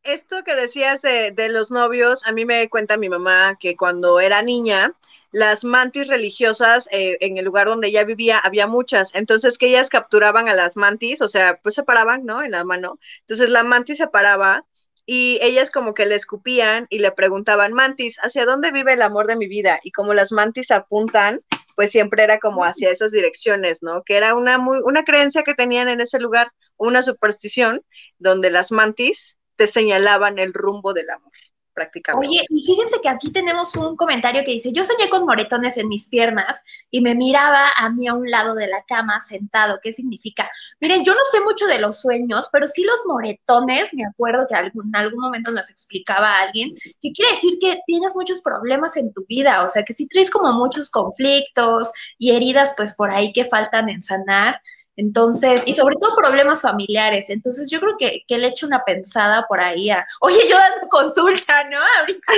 Esto 0.04 0.44
que 0.44 0.56
decías 0.56 1.02
de, 1.04 1.32
de 1.32 1.50
los 1.50 1.72
novios, 1.72 2.26
a 2.26 2.32
mí 2.32 2.46
me 2.46 2.70
cuenta 2.70 2.98
mi 2.98 3.10
mamá 3.10 3.58
que 3.60 3.76
cuando 3.76 4.20
era 4.20 4.42
niña, 4.42 4.96
las 5.32 5.64
mantis 5.64 6.08
religiosas 6.08 6.90
eh, 6.92 7.18
en 7.22 7.38
el 7.38 7.46
lugar 7.46 7.68
donde 7.68 7.88
ella 7.88 8.04
vivía 8.04 8.40
había 8.40 8.68
muchas, 8.68 9.16
entonces 9.16 9.58
que 9.58 9.68
ellas 9.68 9.90
capturaban 9.90 10.50
a 10.50 10.56
las 10.56 10.76
mantis, 10.76 11.22
o 11.22 11.30
sea, 11.30 11.60
pues 11.62 11.76
se 11.76 11.84
paraban, 11.84 12.26
¿no? 12.26 12.42
En 12.44 12.52
la 12.52 12.64
mano. 12.64 13.00
Entonces 13.22 13.50
la 13.50 13.64
mantis 13.64 13.98
se 13.98 14.08
paraba 14.08 14.66
y 15.14 15.40
ellas 15.42 15.72
como 15.72 15.94
que 15.94 16.06
le 16.06 16.16
escupían 16.16 16.88
y 16.90 17.00
le 17.00 17.12
preguntaban, 17.12 17.74
mantis, 17.74 18.18
¿hacia 18.24 18.46
dónde 18.46 18.72
vive 18.72 18.94
el 18.94 19.02
amor 19.02 19.28
de 19.28 19.36
mi 19.36 19.50
vida? 19.50 19.78
Y 19.84 19.92
como 19.92 20.14
las 20.14 20.32
mantis 20.32 20.72
apuntan, 20.72 21.42
pues 21.76 21.92
siempre 21.92 22.24
era 22.24 22.40
como 22.40 22.64
hacia 22.64 22.90
esas 22.92 23.12
direcciones, 23.12 23.84
¿no? 23.84 24.04
Que 24.04 24.16
era 24.16 24.36
una 24.36 24.58
muy 24.58 24.80
una 24.86 25.04
creencia 25.04 25.44
que 25.44 25.54
tenían 25.54 25.90
en 25.90 26.00
ese 26.00 26.18
lugar, 26.18 26.54
una 26.78 27.04
superstición 27.04 27.82
donde 28.20 28.52
las 28.52 28.72
mantis 28.72 29.38
te 29.58 29.68
señalaban 29.68 30.40
el 30.40 30.54
rumbo 30.54 30.94
del 30.94 31.10
amor 31.10 31.31
prácticamente. 31.74 32.28
Oye, 32.28 32.46
y 32.50 32.66
fíjense 32.66 33.02
que 33.02 33.10
aquí 33.10 33.32
tenemos 33.32 33.76
un 33.76 33.96
comentario 33.96 34.44
que 34.44 34.52
dice, 34.52 34.72
yo 34.72 34.84
soñé 34.84 35.10
con 35.10 35.26
moretones 35.26 35.78
en 35.78 35.88
mis 35.88 36.08
piernas 36.08 36.62
y 36.90 37.02
me 37.02 37.16
miraba 37.16 37.70
a 37.76 37.90
mí 37.90 38.08
a 38.08 38.14
un 38.14 38.30
lado 38.30 38.56
de 38.56 38.68
la 38.68 38.84
cama 38.84 39.22
sentado. 39.22 39.80
¿Qué 39.82 39.94
significa? 39.94 40.50
Miren, 40.80 41.04
yo 41.04 41.14
no 41.14 41.22
sé 41.32 41.42
mucho 41.42 41.66
de 41.68 41.80
los 41.80 42.02
sueños, 42.02 42.50
pero 42.52 42.68
sí 42.68 42.84
los 42.84 43.02
moretones, 43.08 43.94
me 43.94 44.06
acuerdo 44.06 44.46
que 44.48 44.56
en 44.56 44.96
algún 44.96 45.20
momento 45.20 45.52
nos 45.52 45.70
explicaba 45.70 46.38
alguien, 46.38 46.72
que 47.02 47.12
quiere 47.12 47.32
decir 47.32 47.58
que 47.60 47.80
tienes 47.86 48.14
muchos 48.16 48.42
problemas 48.42 48.98
en 48.98 49.14
tu 49.14 49.26
vida, 49.28 49.64
o 49.64 49.70
sea, 49.70 49.84
que 49.84 49.94
si 49.94 50.08
traes 50.08 50.30
como 50.30 50.54
muchos 50.54 50.90
conflictos 50.90 51.92
y 52.18 52.32
heridas 52.32 52.74
pues 52.76 52.96
por 52.96 53.10
ahí 53.10 53.34
que 53.34 53.46
faltan 53.46 53.90
en 53.90 54.02
sanar. 54.04 54.62
Entonces, 54.98 55.64
y 55.66 55.74
sobre 55.74 55.96
todo 55.96 56.16
problemas 56.16 56.62
familiares. 56.62 57.30
Entonces, 57.30 57.70
yo 57.70 57.80
creo 57.80 57.96
que, 57.98 58.24
que 58.28 58.38
le 58.38 58.54
una 58.64 58.84
pensada 58.84 59.46
por 59.48 59.62
ahí 59.62 59.90
a, 59.90 60.06
oye, 60.20 60.40
yo 60.50 60.58
dando 60.58 60.88
consulta, 60.90 61.64
¿no? 61.70 61.78
Ahorita. 62.00 62.34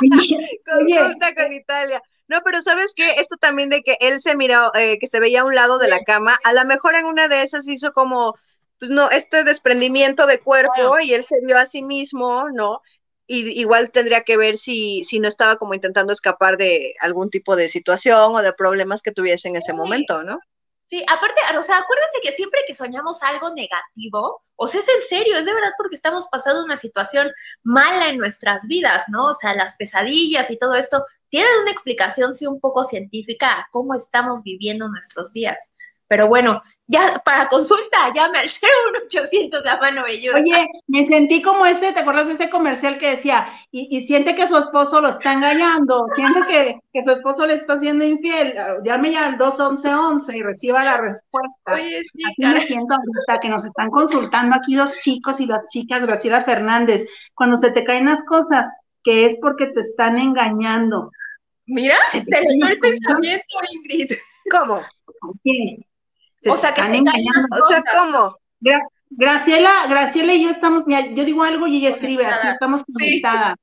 consulta 0.66 1.34
con 1.34 1.52
Italia. 1.52 2.02
No, 2.28 2.40
pero 2.44 2.62
¿sabes 2.62 2.92
qué? 2.96 3.12
Esto 3.18 3.36
también 3.36 3.68
de 3.68 3.82
que 3.82 3.98
él 4.00 4.20
se 4.20 4.36
miró, 4.36 4.74
eh, 4.74 4.98
que 4.98 5.06
se 5.06 5.20
veía 5.20 5.42
a 5.42 5.44
un 5.44 5.54
lado 5.54 5.78
de 5.78 5.88
la 5.88 6.02
cama, 6.04 6.38
a 6.44 6.52
lo 6.52 6.64
mejor 6.64 6.94
en 6.94 7.06
una 7.06 7.28
de 7.28 7.42
esas 7.42 7.68
hizo 7.68 7.92
como, 7.92 8.34
pues 8.78 8.90
no, 8.90 9.10
este 9.10 9.44
desprendimiento 9.44 10.26
de 10.26 10.40
cuerpo 10.40 10.98
y 11.00 11.12
él 11.12 11.24
se 11.24 11.40
vio 11.44 11.58
a 11.58 11.66
sí 11.66 11.82
mismo, 11.82 12.48
¿no? 12.50 12.80
Y 13.28 13.60
igual 13.60 13.90
tendría 13.90 14.22
que 14.22 14.36
ver 14.36 14.56
si, 14.56 15.04
si 15.04 15.20
no 15.20 15.28
estaba 15.28 15.56
como 15.56 15.74
intentando 15.74 16.12
escapar 16.12 16.56
de 16.56 16.94
algún 17.00 17.28
tipo 17.28 17.54
de 17.56 17.68
situación 17.68 18.34
o 18.34 18.42
de 18.42 18.52
problemas 18.52 19.02
que 19.02 19.12
tuviese 19.12 19.48
en 19.48 19.56
ese 19.56 19.72
momento, 19.72 20.22
¿no? 20.22 20.38
Sí, 20.88 21.04
aparte, 21.08 21.40
o 21.58 21.62
sea, 21.62 21.78
acuérdense 21.78 22.20
que 22.22 22.30
siempre 22.30 22.60
que 22.64 22.74
soñamos 22.74 23.20
algo 23.24 23.52
negativo, 23.54 24.40
o 24.54 24.66
sea, 24.68 24.80
es 24.80 24.88
en 24.88 25.02
serio, 25.08 25.36
es 25.36 25.44
de 25.44 25.52
verdad 25.52 25.72
porque 25.76 25.96
estamos 25.96 26.28
pasando 26.30 26.64
una 26.64 26.76
situación 26.76 27.32
mala 27.64 28.08
en 28.08 28.18
nuestras 28.18 28.68
vidas, 28.68 29.02
¿no? 29.08 29.26
O 29.26 29.34
sea, 29.34 29.54
las 29.56 29.74
pesadillas 29.76 30.48
y 30.50 30.58
todo 30.58 30.76
esto 30.76 31.04
tienen 31.28 31.50
una 31.62 31.72
explicación, 31.72 32.34
sí, 32.34 32.46
un 32.46 32.60
poco 32.60 32.84
científica 32.84 33.52
a 33.58 33.68
cómo 33.72 33.94
estamos 33.94 34.44
viviendo 34.44 34.88
nuestros 34.88 35.32
días. 35.32 35.74
Pero 36.08 36.28
bueno, 36.28 36.62
ya 36.86 37.20
para 37.24 37.48
consulta, 37.48 38.12
llame 38.14 38.38
al 38.38 38.46
01800 38.46 39.62
de 39.62 39.70
mano 39.80 40.04
velluda. 40.04 40.36
Oye, 40.36 40.68
me 40.86 41.04
sentí 41.06 41.42
como 41.42 41.66
ese, 41.66 41.92
¿te 41.92 42.00
acuerdas 42.00 42.28
de 42.28 42.34
ese 42.34 42.48
comercial 42.48 42.98
que 42.98 43.10
decía, 43.10 43.48
y, 43.72 44.06
siente 44.06 44.36
que 44.36 44.46
su 44.46 44.56
esposo 44.56 45.00
lo 45.00 45.08
está 45.08 45.32
engañando, 45.32 46.06
siente 46.14 46.40
que, 46.48 46.80
que, 46.92 47.02
su 47.02 47.10
esposo 47.10 47.44
le 47.46 47.54
está 47.54 47.72
haciendo 47.72 48.04
infiel, 48.04 48.54
llame 48.84 49.12
ya 49.12 49.26
al 49.26 49.36
21111 49.36 50.36
y 50.36 50.42
reciba 50.42 50.84
la 50.84 50.98
respuesta. 50.98 51.72
Oye, 51.72 52.02
sí, 52.12 52.22
aquí 52.24 52.54
me 52.54 52.60
siento 52.60 52.94
ahorita 52.94 53.40
que 53.40 53.48
nos 53.48 53.64
están 53.64 53.90
consultando 53.90 54.54
aquí 54.54 54.76
los 54.76 54.96
chicos 55.00 55.40
y 55.40 55.46
las 55.46 55.66
chicas, 55.68 56.06
Graciela 56.06 56.44
Fernández, 56.44 57.04
cuando 57.34 57.56
se 57.56 57.72
te 57.72 57.84
caen 57.84 58.06
las 58.06 58.22
cosas, 58.22 58.66
que 59.02 59.26
es 59.26 59.36
porque 59.40 59.66
te 59.66 59.80
están 59.80 60.18
engañando. 60.18 61.10
Mira, 61.66 61.96
te, 62.12 62.24
te 62.24 62.38
el 62.38 62.78
pensamiento, 62.78 63.58
Ingrid. 63.72 64.12
¿Cómo? 64.50 64.82
¿Qué? 65.42 65.85
O 66.50 66.56
sea, 66.56 66.74
que 66.74 66.82
se 66.82 66.96
engañando. 66.96 67.48
O 67.50 67.66
sea, 67.66 67.82
¿cómo? 67.92 68.36
Graciela, 69.10 69.86
Graciela 69.88 70.34
y 70.34 70.44
yo 70.44 70.50
estamos, 70.50 70.84
mira, 70.86 71.06
yo 71.06 71.24
digo 71.24 71.42
algo 71.42 71.66
y 71.66 71.78
ella 71.78 71.90
escribe, 71.90 72.26
así 72.26 72.48
estamos 72.48 72.82
conectadas. 72.92 73.56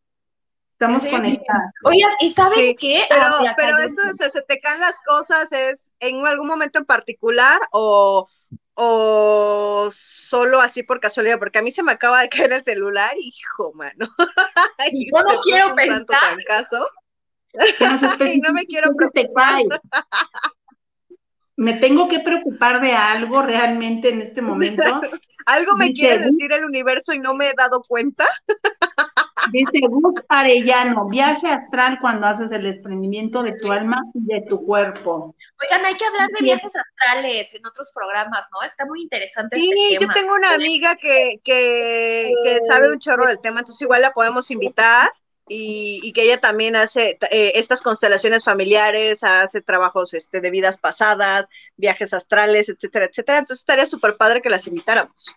Estamos 0.72 1.06
conectadas. 1.06 1.72
Oigan, 1.84 2.12
¿y 2.20 2.34
saben 2.34 2.76
qué? 2.78 3.06
Pero, 3.10 3.24
ah, 3.24 3.54
pero 3.56 3.78
esto 3.78 4.02
se, 4.16 4.30
se 4.30 4.42
te 4.42 4.60
caen 4.60 4.80
las 4.80 4.98
cosas, 5.06 5.52
¿es 5.52 5.94
en 6.00 6.26
algún 6.26 6.48
momento 6.48 6.80
en 6.80 6.86
particular 6.86 7.60
o, 7.72 8.28
o 8.76 9.90
solo 9.92 10.60
así 10.60 10.84
por 10.84 11.00
casualidad? 11.00 11.40
Porque 11.40 11.60
a 11.60 11.62
mí 11.62 11.72
se 11.72 11.84
me 11.84 11.92
acaba 11.92 12.22
de 12.22 12.30
caer 12.30 12.54
el 12.54 12.64
celular, 12.64 13.14
hijo, 13.18 13.74
mano. 13.76 14.10
yo 14.94 15.24
no 15.24 15.42
quiero 15.42 15.76
pensar. 15.76 16.38
Caso. 16.48 16.88
y 18.34 18.40
no 18.40 18.52
me 18.52 18.66
quiero 18.66 18.92
preocupar 18.94 19.62
me 21.56 21.74
tengo 21.76 22.08
que 22.08 22.20
preocupar 22.20 22.82
de 22.82 22.94
algo 22.94 23.42
realmente 23.42 24.10
en 24.10 24.22
este 24.22 24.42
momento. 24.42 24.84
¿Algo 25.46 25.76
me 25.78 25.92
quiere 25.92 26.20
decir 26.20 26.52
el 26.54 26.66
universo 26.66 27.14
y 27.14 27.20
no 27.20 27.34
me 27.34 27.50
he 27.50 27.54
dado 27.54 27.84
cuenta? 27.84 28.26
Dice 29.52 29.80
Gus 29.90 30.16
Arellano, 30.30 31.10
viaje 31.10 31.48
astral 31.50 31.98
cuando 32.00 32.28
haces 32.28 32.52
el 32.54 32.64
desprendimiento 32.64 33.44
de 33.44 33.58
tu 33.60 33.74
alma 33.74 34.02
y 34.14 34.26
de 34.26 34.46
tu 34.48 34.66
cuerpo. 34.66 35.36
Oigan, 35.62 35.86
hay 35.86 35.96
que 35.96 36.06
hablar 36.06 36.30
de 36.30 36.46
viajes 36.46 36.74
astrales 36.74 37.54
en 37.54 37.66
otros 37.66 37.92
programas, 37.94 38.48
¿no? 38.54 38.66
Está 38.66 38.86
muy 38.86 39.02
interesante. 39.02 39.58
Sí, 39.58 39.70
este 39.92 40.06
yo 40.06 40.14
tengo 40.14 40.34
una 40.36 40.54
amiga 40.54 40.96
que, 40.96 41.42
que, 41.44 42.32
que 42.46 42.60
sabe 42.62 42.90
un 42.90 43.00
chorro 43.00 43.28
del 43.28 43.42
tema, 43.42 43.60
entonces 43.60 43.82
igual 43.82 44.02
la 44.02 44.14
podemos 44.14 44.50
invitar 44.50 45.12
y, 45.48 46.12
que 46.14 46.24
ella 46.24 46.40
también 46.40 46.76
hace 46.76 47.18
eh, 47.32 47.52
estas 47.56 47.82
constelaciones 47.82 48.44
familiares, 48.44 49.24
hace 49.24 49.62
trabajos 49.62 50.14
este, 50.14 50.42
de 50.42 50.52
vidas 50.52 50.78
pasadas, 50.78 51.48
viajes 51.76 52.14
astrales, 52.14 52.70
etcétera, 52.70 53.06
etcétera. 53.06 53.40
Entonces 53.40 53.62
estaría 53.62 53.86
súper 53.86 54.16
padre 54.18 54.42
que 54.42 54.50
las 54.50 54.68
invitáramos. 54.68 55.36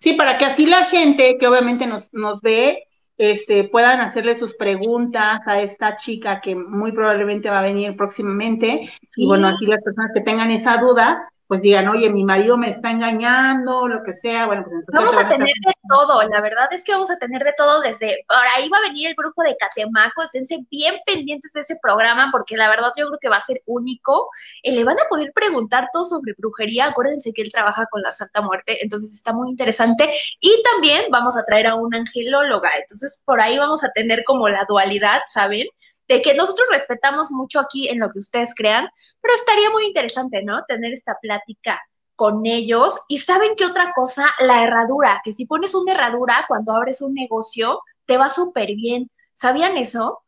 Sí, 0.00 0.14
para 0.14 0.36
que 0.36 0.44
así 0.44 0.66
la 0.66 0.84
gente 0.84 1.36
que 1.38 1.46
obviamente 1.46 1.86
nos, 1.86 2.12
nos 2.12 2.40
ve, 2.40 2.84
este, 3.18 3.64
puedan 3.64 4.00
hacerle 4.00 4.34
sus 4.34 4.54
preguntas 4.54 5.40
a 5.46 5.60
esta 5.60 5.96
chica 5.96 6.40
que 6.40 6.54
muy 6.54 6.92
probablemente 6.92 7.48
va 7.48 7.60
a 7.60 7.62
venir 7.62 7.96
próximamente. 7.96 8.90
Y 9.16 9.26
bueno, 9.26 9.48
así 9.48 9.66
las 9.66 9.82
personas 9.82 10.10
que 10.12 10.22
tengan 10.22 10.50
esa 10.50 10.76
duda, 10.78 11.31
pues 11.46 11.60
digan, 11.62 11.88
oye, 11.88 12.08
mi 12.08 12.24
marido 12.24 12.56
me 12.56 12.68
está 12.68 12.90
engañando, 12.90 13.86
lo 13.86 14.02
que 14.04 14.14
sea, 14.14 14.46
bueno, 14.46 14.62
pues 14.62 14.74
entonces... 14.74 14.94
Vamos 14.94 15.16
a 15.16 15.28
tener 15.28 15.48
de 15.48 15.72
todo, 15.88 16.22
la 16.28 16.40
verdad 16.40 16.72
es 16.72 16.82
que 16.82 16.92
vamos 16.92 17.10
a 17.10 17.18
tener 17.18 17.44
de 17.44 17.52
todo 17.56 17.80
desde, 17.82 18.24
por 18.26 18.38
ahí 18.56 18.68
va 18.68 18.78
a 18.78 18.88
venir 18.88 19.08
el 19.08 19.14
grupo 19.14 19.42
de 19.42 19.56
Catemaco, 19.56 20.22
esténse 20.22 20.58
bien 20.70 20.94
pendientes 21.04 21.52
de 21.52 21.60
ese 21.60 21.78
programa, 21.82 22.28
porque 22.32 22.56
la 22.56 22.68
verdad 22.68 22.92
yo 22.96 23.06
creo 23.08 23.18
que 23.20 23.28
va 23.28 23.36
a 23.36 23.42
ser 23.42 23.62
único, 23.66 24.30
eh, 24.62 24.72
le 24.72 24.84
van 24.84 24.98
a 24.98 25.08
poder 25.08 25.32
preguntar 25.34 25.88
todo 25.92 26.04
sobre 26.04 26.34
brujería, 26.38 26.86
acuérdense 26.86 27.32
que 27.32 27.42
él 27.42 27.52
trabaja 27.52 27.86
con 27.90 28.02
la 28.02 28.12
Santa 28.12 28.40
Muerte, 28.40 28.82
entonces 28.82 29.12
está 29.12 29.32
muy 29.32 29.50
interesante, 29.50 30.10
y 30.40 30.62
también 30.72 31.04
vamos 31.10 31.36
a 31.36 31.44
traer 31.44 31.66
a 31.66 31.74
una 31.74 31.98
angelóloga, 31.98 32.70
entonces 32.80 33.22
por 33.26 33.40
ahí 33.40 33.58
vamos 33.58 33.84
a 33.84 33.90
tener 33.90 34.24
como 34.24 34.48
la 34.48 34.64
dualidad, 34.66 35.20
¿saben? 35.28 35.66
De 36.12 36.22
que 36.22 36.34
nosotros 36.34 36.68
respetamos 36.70 37.30
mucho 37.30 37.58
aquí 37.58 37.88
en 37.88 37.98
lo 37.98 38.10
que 38.10 38.18
ustedes 38.18 38.54
crean, 38.54 38.88
pero 39.20 39.34
estaría 39.34 39.70
muy 39.70 39.86
interesante, 39.86 40.42
¿no? 40.42 40.62
Tener 40.64 40.92
esta 40.92 41.16
plática 41.20 41.80
con 42.16 42.44
ellos. 42.44 42.98
Y 43.08 43.18
saben 43.18 43.52
qué 43.56 43.64
otra 43.64 43.92
cosa, 43.94 44.26
la 44.40 44.62
herradura, 44.62 45.20
que 45.24 45.32
si 45.32 45.46
pones 45.46 45.74
una 45.74 45.92
herradura 45.92 46.44
cuando 46.48 46.74
abres 46.74 47.00
un 47.00 47.14
negocio, 47.14 47.80
te 48.04 48.18
va 48.18 48.28
súper 48.28 48.74
bien. 48.74 49.10
¿Sabían 49.32 49.78
eso? 49.78 50.22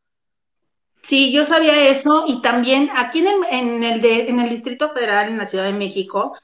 Sí, 1.03 1.33
yo 1.33 1.45
sabía 1.45 1.91
eso 1.91 2.25
y 2.27 2.41
también 2.41 2.91
aquí 2.97 3.23
en 3.27 3.85
el, 3.85 4.01
de, 4.01 4.29
en 4.31 4.41
el 4.41 4.49
Distrito 4.49 4.91
Federal, 4.91 5.29
en 5.29 5.37
la 5.37 5.45
Ciudad 5.45 5.65
de 5.65 5.75
México, 5.75 6.35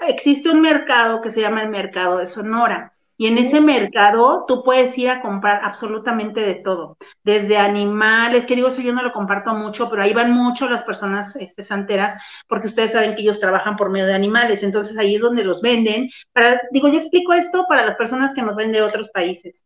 existe 0.00 0.50
un 0.50 0.60
mercado 0.60 1.22
que 1.22 1.30
se 1.30 1.40
llama 1.40 1.62
el 1.62 1.68
Mercado 1.68 2.18
de 2.18 2.26
Sonora. 2.26 2.97
Y 3.20 3.26
en 3.26 3.36
ese 3.36 3.60
mercado 3.60 4.44
tú 4.46 4.62
puedes 4.62 4.96
ir 4.96 5.10
a 5.10 5.20
comprar 5.20 5.60
absolutamente 5.64 6.40
de 6.40 6.54
todo, 6.54 6.96
desde 7.24 7.58
animales, 7.58 8.46
que 8.46 8.54
digo, 8.54 8.68
eso 8.68 8.80
yo 8.80 8.92
no 8.92 9.02
lo 9.02 9.12
comparto 9.12 9.52
mucho, 9.54 9.90
pero 9.90 10.02
ahí 10.02 10.12
van 10.14 10.30
mucho 10.30 10.68
las 10.68 10.84
personas 10.84 11.34
este, 11.34 11.64
santeras, 11.64 12.14
porque 12.46 12.68
ustedes 12.68 12.92
saben 12.92 13.16
que 13.16 13.22
ellos 13.22 13.40
trabajan 13.40 13.74
por 13.74 13.90
medio 13.90 14.06
de 14.06 14.14
animales, 14.14 14.62
entonces 14.62 14.96
ahí 14.96 15.16
es 15.16 15.20
donde 15.20 15.42
los 15.42 15.60
venden. 15.60 16.08
Para, 16.32 16.60
digo, 16.70 16.86
yo 16.86 16.98
explico 16.98 17.32
esto 17.32 17.66
para 17.68 17.84
las 17.84 17.96
personas 17.96 18.34
que 18.34 18.42
nos 18.42 18.54
ven 18.54 18.70
de 18.70 18.82
otros 18.82 19.10
países. 19.10 19.64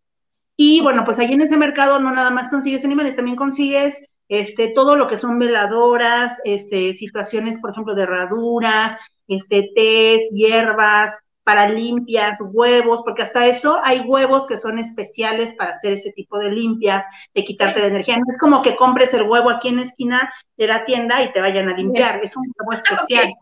Y 0.57 0.81
bueno, 0.81 1.05
pues 1.05 1.19
ahí 1.19 1.33
en 1.33 1.43
ese 1.43 1.59
mercado 1.59 1.99
no 1.99 2.11
nada 2.11 2.31
más 2.31 2.49
consigues 2.49 2.87
animales, 2.87 3.17
también 3.17 3.37
consigues 3.37 4.03
este, 4.29 4.69
todo 4.69 4.97
lo 4.97 5.09
que 5.09 5.19
son 5.19 5.39
veladoras, 5.39 6.39
este, 6.45 6.95
situaciones, 6.95 7.59
por 7.59 7.73
ejemplo, 7.73 7.95
de 7.95 8.05
herraduras, 8.05 8.97
este, 9.29 9.71
tés, 9.75 10.23
hierbas, 10.33 11.19
para 11.45 11.69
limpias, 11.69 12.39
huevos, 12.41 13.03
porque 13.05 13.23
hasta 13.23 13.47
eso 13.47 13.81
hay 13.83 14.01
huevos 14.01 14.47
que 14.47 14.57
son 14.57 14.79
especiales 14.79 15.55
para 15.55 15.73
hacer 15.73 15.95
ese 15.95 16.13
tipo 16.13 16.39
de 16.39 16.51
limpias, 16.51 17.05
de 17.35 17.45
quitarte 17.45 17.81
la 17.81 17.87
energía. 17.87 18.17
No 18.17 18.25
es 18.29 18.39
como 18.39 18.63
que 18.63 18.77
compres 18.77 19.13
el 19.15 19.23
huevo 19.23 19.51
aquí 19.51 19.69
en 19.69 19.77
la 19.77 19.83
esquina 19.83 20.33
de 20.57 20.67
la 20.67 20.85
tienda 20.85 21.23
y 21.23 21.33
te 21.33 21.41
vayan 21.41 21.69
a 21.69 21.77
limpiar, 21.77 22.21
es 22.23 22.37
un 22.37 22.45
huevo 22.57 22.73
especial. 22.73 23.33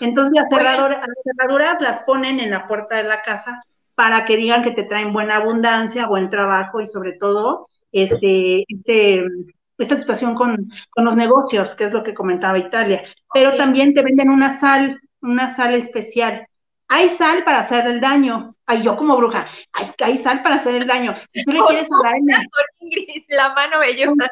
Entonces 0.00 0.34
las 0.34 0.48
cerraduras, 0.48 0.98
las 0.98 1.16
cerraduras 1.22 1.80
las 1.80 2.00
ponen 2.00 2.40
en 2.40 2.50
la 2.50 2.66
puerta 2.66 2.96
de 2.96 3.04
la 3.04 3.22
casa 3.22 3.62
para 3.94 4.24
que 4.24 4.36
digan 4.36 4.62
que 4.62 4.72
te 4.72 4.84
traen 4.84 5.12
buena 5.12 5.36
abundancia, 5.36 6.06
buen 6.06 6.30
trabajo 6.30 6.80
y 6.80 6.86
sobre 6.86 7.12
todo 7.12 7.68
este, 7.92 8.64
este 8.68 9.24
esta 9.78 9.96
situación 9.96 10.34
con, 10.34 10.56
con, 10.90 11.04
los 11.04 11.16
negocios, 11.16 11.74
que 11.74 11.84
es 11.84 11.92
lo 11.92 12.02
que 12.02 12.14
comentaba 12.14 12.58
Italia. 12.58 13.04
Pero 13.32 13.56
también 13.56 13.92
te 13.92 14.02
venden 14.02 14.30
una 14.30 14.48
sal, 14.48 14.98
una 15.20 15.50
sal 15.50 15.74
especial 15.74 16.46
hay 16.88 17.08
sal 17.10 17.42
para 17.44 17.60
hacer 17.60 17.86
el 17.86 18.00
daño. 18.00 18.54
Ay, 18.68 18.82
yo 18.82 18.96
como 18.96 19.16
bruja, 19.16 19.46
hay, 19.72 19.90
hay 20.02 20.18
sal 20.18 20.42
para 20.42 20.56
hacer 20.56 20.74
el 20.74 20.86
daño. 20.86 21.14
Si 21.28 21.44
tú 21.44 21.52
le 21.52 21.60
quieres 21.60 21.88
en 22.04 22.28
Ingrid, 22.80 23.24
la 23.28 23.54
mano 23.54 23.78
velluda. 23.78 24.30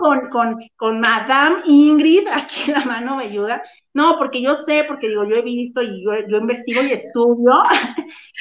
Con, 0.00 0.30
con, 0.30 0.58
con 0.76 1.00
Madame 1.00 1.62
Ingrid, 1.64 2.26
aquí 2.28 2.70
la 2.70 2.84
mano 2.84 3.16
velluda. 3.16 3.62
No, 3.94 4.16
porque 4.18 4.42
yo 4.42 4.54
sé, 4.54 4.84
porque 4.84 5.08
digo, 5.08 5.24
yo 5.24 5.36
he 5.36 5.42
visto 5.42 5.80
y 5.82 6.04
yo, 6.04 6.12
yo 6.28 6.38
investigo 6.38 6.82
y 6.82 6.92
estudio. 6.92 7.52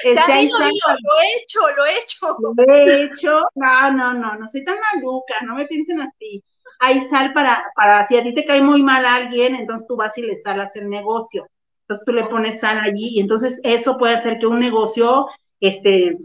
Este, 0.03 0.31
hay 0.31 0.47
lo, 0.49 0.57
digo, 0.59 0.89
lo 0.89 1.21
he 1.21 1.41
hecho, 1.41 1.59
lo 1.75 1.85
he 1.85 1.99
hecho. 1.99 2.37
Lo 2.39 2.63
he 2.63 3.03
hecho. 3.03 3.41
No, 3.55 3.91
no, 3.91 4.13
no, 4.13 4.35
no 4.35 4.47
soy 4.47 4.63
tan 4.63 4.77
maluca, 4.93 5.35
no 5.43 5.55
me 5.55 5.65
piensen 5.65 6.01
así. 6.01 6.43
Hay 6.79 7.01
sal 7.09 7.33
para, 7.33 7.63
para, 7.75 8.05
si 8.05 8.15
a 8.17 8.23
ti 8.23 8.33
te 8.35 8.45
cae 8.45 8.61
muy 8.61 8.83
mal 8.83 9.05
alguien, 9.05 9.55
entonces 9.55 9.87
tú 9.87 9.95
vas 9.95 10.15
y 10.17 10.21
le 10.21 10.39
salas 10.41 10.75
el 10.75 10.89
negocio 10.89 11.47
entonces 11.87 12.05
tú 12.05 12.11
le 12.11 12.25
pones 12.25 12.59
sal 12.59 12.79
allí 12.79 13.11
y 13.13 13.21
entonces 13.21 13.61
eso 13.63 13.97
puede 13.97 14.15
hacer 14.15 14.39
que 14.39 14.47
un 14.47 14.59
negocio 14.59 15.27
este, 15.61 16.17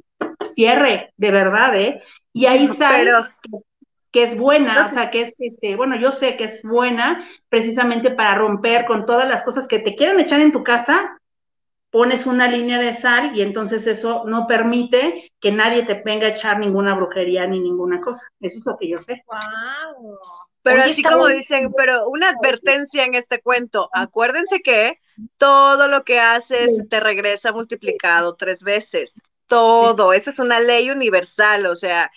cierre, 0.45 1.13
de 1.17 1.31
verdad, 1.31 1.77
¿eh? 1.77 2.03
Y 2.33 2.47
hay 2.47 2.67
sal 2.67 3.33
que, 4.11 4.25
es 4.25 4.37
buena, 4.37 4.87
o 4.87 4.89
sea, 4.89 5.13
que 5.13 5.23
es, 5.23 5.37
este, 5.39 5.77
bueno, 5.77 5.95
yo 5.95 6.11
sé 6.11 6.37
que 6.37 6.45
es 6.45 6.65
buena 6.65 7.25
precisamente 7.49 8.11
para 8.11 8.35
romper 8.35 8.87
con 8.87 9.07
todas 9.07 9.29
las 9.29 9.45
cosas 9.45 9.69
que 9.69 9.79
te 9.79 9.95
quieren 9.95 10.19
echar 10.19 10.41
en 10.41 10.51
tu 10.51 10.65
casa, 10.65 11.17
pones 11.91 12.27
una 12.27 12.49
línea 12.49 12.81
de 12.81 12.93
sal 12.93 13.37
y 13.37 13.43
entonces 13.43 13.87
eso 13.87 14.25
no 14.27 14.49
permite 14.49 15.31
que 15.39 15.53
nadie 15.53 15.85
te 15.85 16.03
venga 16.05 16.27
a 16.27 16.31
echar 16.31 16.59
ninguna 16.59 16.97
brujería 16.97 17.47
ni 17.47 17.61
ninguna 17.61 18.01
cosa. 18.01 18.27
Eso 18.41 18.59
es 18.59 18.67
lo 18.67 18.77
que 18.77 18.89
yo 18.89 18.99
sé. 18.99 19.23
Wow. 19.29 20.19
Pero 20.63 20.83
así 20.83 21.03
como 21.03 21.27
dicen, 21.27 21.73
pero 21.77 22.09
una 22.09 22.31
advertencia 22.31 23.05
en 23.05 23.15
este 23.15 23.41
cuento, 23.41 23.89
acuérdense 23.93 24.61
que 24.61 24.99
todo 25.37 25.89
lo 25.89 26.05
que 26.05 26.21
haces 26.21 26.79
te 26.89 27.01
regresa 27.01 27.53
multiplicado 27.53 28.37
tres 28.37 28.63
veces, 28.63 29.21
todo, 29.47 30.13
esa 30.13 30.31
es 30.31 30.39
una 30.39 30.61
ley 30.61 30.91
universal, 30.91 31.67
o 31.67 31.75
sea, 31.75 32.11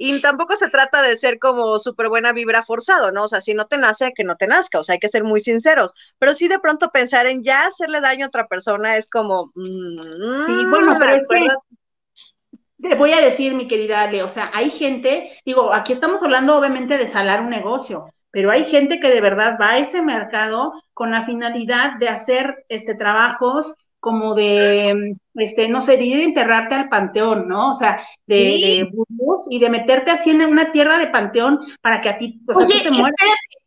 y 0.00 0.20
tampoco 0.20 0.56
se 0.56 0.70
trata 0.70 1.02
de 1.02 1.16
ser 1.16 1.40
como 1.40 1.80
súper 1.80 2.08
buena 2.08 2.32
vibra 2.32 2.64
forzado, 2.64 3.10
¿no? 3.10 3.24
O 3.24 3.28
sea, 3.28 3.40
si 3.40 3.52
no 3.52 3.66
te 3.66 3.78
nace, 3.78 4.12
que 4.14 4.22
no 4.22 4.36
te 4.36 4.46
nazca, 4.46 4.78
o 4.78 4.84
sea, 4.84 4.92
hay 4.92 5.00
que 5.00 5.08
ser 5.08 5.24
muy 5.24 5.40
sinceros, 5.40 5.92
pero 6.20 6.34
sí 6.34 6.46
de 6.46 6.60
pronto 6.60 6.90
pensar 6.90 7.26
en 7.26 7.42
ya 7.42 7.66
hacerle 7.66 8.00
daño 8.00 8.26
a 8.26 8.28
otra 8.28 8.46
persona 8.46 8.96
es 8.96 9.10
como... 9.10 9.50
Mm, 9.56 10.46
sí, 10.46 10.52
bueno, 10.70 10.96
pero 11.00 11.26
te 12.80 12.94
voy 12.94 13.12
a 13.12 13.20
decir, 13.20 13.54
mi 13.54 13.66
querida 13.66 14.02
Ale, 14.02 14.22
o 14.22 14.28
sea, 14.28 14.50
hay 14.54 14.70
gente, 14.70 15.32
digo, 15.44 15.72
aquí 15.72 15.92
estamos 15.92 16.22
hablando 16.22 16.56
obviamente 16.56 16.96
de 16.98 17.08
salar 17.08 17.40
un 17.40 17.50
negocio, 17.50 18.12
pero 18.30 18.50
hay 18.50 18.64
gente 18.64 19.00
que 19.00 19.10
de 19.10 19.20
verdad 19.20 19.58
va 19.60 19.70
a 19.70 19.78
ese 19.78 20.02
mercado 20.02 20.72
con 20.94 21.10
la 21.10 21.24
finalidad 21.24 21.98
de 21.98 22.08
hacer 22.08 22.64
este 22.68 22.94
trabajos 22.94 23.74
como 24.00 24.34
de, 24.34 25.16
este, 25.34 25.68
no 25.68 25.82
sé, 25.82 25.96
de 25.96 26.04
ir 26.04 26.20
a 26.20 26.24
enterrarte 26.24 26.74
al 26.74 26.88
panteón, 26.88 27.48
¿no? 27.48 27.72
O 27.72 27.74
sea, 27.74 28.00
de, 28.26 28.36
de 28.36 28.90
y 29.50 29.58
de 29.58 29.70
meterte 29.70 30.12
así 30.12 30.30
en 30.30 30.42
una 30.42 30.70
tierra 30.70 30.98
de 30.98 31.08
panteón 31.08 31.58
para 31.80 32.00
que 32.00 32.08
a 32.08 32.18
ti, 32.18 32.40
pues, 32.46 32.58
Oye, 32.58 32.80
te 32.80 32.90
mueras. 32.90 33.14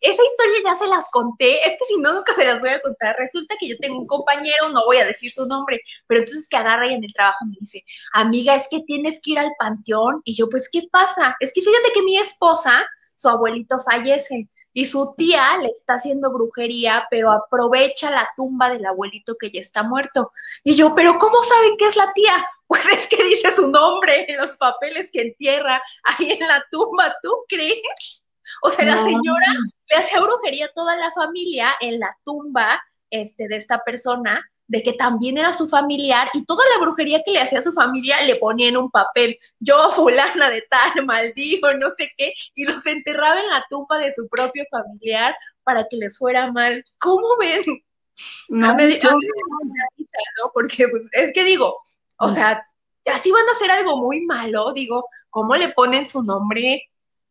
Esa 0.02 0.24
historia 0.24 0.60
ya 0.66 0.76
se 0.76 0.88
las 0.88 1.10
conté, 1.12 1.60
es 1.62 1.78
que 1.78 1.86
si 1.88 1.98
no, 2.00 2.14
nunca 2.14 2.34
se 2.36 2.46
las 2.46 2.60
voy 2.60 2.70
a 2.70 2.82
contar. 2.82 3.16
Resulta 3.18 3.56
que 3.60 3.68
yo 3.68 3.78
tengo 3.78 4.00
un 4.00 4.08
compañero, 4.08 4.70
no 4.70 4.84
voy 4.86 4.98
a 4.98 5.06
decir 5.06 5.32
su 5.32 5.46
nombre, 5.46 5.82
pero 6.08 6.22
entonces 6.22 6.48
que 6.50 6.58
agarra 6.58 6.90
y 6.90 6.96
en 6.96 7.04
el 7.04 7.14
trabajo 7.14 7.46
me 7.46 7.56
dice, 7.60 7.84
amiga, 8.14 8.56
es 8.56 8.68
que 8.70 8.82
tienes 8.82 9.22
que 9.22 9.32
ir 9.32 9.40
al 9.40 9.52
panteón. 9.60 10.22
Y 10.26 10.36
yo, 10.36 10.50
pues, 10.50 10.70
¿qué 10.72 10.84
pasa? 10.92 11.36
Es 11.40 11.54
que 11.54 11.62
fíjate 11.62 11.92
que 11.94 12.02
mi 12.02 12.18
esposa, 12.18 12.86
su 13.16 13.30
abuelito 13.30 13.80
fallece 13.80 14.50
y 14.74 14.86
su 14.86 15.14
tía 15.18 15.58
le 15.58 15.68
está 15.68 15.96
haciendo 15.96 16.32
brujería, 16.32 17.08
pero 17.10 17.32
aprovecha 17.32 18.10
la 18.10 18.30
tumba 18.36 18.70
del 18.70 18.86
abuelito 18.86 19.36
que 19.38 19.52
ya 19.52 19.62
está 19.62 19.84
muerto. 19.84 20.32
Y 20.64 20.76
yo, 20.76 20.96
pero 20.96 21.18
¿cómo 21.18 21.44
saben 21.44 21.78
que 21.78 21.88
es 21.88 21.96
la 21.96 22.12
tía? 22.14 22.34
Pues 22.72 22.86
es 22.86 23.10
que 23.10 23.22
dice 23.22 23.52
su 23.54 23.70
nombre 23.70 24.32
en 24.32 24.38
los 24.38 24.56
papeles 24.56 25.10
que 25.12 25.24
entierra 25.24 25.84
ahí 26.06 26.32
en 26.32 26.48
la 26.48 26.64
tumba, 26.72 27.14
¿tú 27.22 27.30
crees? 27.50 28.21
O 28.62 28.70
sea, 28.70 28.86
la 28.86 29.04
señora 29.04 29.48
le 29.90 29.98
hacía 29.98 30.22
brujería 30.22 30.66
a 30.66 30.74
toda 30.74 30.96
la 30.96 31.12
familia 31.12 31.72
en 31.80 32.00
la 32.00 32.16
tumba 32.24 32.82
este, 33.10 33.48
de 33.48 33.58
esta 33.58 33.84
persona 33.84 34.42
de 34.72 34.82
que 34.82 34.94
también 34.94 35.38
era 35.38 35.52
su 35.52 35.68
familiar 35.68 36.30
y 36.34 36.46
toda 36.46 36.64
la 36.74 36.82
brujería 36.82 37.22
que 37.26 37.32
le 37.32 37.42
hacía 37.42 37.60
a 37.60 37.62
su 37.62 37.74
familia 37.74 38.22
le 38.22 38.38
ponía 38.38 38.70
en 38.70 38.78
un 38.78 38.90
papel, 38.90 39.38
yo 39.60 39.92
fulana 39.92 40.50
de 40.50 40.62
tal, 40.70 41.06
maldijo, 41.06 41.74
no 41.74 41.90
sé 41.98 42.10
qué, 42.18 42.34
y 42.56 42.64
los 42.64 42.86
enterraba 42.86 43.42
en 43.42 43.50
la 43.50 43.66
tumba 43.70 43.98
de 43.98 44.14
su 44.14 44.30
propio 44.30 44.64
familiar 44.72 45.36
para 45.64 45.86
que 45.90 45.98
les 45.98 46.18
fuera 46.18 46.50
mal. 46.54 46.86
¿Cómo 47.00 47.36
ven? 47.38 47.64
No, 48.48 48.74
me, 48.76 48.98
¿no? 48.98 50.52
Porque 50.54 50.88
pues, 50.88 51.04
es 51.12 51.34
que 51.34 51.44
digo, 51.44 51.76
o 52.20 52.30
sea, 52.30 52.66
así 53.08 53.30
van 53.30 53.50
a 53.50 53.52
hacer 53.52 53.72
algo 53.72 53.98
muy 53.98 54.22
malo, 54.22 54.72
digo, 54.72 55.06
¿cómo 55.30 55.54
le 55.56 55.68
ponen 55.74 56.08
su 56.08 56.24
nombre? 56.24 56.82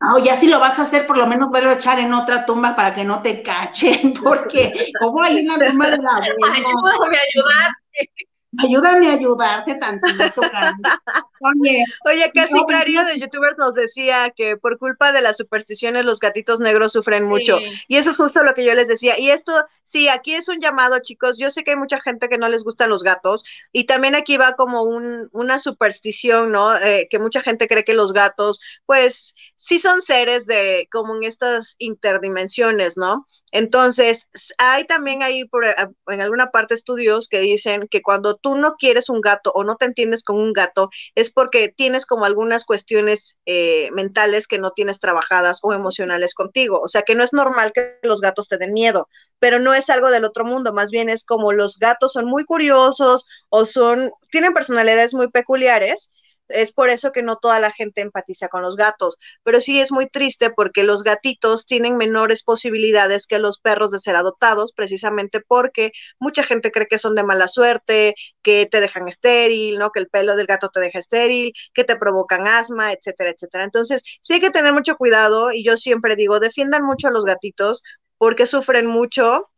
Ah, 0.02 0.16
ya 0.24 0.34
si 0.34 0.46
lo 0.46 0.58
vas 0.58 0.78
a 0.78 0.82
hacer, 0.82 1.06
por 1.06 1.18
lo 1.18 1.26
menos 1.26 1.50
vuelvo 1.50 1.70
a 1.70 1.74
echar 1.74 1.98
en 1.98 2.14
otra 2.14 2.46
tumba 2.46 2.74
para 2.74 2.94
que 2.94 3.04
no 3.04 3.20
te 3.20 3.42
cachen, 3.42 4.14
porque 4.22 4.72
como 4.98 5.22
hay 5.22 5.46
una 5.46 5.58
tumba 5.58 5.90
de 5.90 5.98
la 5.98 6.10
abuela. 6.16 6.54
Ayúdame 6.54 7.16
a 7.16 7.20
ayudarte. 7.20 8.29
Ayúdame 8.58 9.08
a 9.08 9.12
ayudarte 9.12 9.76
tantito, 9.76 10.40
Oye, 11.40 11.84
Oye, 12.04 12.32
casi 12.34 12.60
Clario 12.66 13.04
de 13.04 13.18
YouTubers 13.18 13.56
nos 13.56 13.74
decía 13.74 14.30
que 14.36 14.56
por 14.56 14.76
culpa 14.78 15.12
de 15.12 15.22
las 15.22 15.36
supersticiones 15.36 16.04
los 16.04 16.18
gatitos 16.18 16.58
negros 16.58 16.92
sufren 16.92 17.24
mucho. 17.24 17.56
Y 17.86 17.96
eso 17.96 18.10
es 18.10 18.16
justo 18.16 18.42
lo 18.42 18.54
que 18.54 18.64
yo 18.64 18.74
les 18.74 18.88
decía. 18.88 19.18
Y 19.18 19.30
esto, 19.30 19.54
sí, 19.82 20.08
aquí 20.08 20.34
es 20.34 20.48
un 20.48 20.60
llamado, 20.60 20.98
chicos. 20.98 21.38
Yo 21.38 21.50
sé 21.50 21.62
que 21.62 21.70
hay 21.70 21.76
mucha 21.76 22.00
gente 22.00 22.28
que 22.28 22.38
no 22.38 22.48
les 22.48 22.64
gustan 22.64 22.90
los 22.90 23.04
gatos. 23.04 23.44
Y 23.72 23.84
también 23.84 24.16
aquí 24.16 24.36
va 24.36 24.54
como 24.54 24.82
un, 24.82 25.28
una 25.32 25.58
superstición, 25.58 26.50
¿no? 26.50 26.76
Eh, 26.76 27.06
que 27.08 27.20
mucha 27.20 27.42
gente 27.42 27.68
cree 27.68 27.84
que 27.84 27.94
los 27.94 28.12
gatos, 28.12 28.60
pues, 28.84 29.34
sí 29.54 29.78
son 29.78 30.02
seres 30.02 30.46
de 30.46 30.88
como 30.90 31.14
en 31.16 31.22
estas 31.22 31.76
interdimensiones, 31.78 32.96
¿no? 32.98 33.26
Entonces, 33.52 34.28
hay 34.58 34.84
también 34.84 35.22
ahí 35.22 35.44
por, 35.44 35.64
eh, 35.64 35.74
en 36.08 36.20
alguna 36.20 36.50
parte 36.50 36.74
estudios 36.74 37.28
que 37.28 37.40
dicen 37.40 37.88
que 37.90 38.02
cuando 38.02 38.36
tú 38.40 38.54
no 38.54 38.76
quieres 38.76 39.08
un 39.08 39.20
gato 39.20 39.52
o 39.54 39.64
no 39.64 39.76
te 39.76 39.84
entiendes 39.84 40.24
con 40.24 40.36
un 40.36 40.52
gato, 40.52 40.90
es 41.14 41.30
porque 41.30 41.68
tienes 41.68 42.06
como 42.06 42.24
algunas 42.24 42.64
cuestiones 42.64 43.36
eh, 43.46 43.90
mentales 43.92 44.46
que 44.46 44.58
no 44.58 44.70
tienes 44.72 45.00
trabajadas 45.00 45.60
o 45.62 45.72
emocionales 45.72 46.34
contigo. 46.34 46.80
O 46.80 46.88
sea, 46.88 47.02
que 47.02 47.14
no 47.14 47.24
es 47.24 47.32
normal 47.32 47.72
que 47.72 47.98
los 48.02 48.20
gatos 48.20 48.48
te 48.48 48.58
den 48.58 48.72
miedo, 48.72 49.08
pero 49.38 49.58
no 49.58 49.74
es 49.74 49.90
algo 49.90 50.10
del 50.10 50.24
otro 50.24 50.44
mundo, 50.44 50.72
más 50.72 50.90
bien 50.90 51.08
es 51.08 51.24
como 51.24 51.52
los 51.52 51.78
gatos 51.78 52.12
son 52.12 52.26
muy 52.26 52.44
curiosos 52.44 53.26
o 53.48 53.64
son, 53.64 54.10
tienen 54.30 54.52
personalidades 54.52 55.14
muy 55.14 55.30
peculiares 55.30 56.12
es 56.50 56.72
por 56.72 56.90
eso 56.90 57.12
que 57.12 57.22
no 57.22 57.36
toda 57.36 57.60
la 57.60 57.72
gente 57.72 58.00
empatiza 58.00 58.48
con 58.48 58.62
los 58.62 58.76
gatos, 58.76 59.16
pero 59.42 59.60
sí 59.60 59.80
es 59.80 59.92
muy 59.92 60.08
triste 60.08 60.50
porque 60.50 60.84
los 60.84 61.02
gatitos 61.02 61.66
tienen 61.66 61.96
menores 61.96 62.42
posibilidades 62.42 63.26
que 63.26 63.38
los 63.38 63.58
perros 63.58 63.90
de 63.90 63.98
ser 63.98 64.16
adoptados, 64.16 64.72
precisamente 64.72 65.40
porque 65.40 65.92
mucha 66.18 66.42
gente 66.44 66.70
cree 66.70 66.86
que 66.86 66.98
son 66.98 67.14
de 67.14 67.24
mala 67.24 67.48
suerte, 67.48 68.14
que 68.42 68.66
te 68.66 68.80
dejan 68.80 69.08
estéril, 69.08 69.78
¿no? 69.78 69.90
Que 69.90 70.00
el 70.00 70.08
pelo 70.08 70.36
del 70.36 70.46
gato 70.46 70.68
te 70.70 70.80
deja 70.80 70.98
estéril, 70.98 71.52
que 71.74 71.84
te 71.84 71.96
provocan 71.96 72.46
asma, 72.46 72.92
etcétera, 72.92 73.30
etcétera. 73.30 73.64
Entonces, 73.64 74.02
sí 74.22 74.34
hay 74.34 74.40
que 74.40 74.50
tener 74.50 74.72
mucho 74.72 74.96
cuidado 74.96 75.52
y 75.52 75.64
yo 75.64 75.76
siempre 75.76 76.16
digo, 76.16 76.40
defiendan 76.40 76.84
mucho 76.84 77.08
a 77.08 77.10
los 77.10 77.24
gatitos 77.24 77.82
porque 78.18 78.46
sufren 78.46 78.86
mucho 78.86 79.48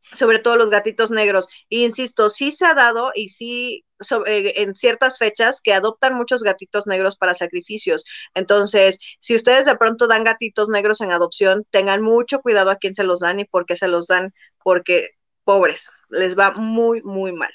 sobre 0.00 0.38
todo 0.38 0.56
los 0.56 0.70
gatitos 0.70 1.10
negros. 1.10 1.48
Y 1.68 1.84
insisto, 1.84 2.30
sí 2.30 2.52
se 2.52 2.66
ha 2.66 2.74
dado 2.74 3.12
y 3.14 3.30
sí 3.30 3.84
sobre, 4.00 4.62
en 4.62 4.74
ciertas 4.74 5.18
fechas 5.18 5.60
que 5.60 5.72
adoptan 5.72 6.14
muchos 6.14 6.42
gatitos 6.42 6.86
negros 6.86 7.16
para 7.16 7.34
sacrificios. 7.34 8.04
Entonces, 8.34 8.98
si 9.20 9.34
ustedes 9.34 9.64
de 9.64 9.76
pronto 9.76 10.06
dan 10.06 10.24
gatitos 10.24 10.68
negros 10.68 11.00
en 11.00 11.12
adopción, 11.12 11.66
tengan 11.70 12.02
mucho 12.02 12.40
cuidado 12.40 12.70
a 12.70 12.76
quién 12.76 12.94
se 12.94 13.04
los 13.04 13.20
dan 13.20 13.40
y 13.40 13.44
por 13.44 13.66
qué 13.66 13.76
se 13.76 13.88
los 13.88 14.06
dan, 14.06 14.32
porque 14.62 15.10
pobres, 15.44 15.90
les 16.10 16.36
va 16.38 16.52
muy, 16.52 17.02
muy 17.02 17.32
mal. 17.32 17.52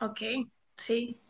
Ok, 0.00 0.20
sí. 0.76 1.20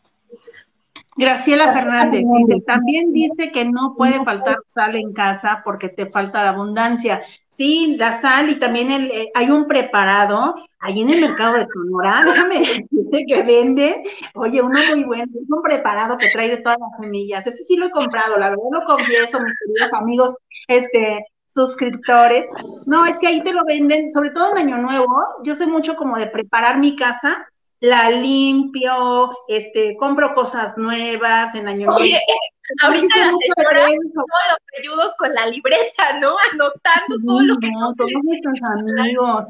Graciela 1.17 1.71
Fernández 1.71 2.23
dice, 2.37 2.61
también 2.67 3.13
dice 3.13 3.49
que 3.51 3.63
no 3.63 3.95
puede 3.95 4.21
faltar 4.25 4.57
sal 4.73 4.97
en 4.97 5.13
casa 5.13 5.61
porque 5.63 5.87
te 5.87 6.07
falta 6.07 6.43
la 6.43 6.49
abundancia. 6.49 7.21
Sí, 7.47 7.95
la 7.97 8.19
sal 8.19 8.49
y 8.49 8.59
también 8.59 8.91
el, 8.91 9.11
eh, 9.11 9.31
hay 9.33 9.49
un 9.49 9.65
preparado 9.65 10.55
ahí 10.79 10.99
en 10.99 11.09
el 11.09 11.21
mercado 11.21 11.53
de 11.53 11.65
Sonora, 11.73 12.23
déjame 12.25 12.59
decirte 12.59 13.25
que 13.27 13.43
vende, 13.43 14.03
oye, 14.33 14.61
uno 14.61 14.77
muy 14.89 15.05
bueno, 15.05 15.23
es 15.23 15.49
un 15.49 15.61
preparado 15.61 16.17
que 16.17 16.29
trae 16.29 16.49
de 16.49 16.57
todas 16.57 16.77
las 16.79 16.99
semillas. 16.99 17.47
Ese 17.47 17.63
sí 17.63 17.77
lo 17.77 17.87
he 17.87 17.91
comprado, 17.91 18.37
la 18.37 18.49
verdad 18.49 18.63
lo 18.71 18.85
confieso, 18.85 19.39
mis 19.41 19.55
queridos 19.59 19.93
amigos, 19.93 20.35
este, 20.67 21.25
suscriptores. 21.45 22.49
No, 22.85 23.05
es 23.05 23.17
que 23.19 23.27
ahí 23.27 23.39
te 23.39 23.53
lo 23.53 23.63
venden, 23.63 24.11
sobre 24.11 24.31
todo 24.31 24.51
en 24.51 24.67
Año 24.67 24.77
Nuevo. 24.79 25.07
Yo 25.43 25.55
sé 25.55 25.65
mucho 25.65 25.95
como 25.95 26.17
de 26.17 26.27
preparar 26.27 26.77
mi 26.77 26.97
casa 26.97 27.47
la 27.79 28.09
limpio, 28.09 29.31
este, 29.47 29.95
compro 29.97 30.33
cosas 30.33 30.77
nuevas 30.77 31.53
en 31.55 31.67
año 31.67 31.89
Oye, 31.93 32.19
ahorita 32.81 33.17
la 33.17 33.25
señora, 33.25 33.85
todos 33.85 34.25
los 34.49 34.79
ayudos 34.79 35.15
con 35.17 35.33
la 35.33 35.47
libreta, 35.47 36.19
¿no? 36.19 36.35
Anotando 36.51 37.15
todo 37.25 37.41
lo 37.41 37.55
que... 37.57 37.69
No, 37.71 37.93
todos 37.95 38.11
nuestros 38.23 38.59
amigos. 38.63 39.45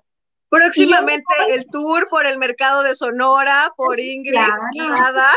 Próximamente 0.49 1.34
el 1.49 1.65
tour 1.67 2.07
por 2.09 2.26
el 2.26 2.38
mercado 2.38 2.84
de 2.84 2.95
Sonora, 2.95 3.73
por 3.76 3.99
Ingrid, 3.99 4.39
nada. 4.76 5.28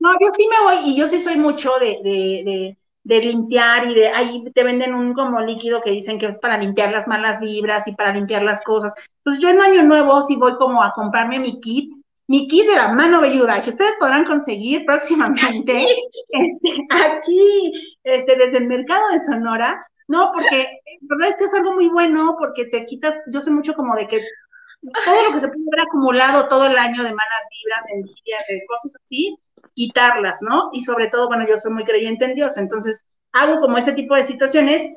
No, 0.00 0.12
yo 0.18 0.28
sí 0.36 0.48
me 0.48 0.60
voy, 0.62 0.90
y 0.90 0.96
yo 0.96 1.06
sí 1.08 1.22
soy 1.22 1.36
mucho 1.36 1.74
de, 1.78 1.98
de, 2.02 2.42
de 2.44 2.76
de 3.02 3.20
limpiar 3.20 3.88
y 3.88 3.94
de 3.94 4.08
ahí 4.08 4.44
te 4.54 4.62
venden 4.62 4.94
un 4.94 5.14
como 5.14 5.40
líquido 5.40 5.80
que 5.82 5.90
dicen 5.90 6.18
que 6.18 6.26
es 6.26 6.38
para 6.38 6.58
limpiar 6.58 6.92
las 6.92 7.08
malas 7.08 7.40
vibras 7.40 7.86
y 7.86 7.94
para 7.94 8.12
limpiar 8.12 8.42
las 8.42 8.62
cosas. 8.62 8.94
Pues 9.24 9.38
yo 9.38 9.48
en 9.48 9.60
año 9.60 9.82
nuevo 9.82 10.20
sí 10.22 10.36
voy 10.36 10.56
como 10.56 10.82
a 10.82 10.92
comprarme 10.92 11.38
mi 11.38 11.60
kit, 11.60 11.92
mi 12.26 12.46
kit 12.46 12.66
de 12.66 12.76
la 12.76 12.88
mano 12.88 13.20
velluda, 13.20 13.62
que 13.62 13.70
ustedes 13.70 13.94
podrán 13.98 14.24
conseguir 14.24 14.84
próximamente 14.84 15.82
este, 15.82 16.86
aquí, 16.90 17.72
este, 18.04 18.36
desde 18.36 18.58
el 18.58 18.66
mercado 18.66 19.08
de 19.10 19.20
Sonora. 19.20 19.84
No, 20.06 20.32
porque 20.34 20.68
la 21.00 21.16
verdad 21.16 21.28
es 21.30 21.38
que 21.38 21.44
es 21.44 21.54
algo 21.54 21.72
muy 21.72 21.88
bueno, 21.88 22.36
porque 22.38 22.66
te 22.66 22.84
quitas, 22.84 23.20
yo 23.32 23.40
sé 23.40 23.50
mucho 23.50 23.74
como 23.74 23.94
de 23.94 24.08
que 24.08 24.20
todo 25.04 25.24
lo 25.24 25.32
que 25.32 25.40
se 25.40 25.48
puede 25.48 25.64
haber 25.72 25.86
acumulado 25.86 26.48
todo 26.48 26.66
el 26.66 26.76
año 26.76 27.02
de 27.02 27.10
malas 27.10 27.44
vibras, 27.50 27.84
envidias, 27.92 28.46
de 28.48 28.62
cosas 28.66 28.92
así, 29.04 29.36
quitarlas, 29.74 30.38
¿no? 30.42 30.70
Y 30.72 30.84
sobre 30.84 31.08
todo, 31.08 31.28
bueno, 31.28 31.46
yo 31.48 31.58
soy 31.58 31.72
muy 31.72 31.84
creyente 31.84 32.24
en 32.24 32.34
Dios, 32.34 32.56
entonces 32.56 33.06
hago 33.32 33.60
como 33.60 33.78
ese 33.78 33.92
tipo 33.92 34.14
de 34.14 34.24
situaciones 34.24 34.88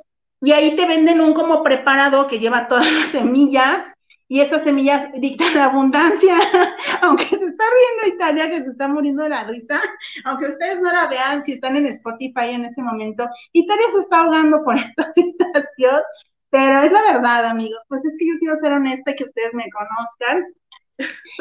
y 0.41 0.51
ahí 0.51 0.75
te 0.75 0.85
venden 0.85 1.21
un 1.21 1.33
como 1.33 1.63
preparado 1.63 2.27
que 2.27 2.39
lleva 2.39 2.67
todas 2.67 2.91
las 2.91 3.09
semillas 3.09 3.85
y 4.27 4.41
esas 4.41 4.63
semillas 4.63 5.07
dictan 5.15 5.53
la 5.53 5.65
abundancia, 5.65 6.35
aunque 7.01 7.25
se 7.25 7.45
está 7.45 7.63
riendo 7.63 8.15
Italia, 8.15 8.49
que 8.49 8.63
se 8.63 8.71
está 8.71 8.87
muriendo 8.87 9.23
de 9.23 9.29
la 9.29 9.43
risa, 9.43 9.79
aunque 10.25 10.47
ustedes 10.47 10.81
no 10.81 10.91
la 10.91 11.07
vean 11.07 11.43
si 11.43 11.53
están 11.53 11.75
en 11.75 11.87
Spotify 11.87 12.49
en 12.49 12.65
este 12.65 12.81
momento, 12.81 13.29
Italia 13.51 13.85
se 13.91 13.99
está 13.99 14.21
ahogando 14.21 14.63
por 14.63 14.75
esta 14.77 15.11
situación, 15.13 16.01
pero 16.49 16.81
es 16.81 16.91
la 16.91 17.01
verdad, 17.13 17.45
amigos, 17.45 17.79
pues 17.87 18.03
es 18.05 18.15
que 18.17 18.27
yo 18.27 18.33
quiero 18.39 18.55
ser 18.55 18.73
honesta 18.73 19.13
que 19.13 19.25
ustedes 19.25 19.53
me 19.53 19.65
conozcan 19.69 20.45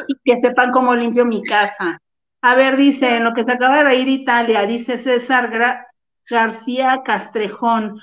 y 0.07 0.15
que 0.23 0.37
sepan 0.37 0.71
cómo 0.71 0.95
limpio 0.95 1.25
mi 1.25 1.41
casa. 1.43 1.99
A 2.43 2.55
ver, 2.55 2.75
dice, 2.75 3.15
en 3.15 3.23
lo 3.23 3.33
que 3.33 3.45
se 3.45 3.53
acaba 3.53 3.85
de 3.85 3.95
ir 3.95 4.09
Italia, 4.09 4.65
dice 4.65 4.97
César 4.97 5.49
García 6.29 7.01
Castrejón. 7.05 8.01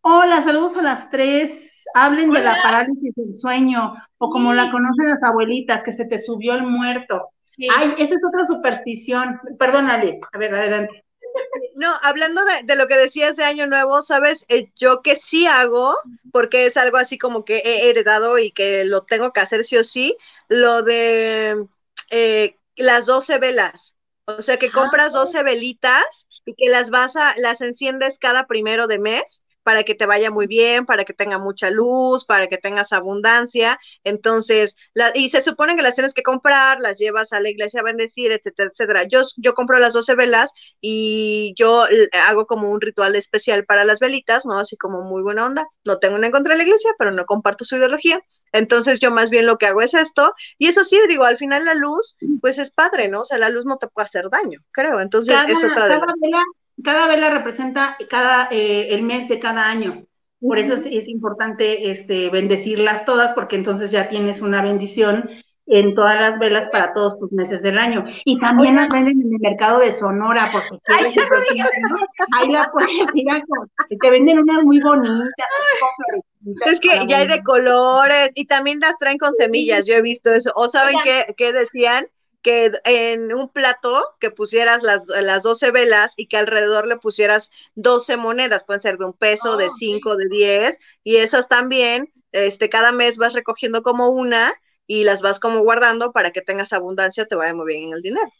Hola, 0.00 0.40
saludos 0.40 0.78
a 0.78 0.82
las 0.82 1.10
tres. 1.10 1.84
Hablen 1.92 2.30
de 2.30 2.40
la 2.40 2.56
parálisis 2.62 3.14
del 3.14 3.38
sueño, 3.38 3.92
o 4.16 4.30
como 4.30 4.54
la 4.54 4.70
conocen 4.70 5.10
las 5.10 5.22
abuelitas, 5.22 5.82
que 5.82 5.92
se 5.92 6.06
te 6.06 6.18
subió 6.18 6.54
el 6.54 6.62
muerto. 6.62 7.32
Ay, 7.76 7.94
esa 7.98 8.14
es 8.14 8.20
otra 8.26 8.46
superstición. 8.46 9.38
Perdónale, 9.58 10.20
a 10.32 10.38
ver, 10.38 10.54
adelante. 10.54 11.04
No, 11.74 11.90
hablando 12.02 12.40
de, 12.64 12.76
lo 12.76 12.86
que 12.86 12.96
decías 12.96 13.36
de 13.36 13.44
Año 13.44 13.66
Nuevo, 13.66 14.00
¿sabes? 14.00 14.46
Eh, 14.48 14.70
yo 14.74 15.02
que 15.02 15.16
sí 15.16 15.46
hago, 15.46 15.94
porque 16.32 16.64
es 16.64 16.78
algo 16.78 16.96
así 16.96 17.18
como 17.18 17.44
que 17.44 17.58
he 17.58 17.90
heredado 17.90 18.38
y 18.38 18.52
que 18.52 18.86
lo 18.86 19.02
tengo 19.02 19.34
que 19.34 19.40
hacer 19.40 19.64
sí 19.64 19.76
o 19.76 19.84
sí, 19.84 20.16
lo 20.48 20.82
de 20.82 21.66
eh, 22.10 22.56
las 22.76 23.06
12 23.06 23.38
velas. 23.38 23.94
O 24.24 24.40
sea, 24.40 24.58
que 24.58 24.70
compras 24.70 25.12
12 25.12 25.42
velitas 25.42 26.28
y 26.44 26.54
que 26.54 26.70
las 26.70 26.90
vas 26.90 27.16
a, 27.16 27.34
las 27.38 27.60
enciendes 27.60 28.18
cada 28.18 28.46
primero 28.46 28.86
de 28.86 28.98
mes 28.98 29.44
para 29.62 29.82
que 29.84 29.94
te 29.94 30.06
vaya 30.06 30.30
muy 30.30 30.46
bien, 30.46 30.86
para 30.86 31.04
que 31.04 31.12
tenga 31.12 31.38
mucha 31.38 31.70
luz, 31.70 32.24
para 32.24 32.48
que 32.48 32.58
tengas 32.58 32.92
abundancia. 32.92 33.78
Entonces, 34.04 34.76
la, 34.94 35.12
y 35.14 35.28
se 35.30 35.42
supone 35.42 35.76
que 35.76 35.82
las 35.82 35.94
tienes 35.94 36.14
que 36.14 36.22
comprar, 36.22 36.80
las 36.80 36.98
llevas 36.98 37.32
a 37.32 37.40
la 37.40 37.50
iglesia 37.50 37.80
a 37.80 37.84
bendecir, 37.84 38.32
etcétera, 38.32 38.70
etcétera. 38.72 39.04
Yo, 39.04 39.22
yo 39.36 39.54
compro 39.54 39.78
las 39.78 39.92
12 39.92 40.14
velas 40.14 40.52
y 40.80 41.54
yo 41.56 41.84
hago 42.26 42.46
como 42.46 42.70
un 42.70 42.80
ritual 42.80 43.14
especial 43.16 43.64
para 43.64 43.84
las 43.84 43.98
velitas, 44.00 44.46
¿no? 44.46 44.58
Así 44.58 44.76
como 44.76 45.02
muy 45.02 45.22
buena 45.22 45.46
onda. 45.46 45.66
No 45.84 45.98
tengo 45.98 46.16
nada 46.16 46.26
en 46.26 46.32
contra 46.32 46.54
de 46.54 46.58
la 46.58 46.64
iglesia, 46.64 46.92
pero 46.98 47.10
no 47.10 47.24
comparto 47.26 47.64
su 47.64 47.76
ideología. 47.76 48.22
Entonces 48.52 49.00
yo 49.00 49.10
más 49.10 49.30
bien 49.30 49.46
lo 49.46 49.56
que 49.56 49.66
hago 49.66 49.80
es 49.80 49.94
esto, 49.94 50.34
y 50.58 50.68
eso 50.68 50.84
sí, 50.84 50.98
digo, 51.08 51.24
al 51.24 51.38
final 51.38 51.64
la 51.64 51.74
luz, 51.74 52.16
pues 52.40 52.58
es 52.58 52.70
padre, 52.70 53.08
¿no? 53.08 53.20
O 53.22 53.24
sea, 53.24 53.38
la 53.38 53.48
luz 53.48 53.64
no 53.64 53.78
te 53.78 53.88
puede 53.88 54.04
hacer 54.04 54.28
daño, 54.30 54.60
creo. 54.72 55.00
Entonces 55.00 55.36
es 55.48 55.64
otra 55.64 55.88
de 55.88 56.00
cada 56.82 57.06
vela 57.06 57.30
representa 57.30 57.96
cada, 58.10 58.48
eh, 58.50 58.88
el 58.90 59.02
mes 59.02 59.28
de 59.28 59.38
cada 59.38 59.66
año. 59.66 60.06
Por 60.40 60.58
eso 60.58 60.74
es, 60.74 61.08
importante 61.08 61.90
este, 61.90 62.28
bendecirlas 62.28 63.04
todas, 63.04 63.32
porque 63.32 63.54
entonces 63.54 63.92
ya 63.92 64.08
tienes 64.08 64.40
una 64.42 64.60
bendición 64.60 65.30
en 65.66 65.94
todas 65.94 66.20
las 66.20 66.38
velas 66.40 66.68
para 66.70 66.92
todos 66.92 67.16
tus 67.20 67.30
meses 67.30 67.62
del 67.62 67.78
año. 67.78 68.04
Y 68.24 68.40
también 68.40 68.74
las 68.74 68.88
venden 68.88 69.22
en 69.22 69.34
el 69.34 69.40
mercado 69.40 69.78
de 69.78 69.92
Sonora, 69.92 70.48
porque 70.52 70.78
Ay, 70.88 71.14
ahí 72.32 72.50
la 72.50 72.70
puedes 72.72 73.06
te 74.00 74.10
venden 74.10 74.40
unas 74.40 74.64
muy 74.64 74.80
bonitas. 74.80 75.28
Es 76.66 76.80
que 76.80 77.06
ya 77.06 77.18
hay 77.18 77.28
de 77.28 77.44
colores 77.44 78.32
y 78.34 78.46
también 78.46 78.80
las 78.80 78.98
traen 78.98 79.18
con 79.18 79.34
semillas, 79.34 79.86
yo 79.86 79.94
he 79.94 80.02
visto 80.02 80.32
eso. 80.32 80.50
¿O 80.56 80.68
saben 80.68 80.96
qué, 81.04 81.34
qué 81.36 81.52
decían? 81.52 82.06
Que 82.42 82.72
en 82.84 83.32
un 83.32 83.48
plato 83.48 84.04
que 84.18 84.30
pusieras 84.30 84.82
las, 84.82 85.06
las 85.06 85.42
12 85.42 85.70
velas 85.70 86.12
y 86.16 86.26
que 86.26 86.36
alrededor 86.36 86.86
le 86.86 86.96
pusieras 86.96 87.50
12 87.76 88.16
monedas, 88.16 88.64
pueden 88.64 88.80
ser 88.80 88.98
de 88.98 89.06
un 89.06 89.12
peso, 89.12 89.56
de 89.56 89.70
5, 89.70 90.16
de 90.16 90.28
10, 90.28 90.80
y 91.04 91.16
esas 91.16 91.48
también, 91.48 92.12
este, 92.32 92.68
cada 92.68 92.92
mes 92.92 93.16
vas 93.16 93.32
recogiendo 93.32 93.82
como 93.82 94.08
una 94.08 94.52
y 94.86 95.04
las 95.04 95.22
vas 95.22 95.38
como 95.38 95.60
guardando 95.60 96.12
para 96.12 96.32
que 96.32 96.42
tengas 96.42 96.72
abundancia, 96.72 97.26
te 97.26 97.36
vaya 97.36 97.54
muy 97.54 97.66
bien 97.66 97.84
en 97.84 97.92
el 97.94 98.02
dinero. 98.02 98.32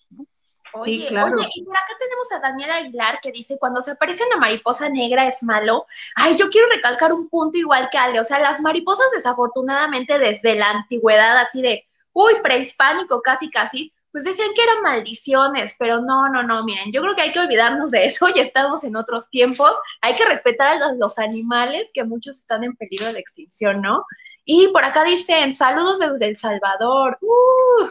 Oye, 0.75 0.99
sí, 1.01 1.07
claro. 1.09 1.35
oye, 1.37 1.49
y 1.55 1.65
por 1.65 1.77
acá 1.77 1.95
tenemos 1.99 2.33
a 2.33 2.41
Daniela 2.41 2.77
Aguilar 2.77 3.21
que 3.21 3.31
dice, 3.31 3.59
cuando 3.59 3.83
se 3.83 3.91
aparece 3.91 4.25
una 4.25 4.39
mariposa 4.39 4.89
negra 4.89 5.27
es 5.27 5.43
malo. 5.43 5.87
Ay, 6.15 6.37
yo 6.37 6.49
quiero 6.49 6.67
recalcar 6.69 7.13
un 7.13 7.29
punto 7.29 7.59
igual 7.59 7.89
que 7.93 7.99
Ale, 7.99 8.19
o 8.19 8.25
sea, 8.25 8.39
las 8.39 8.61
mariposas 8.61 9.07
desafortunadamente 9.15 10.19
desde 10.19 10.55
la 10.55 10.71
antigüedad, 10.71 11.39
así 11.39 11.61
de, 11.61 11.87
uy, 12.13 12.35
prehispánico 12.43 13.21
casi, 13.23 13.51
casi, 13.51 13.93
pues 14.13 14.25
decían 14.25 14.51
que 14.55 14.63
eran 14.63 14.83
maldiciones, 14.83 15.75
pero 15.79 16.03
no, 16.03 16.29
no, 16.29 16.43
no, 16.43 16.63
miren, 16.65 16.93
yo 16.93 17.01
creo 17.01 17.17
que 17.17 17.23
hay 17.23 17.33
que 17.33 17.41
olvidarnos 17.41 17.91
de 17.91 18.05
eso, 18.05 18.27
ya 18.37 18.43
estamos 18.43 18.85
en 18.85 18.95
otros 18.95 19.31
tiempos, 19.31 19.73
hay 20.03 20.15
que 20.15 20.27
respetar 20.27 20.83
a 20.83 20.93
los, 20.93 21.19
animales 21.19 21.91
que 21.93 22.05
muchos 22.05 22.37
están 22.37 22.65
en 22.65 22.77
peligro 22.77 23.13
de 23.13 23.19
extinción, 23.19 23.81
¿no? 23.81 24.05
Y 24.45 24.69
por 24.69 24.85
acá 24.85 25.05
dicen, 25.05 25.55
saludos 25.55 26.01
desde 26.01 26.27
El 26.27 26.37
Salvador. 26.37 27.17
Uh, 27.21 27.87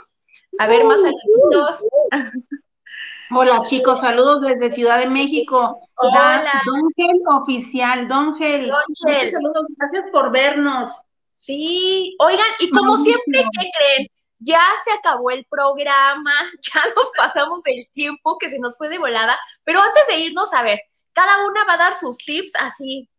a 0.60 0.68
ver, 0.68 0.84
más 0.84 1.00
saludos. 1.00 1.88
Hola 3.34 3.64
chicos, 3.64 4.02
saludos 4.02 4.42
desde 4.42 4.76
Ciudad 4.76 5.00
de 5.00 5.08
México. 5.08 5.80
Hola. 5.96 6.62
Dongel 6.66 7.22
Oficial, 7.30 8.08
Dongel. 8.10 8.70
Saludos, 8.96 9.66
gracias 9.78 10.06
por 10.12 10.32
vernos. 10.32 10.90
Sí, 11.42 12.16
oigan, 12.20 12.46
y 12.60 12.70
como 12.70 12.98
siempre, 12.98 13.44
¿qué 13.60 13.72
creen? 13.76 14.08
Ya 14.38 14.62
se 14.86 14.92
acabó 14.92 15.32
el 15.32 15.44
programa, 15.46 16.32
ya 16.62 16.84
nos 16.96 17.12
pasamos 17.18 17.62
el 17.66 17.90
tiempo 17.92 18.38
que 18.38 18.52
se 18.52 18.60
nos 18.60 18.78
fue 18.78 18.90
de 18.90 19.00
volada, 19.00 19.40
pero 19.64 19.82
antes 19.82 20.04
de 20.08 20.20
irnos, 20.20 20.54
a 20.54 20.62
ver, 20.62 20.80
cada 21.14 21.48
una 21.48 21.66
va 21.66 21.74
a 21.74 21.78
dar 21.78 21.96
sus 21.96 22.18
tips 22.20 22.52
así 22.60 23.10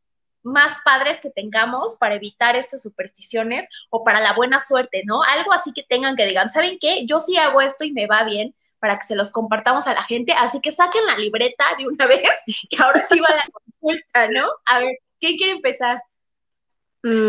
más 0.45 0.79
padres 0.85 1.21
que 1.21 1.31
tengamos 1.31 1.97
para 1.97 2.15
evitar 2.15 2.55
estas 2.55 2.83
supersticiones 2.83 3.67
o 3.91 4.05
para 4.05 4.21
la 4.21 4.35
buena 4.35 4.61
suerte, 4.61 5.03
¿no? 5.05 5.25
Algo 5.25 5.53
así 5.53 5.73
que 5.73 5.83
tengan 5.83 6.15
que 6.15 6.27
digan, 6.27 6.49
¿saben 6.49 6.79
qué? 6.81 7.05
Yo 7.05 7.19
sí 7.19 7.37
hago 7.39 7.61
esto 7.61 7.83
y 7.83 7.91
me 7.91 8.07
va 8.07 8.23
bien 8.23 8.55
para 8.79 9.01
que 9.01 9.07
se 9.07 9.17
los 9.17 9.33
compartamos 9.33 9.89
a 9.89 9.95
la 9.95 10.05
gente, 10.05 10.33
así 10.33 10.61
que 10.61 10.71
saquen 10.71 11.07
la 11.07 11.19
libreta 11.19 11.65
de 11.77 11.89
una 11.89 12.07
vez, 12.07 12.23
que 12.71 12.81
ahora 12.81 13.05
sí 13.11 13.19
va 13.19 13.35
la 13.35 13.51
consulta, 13.53 14.29
¿no? 14.29 14.49
A 14.67 14.79
ver, 14.79 14.93
¿quién 15.19 15.37
quiere 15.37 15.55
empezar? 15.55 16.01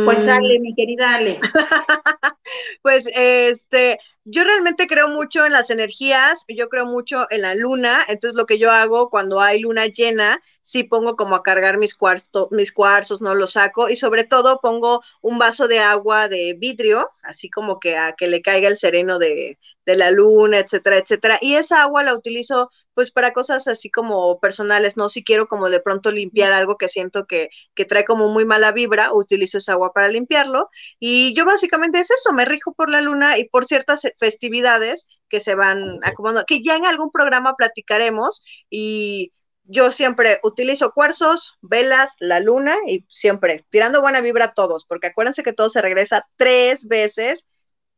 Pues 0.04 0.24
Mm, 0.24 0.26
dale, 0.26 0.60
mi 0.60 0.76
querida 0.76 1.16
Ale. 1.16 1.40
Pues 2.82 3.08
este, 3.16 4.00
yo 4.26 4.44
realmente 4.44 4.88
creo 4.88 5.08
mucho 5.10 5.46
en 5.46 5.54
las 5.54 5.70
energías, 5.70 6.46
yo 6.48 6.70
creo 6.70 6.86
mucho 6.86 7.28
en 7.30 7.42
la 7.42 7.56
luna, 7.56 8.06
entonces 8.08 8.36
lo 8.36 8.46
que 8.46 8.60
yo 8.60 8.72
hago 8.72 9.10
cuando 9.10 9.40
hay 9.42 9.60
luna 9.60 9.88
llena, 9.88 10.42
sí 10.62 10.84
pongo 10.84 11.16
como 11.16 11.36
a 11.36 11.44
cargar 11.44 11.78
mis, 11.78 11.96
cuarzo, 11.96 12.50
mis 12.52 12.72
cuarzos, 12.72 13.22
no 13.22 13.36
los 13.36 13.54
saco 13.54 13.90
y 13.90 13.96
sobre 13.96 14.24
todo 14.26 14.60
pongo 14.62 15.02
un 15.22 15.40
vaso 15.40 15.68
de 15.68 15.80
agua 15.80 16.28
de 16.28 16.56
vidrio, 16.58 17.10
así 17.24 17.50
como 17.50 17.80
que 17.80 17.98
a 17.98 18.14
que 18.14 18.28
le 18.28 18.42
caiga 18.42 18.68
el 18.70 18.78
sereno 18.78 19.20
de, 19.20 19.58
de 19.86 19.96
la 19.96 20.12
luna, 20.12 20.60
etcétera, 20.60 20.98
etcétera. 20.98 21.38
Y 21.42 21.56
esa 21.56 21.82
agua 21.84 22.04
la 22.04 22.14
utilizo 22.16 22.70
pues 22.94 23.12
para 23.12 23.34
cosas 23.34 23.68
así 23.68 23.90
como 23.90 24.40
personales, 24.40 24.98
¿no? 24.98 25.10
Si 25.10 25.24
quiero 25.24 25.48
como 25.48 25.70
de 25.70 25.80
pronto 25.80 26.12
limpiar 26.12 26.54
algo 26.54 26.78
que 26.78 26.90
siento 26.90 27.26
que, 27.26 27.50
que 27.76 27.86
trae 27.86 28.06
como 28.06 28.30
muy 28.30 28.46
mala 28.46 28.72
vibra, 28.72 29.14
utilizo 29.14 29.58
esa 29.58 29.74
agua 29.74 29.94
para 29.94 30.10
limpiarlo. 30.10 30.70
Y 31.00 31.34
yo 31.36 31.46
básicamente 31.46 32.00
es 32.00 32.12
eso, 32.12 32.34
me 32.34 32.46
rijo 32.46 32.74
por 32.74 32.90
la 32.90 33.02
luna 33.02 33.38
y 33.38 33.50
por 33.50 33.66
ciertas 33.66 34.02
festividades 34.20 35.08
que 35.30 35.40
se 35.40 35.56
van 35.56 36.00
acomodando, 36.04 36.46
que 36.46 36.62
ya 36.64 36.76
en 36.76 36.86
algún 36.86 37.12
programa 37.12 37.56
platicaremos 37.56 38.44
y 38.70 39.34
yo 39.66 39.92
siempre 39.92 40.40
utilizo 40.44 40.92
cuarzos, 40.92 41.54
velas, 41.62 42.16
la 42.20 42.40
luna 42.40 42.76
y 42.88 43.06
siempre 43.10 43.66
tirando 43.70 44.02
buena 44.02 44.22
vibra 44.22 44.46
a 44.46 44.54
todos, 44.54 44.86
porque 44.86 45.08
acuérdense 45.08 45.44
que 45.44 45.54
todo 45.54 45.70
se 45.70 45.82
regresa 45.82 46.28
tres 46.36 46.88
veces 46.88 47.48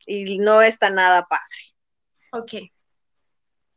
y 0.05 0.39
no 0.39 0.61
está 0.61 0.89
nada 0.89 1.25
padre. 1.27 1.43
Ok. 2.31 2.53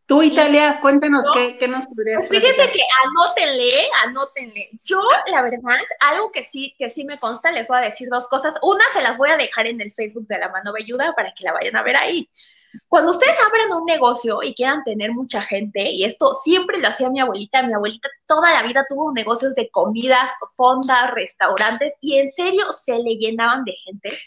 Tú, 0.09 0.23
Italia, 0.23 0.79
cuéntanos 0.81 1.23
¿No? 1.23 1.33
qué, 1.35 1.59
qué 1.59 1.69
nos 1.69 1.85
podrías 1.85 2.27
Pues 2.27 2.41
platicar? 2.41 2.73
que 2.73 2.81
anótenle, 3.05 3.71
anótenle. 4.07 4.71
Yo, 4.83 5.03
la 5.27 5.43
verdad, 5.43 5.77
algo 6.01 6.33
que 6.33 6.45
sí, 6.45 6.75
que 6.79 6.89
sí 6.89 7.05
me 7.05 7.19
consta, 7.19 7.53
les 7.53 7.69
voy 7.69 7.77
a 7.77 7.83
decir 7.83 8.09
dos 8.11 8.27
cosas. 8.27 8.55
Una 8.63 8.83
se 8.95 9.03
las 9.03 9.19
voy 9.19 9.29
a 9.29 9.37
dejar 9.37 9.67
en 9.67 9.83
el 9.83 9.93
Facebook 9.93 10.27
de 10.27 10.39
la 10.39 10.49
mano 10.49 10.73
velluda 10.73 11.13
para 11.15 11.35
que 11.35 11.45
la 11.45 11.53
vayan 11.53 11.77
a 11.77 11.83
ver 11.83 11.97
ahí. 11.97 12.31
Cuando 12.89 13.11
ustedes 13.11 13.37
abran 13.47 13.79
un 13.79 13.85
negocio 13.85 14.43
y 14.43 14.55
quieran 14.55 14.83
tener 14.83 15.13
mucha 15.13 15.43
gente, 15.43 15.91
y 15.91 16.05
esto 16.05 16.33
siempre 16.43 16.79
lo 16.79 16.89
hacía 16.89 17.11
mi 17.11 17.21
abuelita, 17.21 17.63
mi 17.65 17.75
abuelita 17.75 18.09
toda 18.27 18.51
la 18.55 18.63
vida 18.63 18.87
tuvo 18.89 19.13
negocios 19.13 19.55
de 19.57 19.69
comidas, 19.71 20.31
fondas, 20.57 21.11
restaurantes, 21.11 21.93
y 22.01 22.17
en 22.17 22.33
serio 22.33 22.65
se 22.73 22.99
le 22.99 23.17
llenaban 23.17 23.63
de 23.65 23.73
gente. 23.73 24.19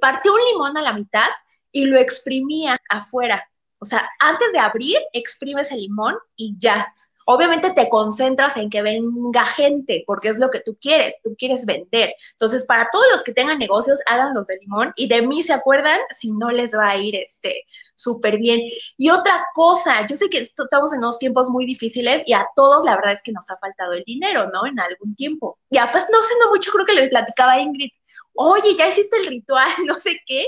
Partió 0.00 0.32
un 0.32 0.40
limón 0.50 0.78
a 0.78 0.82
la 0.82 0.94
mitad 0.94 1.28
y 1.72 1.84
lo 1.84 1.98
exprimía 1.98 2.78
afuera. 2.88 3.46
O 3.78 3.84
sea, 3.84 4.08
antes 4.18 4.52
de 4.52 4.58
abrir, 4.58 4.98
exprimes 5.12 5.70
el 5.70 5.80
limón 5.80 6.16
y 6.36 6.56
ya. 6.58 6.92
Obviamente 7.28 7.72
te 7.72 7.88
concentras 7.88 8.56
en 8.56 8.70
que 8.70 8.82
venga 8.82 9.44
gente, 9.44 10.04
porque 10.06 10.28
es 10.28 10.38
lo 10.38 10.48
que 10.48 10.60
tú 10.60 10.78
quieres, 10.80 11.16
tú 11.24 11.34
quieres 11.36 11.66
vender. 11.66 12.14
Entonces, 12.32 12.64
para 12.64 12.88
todos 12.92 13.04
los 13.10 13.24
que 13.24 13.32
tengan 13.32 13.58
negocios, 13.58 13.98
hagan 14.06 14.32
los 14.32 14.46
de 14.46 14.58
limón 14.58 14.92
y 14.94 15.08
de 15.08 15.22
mí 15.22 15.42
se 15.42 15.52
acuerdan 15.52 15.98
si 16.10 16.30
no 16.30 16.50
les 16.50 16.72
va 16.72 16.90
a 16.90 16.96
ir 16.96 17.16
este 17.16 17.64
súper 17.96 18.38
bien. 18.38 18.60
Y 18.96 19.10
otra 19.10 19.44
cosa, 19.54 20.06
yo 20.06 20.16
sé 20.16 20.30
que 20.30 20.38
estamos 20.38 20.92
en 20.92 20.98
unos 20.98 21.18
tiempos 21.18 21.50
muy 21.50 21.66
difíciles 21.66 22.22
y 22.26 22.32
a 22.32 22.46
todos 22.54 22.84
la 22.84 22.94
verdad 22.94 23.14
es 23.14 23.22
que 23.24 23.32
nos 23.32 23.50
ha 23.50 23.58
faltado 23.58 23.94
el 23.94 24.04
dinero, 24.04 24.48
¿no? 24.52 24.64
En 24.64 24.78
algún 24.78 25.16
tiempo. 25.16 25.58
Ya, 25.68 25.90
pues 25.90 26.04
no 26.12 26.22
sé, 26.22 26.32
no 26.40 26.50
mucho, 26.50 26.70
creo 26.70 26.86
que 26.86 26.94
les 26.94 27.08
platicaba 27.08 27.54
a 27.54 27.60
Ingrid, 27.60 27.90
oye, 28.34 28.76
ya 28.76 28.88
hiciste 28.88 29.16
el 29.16 29.26
ritual, 29.26 29.68
no 29.86 29.98
sé 29.98 30.20
qué, 30.26 30.46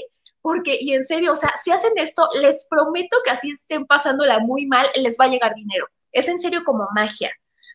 porque, 0.48 0.78
y 0.80 0.94
en 0.94 1.04
serio, 1.04 1.32
o 1.32 1.36
sea, 1.36 1.52
si 1.62 1.70
hacen 1.70 1.92
esto, 1.96 2.26
les 2.32 2.66
prometo 2.70 3.18
que 3.22 3.32
así 3.32 3.50
estén 3.50 3.84
pasándola 3.84 4.38
muy 4.38 4.64
mal, 4.64 4.86
les 4.96 5.18
va 5.20 5.26
a 5.26 5.28
llegar 5.28 5.54
dinero. 5.54 5.86
Es 6.10 6.26
en 6.26 6.38
serio 6.38 6.64
como 6.64 6.88
magia. 6.94 7.30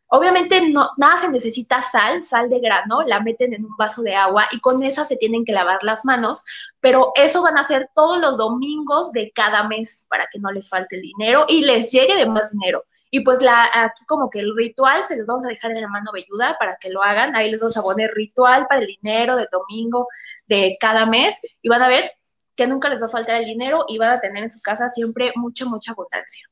Obviamente 0.08 0.60
no, 0.72 0.90
nada 0.98 1.22
se 1.22 1.30
necesita 1.30 1.84
sal, 1.84 2.24
sal 2.24 2.50
de 2.50 2.60
grano, 2.60 3.04
la 3.04 3.20
meten 3.20 3.54
en 3.54 3.64
un 3.64 3.78
vaso 3.78 4.02
de 4.02 4.16
agua 4.16 4.48
y 4.52 4.60
con 4.60 4.82
esa 4.82 5.06
se 5.06 5.18
tienen 5.18 5.46
que 5.46 5.52
lavar 5.52 5.84
las 5.84 6.04
manos, 6.04 6.44
pero 6.80 7.12
eso 7.14 7.44
van 7.44 7.60
a 7.60 7.62
hacer 7.62 7.92
todos 7.94 8.20
los 8.20 8.40
domingos 8.40 9.12
de 9.12 9.32
cada 9.36 9.68
mes 9.68 10.08
para 10.10 10.28
que 10.32 10.40
no 10.40 10.52
les 10.52 10.68
falte 10.68 10.96
el 10.96 11.04
dinero 11.04 11.46
y 11.48 11.62
les 11.62 11.92
llegue 11.92 12.16
de 12.16 12.26
más 12.26 12.54
dinero. 12.54 12.84
Y 13.12 13.20
pues 13.20 13.40
la, 13.44 13.70
aquí 13.72 14.04
como 14.08 14.32
que 14.32 14.40
el 14.40 14.56
ritual 14.56 15.06
se 15.06 15.16
los 15.16 15.28
vamos 15.28 15.46
a 15.46 15.50
dejar 15.50 15.70
en 15.70 15.82
la 15.84 15.90
mano 15.90 16.12
velluda 16.12 16.58
para 16.60 16.78
que 16.78 16.90
lo 16.90 17.04
hagan. 17.04 17.36
Ahí 17.36 17.52
les 17.52 17.60
vamos 17.60 17.78
a 17.78 17.84
poner 17.84 18.10
ritual 18.16 18.66
para 18.66 18.82
el 18.82 18.88
dinero 18.88 19.36
del 19.36 19.48
domingo 19.52 20.08
de 20.48 20.76
cada 20.80 21.06
mes 21.06 21.40
y 21.62 21.70
van 21.70 21.84
a 21.84 21.88
ver 21.88 22.10
que 22.56 22.68
nunca 22.68 22.90
les 22.90 23.02
va 23.02 23.08
a 23.08 23.10
faltar 23.10 23.36
el 23.36 23.46
dinero 23.46 23.86
y 23.88 23.98
van 23.98 24.12
a 24.12 24.20
tener 24.20 24.44
en 24.44 24.52
su 24.52 24.62
casa 24.62 24.88
siempre 24.90 25.32
mucha, 25.36 25.66
mucha 25.66 25.92
abundancia. 25.92 26.48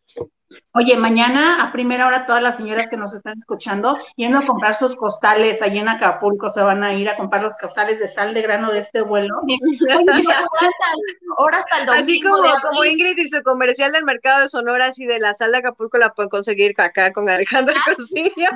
Oye, 0.74 0.98
mañana 0.98 1.62
a 1.62 1.72
primera 1.72 2.08
hora 2.08 2.26
todas 2.26 2.44
las 2.44 2.58
señoras 2.58 2.90
que 2.90 2.98
nos 2.98 3.14
están 3.14 3.40
escuchando, 3.40 3.98
yendo 4.16 4.40
a 4.40 4.46
comprar 4.46 4.76
sus 4.76 4.96
costales 4.96 5.62
allí 5.62 5.80
en 5.80 5.88
Acapulco, 5.88 6.50
se 6.50 6.62
van 6.62 6.84
a 6.84 6.94
ir 6.94 7.08
a 7.10 7.16
comprar 7.16 7.42
los 7.42 7.56
costales 7.56 8.00
de 8.00 8.08
sal 8.08 8.34
de 8.34 8.42
grano 8.42 8.72
de 8.72 8.80
este 8.80 9.02
vuelo. 9.02 9.36
Aguantan 9.38 10.98
ahora 11.38 11.60
hasta 11.60 11.80
el 11.80 11.86
domingo. 11.86 12.04
Así 12.04 12.22
como. 12.62 12.86
Ingrid 12.86 13.18
y 13.18 13.30
su 13.30 13.42
comercial 13.44 13.92
del 13.92 14.04
mercado 14.04 14.42
de 14.42 14.50
Sonora, 14.50 14.88
así 14.88 15.06
de 15.06 15.20
la 15.20 15.34
sal 15.34 15.52
de 15.52 15.60
Acapulco 15.60 15.98
la 15.98 16.10
pueden 16.10 16.30
conseguir 16.30 16.74
acá 16.78 17.14
con 17.14 17.30
Alejandro 17.30 17.76
Rosillo. 17.86 18.50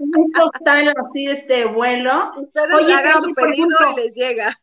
Un 0.00 0.32
costal 0.32 0.92
así 0.96 1.26
de 1.26 1.32
este 1.32 1.64
vuelo. 1.66 2.32
Ustedes 2.36 2.74
Oye, 2.74 2.92
hagan 2.92 3.22
su 3.22 3.32
pedido 3.34 3.76
y 3.92 4.00
les 4.00 4.14
llega. 4.14 4.54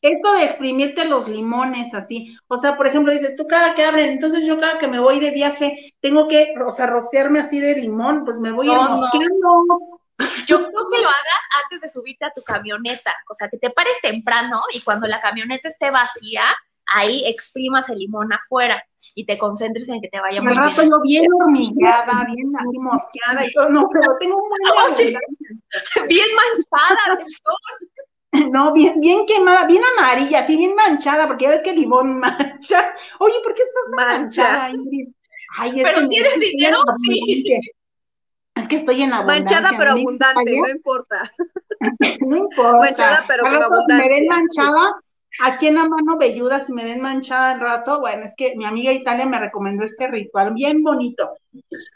Esto 0.00 0.32
de 0.32 0.44
exprimirte 0.44 1.04
los 1.04 1.28
limones 1.28 1.92
así, 1.92 2.36
o 2.46 2.58
sea, 2.58 2.76
por 2.76 2.86
ejemplo, 2.86 3.12
dices, 3.12 3.34
tú 3.36 3.46
cada 3.48 3.74
que 3.74 3.84
abren, 3.84 4.10
entonces 4.10 4.46
yo 4.46 4.60
cada 4.60 4.78
que 4.78 4.86
me 4.86 5.00
voy 5.00 5.18
de 5.18 5.32
viaje, 5.32 5.94
tengo 6.00 6.28
que, 6.28 6.54
o 6.64 6.70
sea, 6.70 6.86
rociarme 6.86 7.40
así 7.40 7.58
de 7.58 7.74
limón, 7.74 8.24
pues 8.24 8.38
me 8.38 8.52
voy 8.52 8.68
No, 8.68 8.96
no. 8.98 9.98
Yo 10.46 10.56
creo 10.58 10.88
que 10.90 10.98
lo 11.00 11.08
hagas 11.08 11.42
antes 11.64 11.80
de 11.80 11.88
subirte 11.88 12.24
a 12.24 12.32
tu 12.32 12.42
camioneta. 12.42 13.14
O 13.30 13.34
sea, 13.34 13.48
que 13.48 13.56
te 13.56 13.70
pares 13.70 14.00
temprano 14.02 14.62
y 14.72 14.80
cuando 14.82 15.06
la 15.06 15.20
camioneta 15.20 15.68
esté 15.68 15.92
vacía, 15.92 16.42
ahí 16.86 17.24
exprimas 17.26 17.88
el 17.88 17.98
limón 17.98 18.32
afuera 18.32 18.82
y 19.14 19.24
te 19.24 19.38
concentres 19.38 19.88
en 19.88 20.00
que 20.00 20.08
te 20.08 20.20
vaya 20.20 20.40
muy 20.40 20.52
al 20.52 20.58
rato 20.58 20.80
bien. 20.80 20.90
yo 20.90 21.00
bien 21.02 21.26
hormigada, 21.40 22.26
bien 22.34 22.52
así 22.56 22.78
mosqueada 22.78 23.46
y 23.46 23.52
todo, 23.52 23.68
no, 23.68 23.88
pero 23.92 24.16
tengo 24.18 24.36
un 24.36 24.96
buen. 24.96 25.14
Bien 26.08 26.26
manchada 26.34 27.16
del 27.16 27.26
sol. 27.26 27.88
No, 28.52 28.72
bien, 28.72 29.00
bien 29.00 29.26
quemada, 29.26 29.66
bien 29.66 29.82
amarilla, 29.96 30.40
así 30.40 30.56
bien 30.56 30.74
manchada, 30.74 31.26
porque 31.26 31.44
ya 31.44 31.50
ves 31.50 31.62
que 31.62 31.70
el 31.70 31.76
limón 31.76 32.18
mancha. 32.20 32.94
Oye, 33.18 33.34
¿por 33.42 33.54
qué 33.54 33.62
estás 33.62 33.84
Mancha. 33.90 34.42
manchada, 34.42 34.70
Ingrid? 34.70 35.08
Ay, 35.58 35.80
es 35.80 35.88
¿Pero 35.88 36.08
tienes 36.08 36.40
dinero? 36.40 36.78
Sí. 37.06 37.20
abundancia. 37.20 37.60
Es 38.54 38.68
que 38.68 38.76
estoy 38.76 39.02
en 39.02 39.12
abundancia. 39.12 39.60
Manchada 39.60 39.78
pero 39.78 39.90
¿no? 39.94 40.00
abundante, 40.00 40.60
no 40.60 40.68
importa. 40.68 41.16
No 42.20 42.36
importa. 42.36 42.78
Manchada, 42.78 43.24
pero 43.28 43.44
con 43.44 43.52
rato, 43.52 43.84
si 43.88 43.94
me 43.94 44.08
ven 44.08 44.30
abundancia. 44.32 44.64
manchada, 44.64 44.92
aquí 45.44 45.68
en 45.68 45.74
la 45.76 45.88
mano 45.88 46.18
velluda, 46.18 46.58
si 46.60 46.72
me 46.72 46.84
ven 46.84 47.00
manchada 47.00 47.52
al 47.52 47.60
rato, 47.60 48.00
bueno, 48.00 48.24
es 48.24 48.34
que 48.36 48.56
mi 48.56 48.64
amiga 48.64 48.92
Italia 48.92 49.26
me 49.26 49.38
recomendó 49.38 49.84
este 49.84 50.08
ritual 50.08 50.52
bien 50.54 50.82
bonito. 50.82 51.30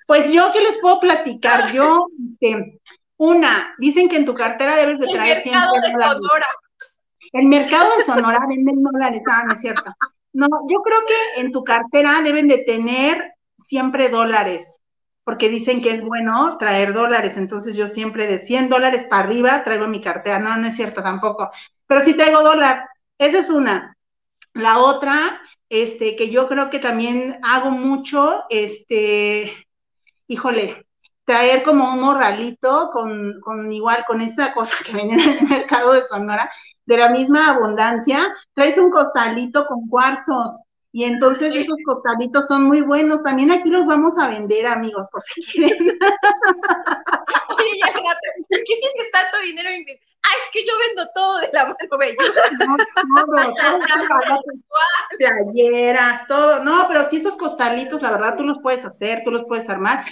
Pues 0.07 0.33
yo, 0.33 0.51
¿qué 0.53 0.61
les 0.61 0.79
puedo 0.79 1.01
platicar? 1.01 1.73
Yo, 1.73 2.07
este, 2.25 2.79
una, 3.23 3.73
dicen 3.79 4.09
que 4.09 4.17
en 4.17 4.25
tu 4.25 4.35
cartera 4.35 4.75
debes 4.75 4.99
de 4.99 5.07
El 5.07 5.13
traer 5.13 5.45
mercado 5.45 5.71
siempre 5.71 5.89
de 5.89 5.93
dólares. 5.93 6.19
Sonora. 6.23 6.47
El 7.33 7.47
mercado 7.47 7.97
de 7.97 8.05
Sonora 8.05 8.39
venden 8.49 8.83
dólares, 8.83 9.23
ah, 9.31 9.45
no 9.47 9.55
es 9.55 9.61
cierto. 9.61 9.95
No, 10.33 10.49
yo 10.69 10.81
creo 10.83 11.01
que 11.07 11.41
en 11.41 11.53
tu 11.53 11.63
cartera 11.63 12.21
deben 12.23 12.49
de 12.49 12.59
tener 12.59 13.35
siempre 13.63 14.09
dólares, 14.09 14.81
porque 15.23 15.49
dicen 15.49 15.83
que 15.83 15.93
es 15.93 16.03
bueno 16.03 16.57
traer 16.59 16.95
dólares, 16.95 17.37
entonces 17.37 17.77
yo 17.77 17.89
siempre 17.89 18.27
de 18.27 18.41
100 18.41 18.69
dólares 18.69 19.05
para 19.05 19.23
arriba 19.23 19.63
traigo 19.63 19.87
mi 19.87 20.01
cartera, 20.01 20.41
no, 20.41 20.57
no 20.57 20.67
es 20.67 20.75
cierto 20.75 21.01
tampoco, 21.01 21.53
pero 21.87 22.01
sí 22.01 22.15
traigo 22.15 22.43
dólar, 22.43 22.89
esa 23.19 23.39
es 23.39 23.51
una. 23.51 23.97
La 24.53 24.81
otra, 24.81 25.41
este, 25.69 26.17
que 26.17 26.29
yo 26.29 26.49
creo 26.49 26.71
que 26.71 26.81
también 26.81 27.39
hago 27.45 27.71
mucho, 27.71 28.43
este, 28.51 29.53
híjole, 30.27 30.87
traer 31.25 31.63
como 31.63 31.93
un 31.93 32.01
morralito 32.01 32.91
con, 32.93 33.41
con 33.41 33.73
igual, 33.73 34.05
con 34.07 34.21
esta 34.21 34.53
cosa 34.55 34.77
que 34.85 34.93
venden 34.93 35.21
en 35.21 35.39
el 35.39 35.49
mercado 35.49 35.93
de 35.93 36.03
Sonora, 36.03 36.51
de 36.87 36.97
la 36.97 37.11
misma 37.11 37.51
abundancia, 37.51 38.35
traes 38.55 38.79
un 38.79 38.91
costalito 38.91 39.67
con 39.67 39.89
cuarzos. 39.89 40.61
Y 40.95 41.05
entonces 41.05 41.57
esos 41.57 41.79
costalitos 41.87 42.47
son 42.47 42.65
muy 42.65 42.83
buenos. 42.83 43.23
También 43.23 43.51
aquí 43.51 43.71
los 43.71 43.87
vamos 43.87 44.19
a 44.19 44.29
vender, 44.29 44.67
amigos, 44.67 45.07
por 45.11 45.23
si 45.23 45.41
quieren. 45.43 45.79
Oye, 47.57 47.79
ya, 47.81 47.87
rato, 47.87 48.29
¿por 48.51 48.59
qué 48.59 48.75
tienes 48.79 49.11
tanto 49.11 49.41
dinero? 49.43 49.71
Ingrid? 49.71 49.97
Ah, 50.23 50.35
es 50.45 50.51
que 50.53 50.67
yo 50.67 50.73
vendo 50.87 51.11
todo 51.15 51.39
de 51.39 51.49
la 51.53 51.65
mano 51.65 51.99
velluda. 51.99 52.43
No, 52.67 52.77
todo, 53.25 53.55
todo 54.29 54.43
playeras, 55.19 56.27
todo. 56.27 56.63
No, 56.63 56.85
pero 56.89 57.05
sí 57.05 57.17
esos 57.17 57.37
costalitos, 57.37 58.03
la 58.03 58.11
verdad, 58.11 58.37
tú 58.37 58.45
los 58.45 58.59
puedes 58.63 58.85
hacer, 58.85 59.23
tú 59.25 59.31
los 59.31 59.45
puedes 59.45 59.69
armar. 59.71 60.05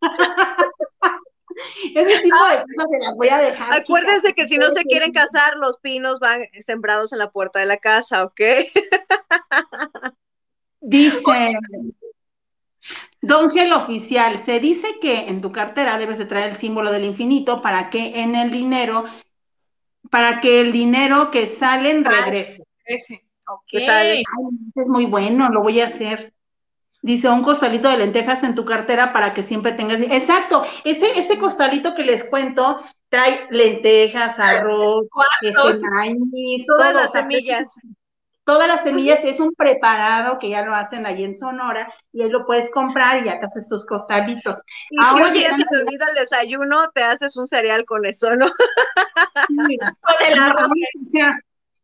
Ese 1.95 2.21
tipo 2.21 2.35
de 2.35 2.55
cosas 2.55 2.89
se 2.91 2.99
las 2.99 3.15
voy 3.15 3.29
a 3.29 3.37
dejar. 3.37 3.73
Acuérdense 3.73 4.33
que 4.33 4.47
si 4.47 4.57
no 4.57 4.69
se 4.69 4.83
quieren 4.83 5.11
casar, 5.11 5.55
los 5.57 5.77
pinos 5.77 6.19
van 6.19 6.41
sembrados 6.59 7.13
en 7.13 7.19
la 7.19 7.31
puerta 7.31 7.59
de 7.59 7.65
la 7.65 7.77
casa, 7.77 8.23
¿ok? 8.23 8.41
Dice, 10.81 11.53
Don 13.21 13.51
Gel 13.51 13.71
Oficial, 13.71 14.37
se 14.37 14.59
dice 14.59 14.99
que 15.01 15.29
en 15.29 15.39
tu 15.41 15.53
cartera 15.53 15.97
debes 15.97 16.17
de 16.17 16.25
traer 16.25 16.51
el 16.51 16.57
símbolo 16.57 16.91
del 16.91 17.05
infinito 17.05 17.61
para 17.61 17.89
que 17.89 18.21
en 18.21 18.35
el 18.35 18.51
dinero, 18.51 19.05
para 20.09 20.41
que 20.41 20.59
el 20.59 20.73
dinero 20.73 21.31
que 21.31 21.47
salen 21.47 22.03
regrese. 22.03 22.63
Okay. 23.45 24.23
es 24.75 24.87
muy 24.87 25.05
bueno, 25.05 25.49
lo 25.49 25.61
voy 25.61 25.79
a 25.79 25.85
hacer. 25.85 26.33
Dice, 27.03 27.27
un 27.27 27.43
costalito 27.43 27.89
de 27.89 27.97
lentejas 27.97 28.43
en 28.43 28.55
tu 28.55 28.63
cartera 28.63 29.11
para 29.11 29.33
que 29.33 29.43
siempre 29.43 29.73
tengas. 29.73 29.99
Exacto, 29.99 30.63
ese, 30.85 31.19
ese 31.19 31.37
costalito 31.37 31.93
que 31.95 32.03
les 32.03 32.23
cuento 32.23 32.77
trae 33.09 33.45
lentejas, 33.49 34.39
arroz, 34.39 35.05
este, 35.41 35.79
maíz, 35.79 36.65
todas 36.65 36.95
las 36.95 37.11
semillas. 37.11 37.75
Todas 38.45 38.69
las 38.69 38.83
semillas 38.83 39.19
es 39.23 39.41
un 39.41 39.53
preparado 39.53 40.39
que 40.39 40.49
ya 40.49 40.63
lo 40.63 40.73
hacen 40.73 41.05
ahí 41.05 41.25
en 41.25 41.35
Sonora 41.35 41.93
y 42.13 42.21
ahí 42.21 42.29
lo 42.29 42.45
puedes 42.45 42.69
comprar 42.71 43.21
y 43.21 43.25
ya 43.25 43.37
te 43.37 43.47
haces 43.47 43.67
tus 43.67 43.85
costalitos. 43.85 44.61
Y 44.89 44.97
Ahora, 45.01 45.33
si 45.33 45.43
se 45.43 45.65
te 45.65 45.77
olvida 45.77 46.05
el 46.09 46.15
desayuno, 46.15 46.89
te 46.93 47.03
haces 47.03 47.35
un 47.35 47.47
cereal 47.47 47.83
con 47.83 48.05
eso, 48.05 48.33
¿no? 48.35 48.47
con 49.47 50.27
el 50.27 50.39
arroz. 50.39 50.69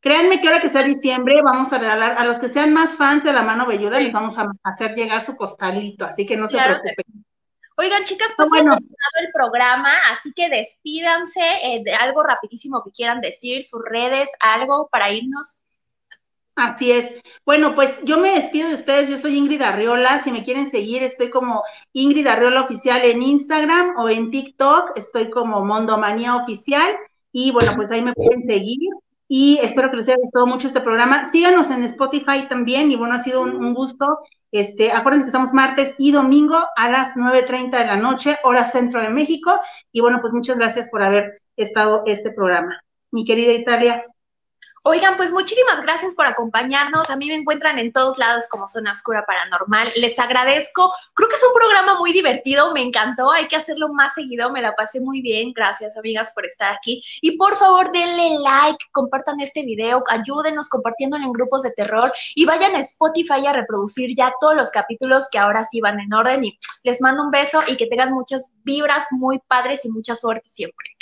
Créanme 0.01 0.39
que 0.39 0.47
ahora 0.47 0.61
que 0.61 0.69
sea 0.69 0.83
diciembre 0.83 1.41
vamos 1.43 1.73
a 1.73 1.77
regalar 1.77 2.17
a 2.17 2.23
los 2.23 2.39
que 2.39 2.47
sean 2.47 2.73
más 2.73 2.95
fans 2.95 3.25
de 3.25 3.33
la 3.33 3.41
mano 3.41 3.67
velluda, 3.67 3.99
les 3.99 4.13
vamos 4.13 4.37
a 4.37 4.49
hacer 4.63 4.95
llegar 4.95 5.21
su 5.21 5.35
costalito, 5.35 6.05
así 6.05 6.25
que 6.25 6.37
no 6.37 6.47
se 6.47 6.57
preocupen. 6.57 7.25
Oigan, 7.75 8.03
chicas, 8.03 8.33
pues 8.35 8.49
bueno. 8.49 8.75
el 8.75 9.31
programa, 9.33 9.91
así 10.11 10.33
que 10.33 10.49
despídanse 10.49 11.41
eh, 11.63 11.81
de 11.83 11.93
algo 11.93 12.23
rapidísimo 12.23 12.81
que 12.83 12.91
quieran 12.91 13.21
decir, 13.21 13.65
sus 13.65 13.81
redes, 13.89 14.29
algo 14.41 14.89
para 14.91 15.11
irnos. 15.11 15.61
Así 16.55 16.91
es. 16.91 17.15
Bueno, 17.45 17.75
pues 17.75 17.97
yo 18.03 18.17
me 18.19 18.35
despido 18.35 18.67
de 18.67 18.75
ustedes. 18.75 19.09
Yo 19.09 19.17
soy 19.17 19.37
Ingrid 19.37 19.61
Arriola. 19.61 20.21
Si 20.21 20.31
me 20.33 20.43
quieren 20.43 20.69
seguir, 20.69 21.03
estoy 21.03 21.29
como 21.29 21.63
Ingrid 21.93 22.27
Arriola 22.27 22.63
Oficial 22.63 23.01
en 23.01 23.21
Instagram 23.21 23.97
o 23.97 24.09
en 24.09 24.29
TikTok. 24.29 24.97
Estoy 24.97 25.29
como 25.29 25.63
Mondomanía 25.63 26.35
Oficial. 26.35 26.97
Y 27.31 27.51
bueno, 27.51 27.71
pues 27.77 27.89
ahí 27.91 28.01
me 28.01 28.11
pueden 28.13 28.43
seguir 28.43 28.89
y 29.32 29.59
espero 29.61 29.91
que 29.91 29.97
les 29.97 30.07
haya 30.07 30.17
gustado 30.17 30.47
mucho 30.47 30.67
este 30.67 30.82
programa. 30.82 31.32
Síganos 31.32 31.69
en 31.69 31.84
Spotify 31.84 32.47
también 32.49 32.91
y 32.91 32.95
bueno, 32.95 33.13
ha 33.13 33.19
sido 33.19 33.41
un, 33.41 33.75
gusto. 33.75 34.17
Este, 34.51 34.91
acuérdense 34.91 35.25
que 35.25 35.30
estamos 35.30 35.53
martes 35.53 35.93
y 35.99 36.11
domingo 36.11 36.57
a 36.75 36.89
las 36.89 37.13
9.30 37.13 37.77
de 37.77 37.86
la 37.86 37.95
noche, 37.95 38.39
hora 38.43 38.65
centro 38.65 38.99
de 38.99 39.09
México. 39.09 39.51
Y 39.91 40.01
bueno, 40.01 40.19
pues 40.19 40.34
muchas 40.34 40.57
gracias 40.57 40.89
por 40.89 41.03
haber 41.03 41.43
estado 41.55 42.01
este 42.07 42.32
programa. 42.32 42.82
Mi 43.11 43.23
querida 43.23 43.53
Italia. 43.53 44.03
Oigan, 44.84 45.17
pues 45.17 45.32
muchísimas 45.32 45.82
gracias 45.82 46.15
por 46.15 46.25
acompañarnos. 46.25 47.09
A 47.09 47.15
mí 47.15 47.27
me 47.27 47.36
encuentran 47.36 47.77
en 47.80 47.91
todos 47.91 48.17
lados 48.17 48.45
como 48.49 48.67
Zona 48.67 48.93
Oscura 48.93 49.25
Paranormal. 49.25 49.91
Les 49.95 50.17
agradezco. 50.19 50.93
Creo 51.13 51.30
que 51.30 51.36
es 51.36 51.43
un 51.43 51.53
programa 51.53 51.99
muy 51.99 52.13
divertido. 52.13 52.73
Me 52.73 52.82
encantó. 52.82 53.32
Hay 53.32 53.47
que 53.47 53.55
hacerlo 53.55 53.89
más 53.89 54.13
seguido. 54.13 54.51
Me 54.51 54.61
la 54.61 54.75
pasé 54.75 55.01
muy 55.01 55.21
bien. 55.21 55.51
Gracias, 55.53 55.97
amigas, 55.97 56.32
por 56.34 56.45
estar 56.45 56.71
aquí. 56.73 57.03
Y 57.21 57.38
por 57.38 57.55
favor, 57.55 57.91
denle 57.91 58.39
like, 58.39 58.86
compartan 58.91 59.39
este 59.41 59.63
video, 59.63 60.03
ayúdenos 60.09 60.69
compartiéndolo 60.69 61.25
en 61.25 61.32
grupos 61.32 61.63
de 61.63 61.71
terror 61.71 62.11
y 62.36 62.45
vayan 62.45 62.75
a 62.75 62.80
Spotify 62.80 63.45
a 63.47 63.53
reproducir 63.53 64.15
ya 64.15 64.34
todos 64.39 64.55
los 64.55 64.71
capítulos 64.71 65.27
que 65.32 65.39
ahora 65.39 65.65
sí 65.69 65.82
van 65.82 65.99
en 65.99 66.13
orden. 66.13 66.45
Y 66.45 66.59
les 66.84 67.01
mando 67.01 67.23
un 67.23 67.32
beso 67.32 67.61
y 67.67 67.77
que 67.77 67.88
tengan 67.88 68.13
muchas 68.13 68.49
vibras 68.63 69.05
muy 69.11 69.39
padres 69.39 69.86
y 69.86 69.89
mucha 69.89 70.15
suerte 70.15 70.47
siempre. 70.49 70.95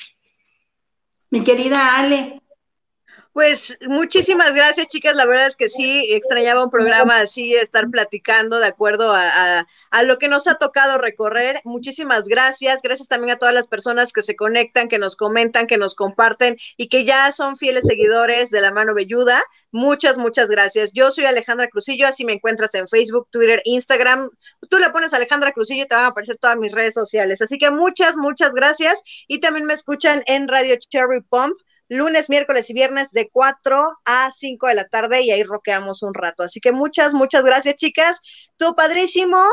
Mi 1.29 1.43
querida 1.43 1.97
Ale, 1.97 2.41
pues 3.37 3.77
muchísimas 3.87 4.55
gracias, 4.55 4.87
chicas. 4.87 5.15
La 5.15 5.27
verdad 5.27 5.45
es 5.45 5.55
que 5.55 5.69
sí, 5.69 6.11
extrañaba 6.11 6.63
un 6.63 6.71
programa 6.71 7.19
así, 7.19 7.53
estar 7.53 7.87
platicando 7.91 8.57
de 8.57 8.65
acuerdo 8.65 9.13
a, 9.13 9.67
lo 10.05 10.17
que 10.17 10.27
nos 10.27 10.47
ha 10.47 10.55
tocado 10.55 10.97
recorrer. 10.97 11.61
Muchísimas 11.63 12.27
gracias. 12.27 12.79
Gracias 12.81 13.07
también 13.07 13.35
a 13.35 13.37
todas 13.37 13.53
las 13.53 13.67
personas 13.67 14.11
que 14.11 14.23
se 14.23 14.35
conectan, 14.35 14.87
que 14.87 14.97
nos 14.97 15.15
comentan, 15.15 15.67
que 15.67 15.77
nos 15.77 15.93
comparten 15.93 16.57
y 16.77 16.89
que 16.89 17.05
ya 17.05 17.31
son 17.31 17.57
fieles 17.57 17.85
seguidores 17.85 18.49
de 18.49 18.59
la 18.59 18.71
mano 18.71 18.95
velluda. 18.95 19.43
Muchas, 19.69 20.17
muchas 20.17 20.49
gracias. 20.49 20.91
Yo 20.93 21.11
soy 21.11 21.25
Alejandra 21.25 21.67
Cruzillo, 21.69 22.07
así 22.07 22.25
me 22.25 22.33
encuentras 22.33 22.73
en 22.73 22.87
Facebook, 22.87 23.27
Twitter, 23.29 23.61
Instagram. 23.65 24.31
Tú 24.67 24.79
le 24.79 24.89
pones 24.89 25.13
Alejandra 25.13 25.51
Cruzillo 25.51 25.83
y 25.83 25.87
te 25.87 25.93
van 25.93 26.05
a 26.05 26.07
aparecer 26.07 26.39
todas 26.39 26.57
mis 26.57 26.71
redes 26.71 26.95
sociales. 26.95 27.39
Así 27.39 27.59
que 27.59 27.69
muchas, 27.69 28.17
muchas 28.17 28.51
gracias. 28.53 28.99
Y 29.27 29.41
también 29.41 29.67
me 29.67 29.75
escuchan 29.75 30.23
en 30.25 30.47
Radio 30.47 30.75
Cherry 30.89 31.21
Pump 31.21 31.53
lunes, 31.89 32.29
miércoles 32.29 32.69
y 32.69 32.73
viernes 32.73 33.11
de 33.11 33.29
4 33.29 33.99
a 34.05 34.31
5 34.31 34.67
de 34.67 34.75
la 34.75 34.87
tarde 34.87 35.21
y 35.21 35.31
ahí 35.31 35.43
roqueamos 35.43 36.03
un 36.03 36.13
rato. 36.13 36.43
Así 36.43 36.59
que 36.59 36.71
muchas, 36.71 37.13
muchas 37.13 37.43
gracias, 37.43 37.75
chicas. 37.75 38.19
Tú, 38.57 38.75
padrísimo. 38.75 39.43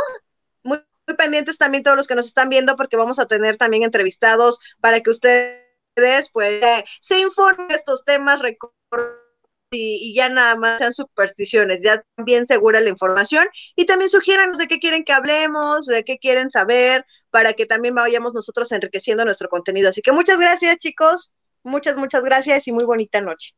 Muy, 0.62 0.80
pendientes 1.18 1.58
también 1.58 1.82
todos 1.82 1.96
los 1.96 2.06
que 2.06 2.14
nos 2.14 2.26
están 2.26 2.48
viendo 2.48 2.76
porque 2.76 2.96
vamos 2.96 3.18
a 3.18 3.26
tener 3.26 3.58
también 3.58 3.82
entrevistados 3.82 4.58
para 4.80 5.00
que 5.00 5.10
ustedes 5.10 5.60
pues 6.32 6.64
se 7.00 7.18
informen 7.18 7.68
de 7.68 7.74
estos 7.74 8.04
temas 8.04 8.40
y, 9.70 10.10
y, 10.10 10.14
ya 10.14 10.28
nada 10.28 10.56
más 10.56 10.78
sean 10.78 10.94
supersticiones, 10.94 11.80
ya 11.82 12.02
también 12.16 12.46
segura 12.46 12.80
la 12.80 12.88
información 12.88 13.46
y 13.76 13.86
también 13.86 14.10
sugiéranos 14.10 14.56
de 14.56 14.66
qué 14.66 14.78
quieren 14.78 15.04
que 15.04 15.12
hablemos, 15.12 15.86
de 15.86 16.04
qué 16.04 16.18
quieren 16.18 16.50
saber, 16.50 17.04
para 17.30 17.52
que 17.52 17.66
también 17.66 17.94
vayamos 17.94 18.32
nosotros 18.32 18.70
enriqueciendo 18.72 19.24
nuestro 19.24 19.48
contenido. 19.48 19.90
Así 19.90 20.00
que 20.00 20.12
muchas 20.12 20.38
gracias, 20.38 20.78
chicos. 20.78 21.32
Muchas, 21.64 21.96
muchas 21.96 22.22
gracias 22.22 22.68
y 22.68 22.72
muy 22.72 22.84
bonita 22.84 23.20
noche. 23.20 23.54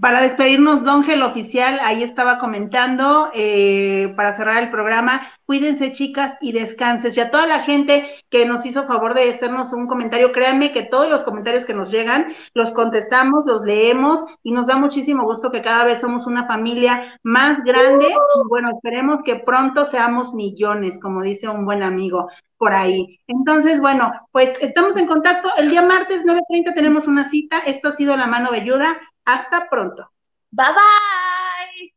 Para 0.00 0.20
despedirnos, 0.20 0.84
Don 0.84 1.02
Gel 1.02 1.22
Oficial, 1.22 1.78
ahí 1.82 2.02
estaba 2.02 2.38
comentando, 2.38 3.30
eh, 3.32 4.12
para 4.16 4.32
cerrar 4.32 4.62
el 4.62 4.70
programa, 4.70 5.22
cuídense 5.46 5.92
chicas 5.92 6.36
y 6.40 6.52
descanses. 6.52 7.16
Y 7.16 7.20
a 7.20 7.30
toda 7.30 7.46
la 7.46 7.60
gente 7.60 8.04
que 8.28 8.44
nos 8.46 8.66
hizo 8.66 8.86
favor 8.86 9.14
de 9.14 9.30
hacernos 9.30 9.72
un 9.72 9.86
comentario, 9.86 10.32
créanme 10.32 10.72
que 10.72 10.82
todos 10.82 11.08
los 11.08 11.24
comentarios 11.24 11.64
que 11.64 11.74
nos 11.74 11.90
llegan, 11.90 12.26
los 12.54 12.70
contestamos, 12.72 13.44
los 13.46 13.62
leemos 13.62 14.24
y 14.42 14.52
nos 14.52 14.66
da 14.66 14.76
muchísimo 14.76 15.24
gusto 15.24 15.50
que 15.50 15.62
cada 15.62 15.84
vez 15.84 16.00
somos 16.00 16.26
una 16.26 16.46
familia 16.46 17.18
más 17.22 17.64
grande. 17.64 18.06
Y 18.08 18.48
bueno, 18.48 18.70
esperemos 18.70 19.22
que 19.22 19.36
pronto 19.36 19.84
seamos 19.84 20.34
millones, 20.34 21.00
como 21.00 21.22
dice 21.22 21.48
un 21.48 21.64
buen 21.64 21.82
amigo 21.82 22.28
por 22.58 22.74
ahí. 22.74 23.20
Entonces, 23.26 23.80
bueno, 23.80 24.12
pues 24.32 24.52
estamos 24.60 24.96
en 24.96 25.06
contacto. 25.06 25.48
El 25.56 25.70
día 25.70 25.82
martes 25.82 26.24
9.30 26.24 26.74
tenemos 26.74 27.06
una 27.06 27.24
cita. 27.24 27.58
Esto 27.58 27.88
ha 27.88 27.92
sido 27.92 28.16
La 28.16 28.26
Mano 28.26 28.50
Velluda. 28.50 28.98
Hasta 29.28 29.68
pronto. 29.68 30.10
Bye 30.50 30.66
bye. 30.72 31.94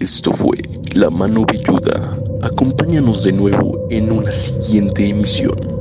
Esto 0.00 0.32
fue 0.32 0.56
La 0.94 1.10
Mano 1.10 1.44
Villuda. 1.44 2.16
Acompáñanos 2.40 3.24
de 3.24 3.34
nuevo 3.34 3.86
en 3.90 4.10
una 4.10 4.32
siguiente 4.32 5.06
emisión. 5.06 5.77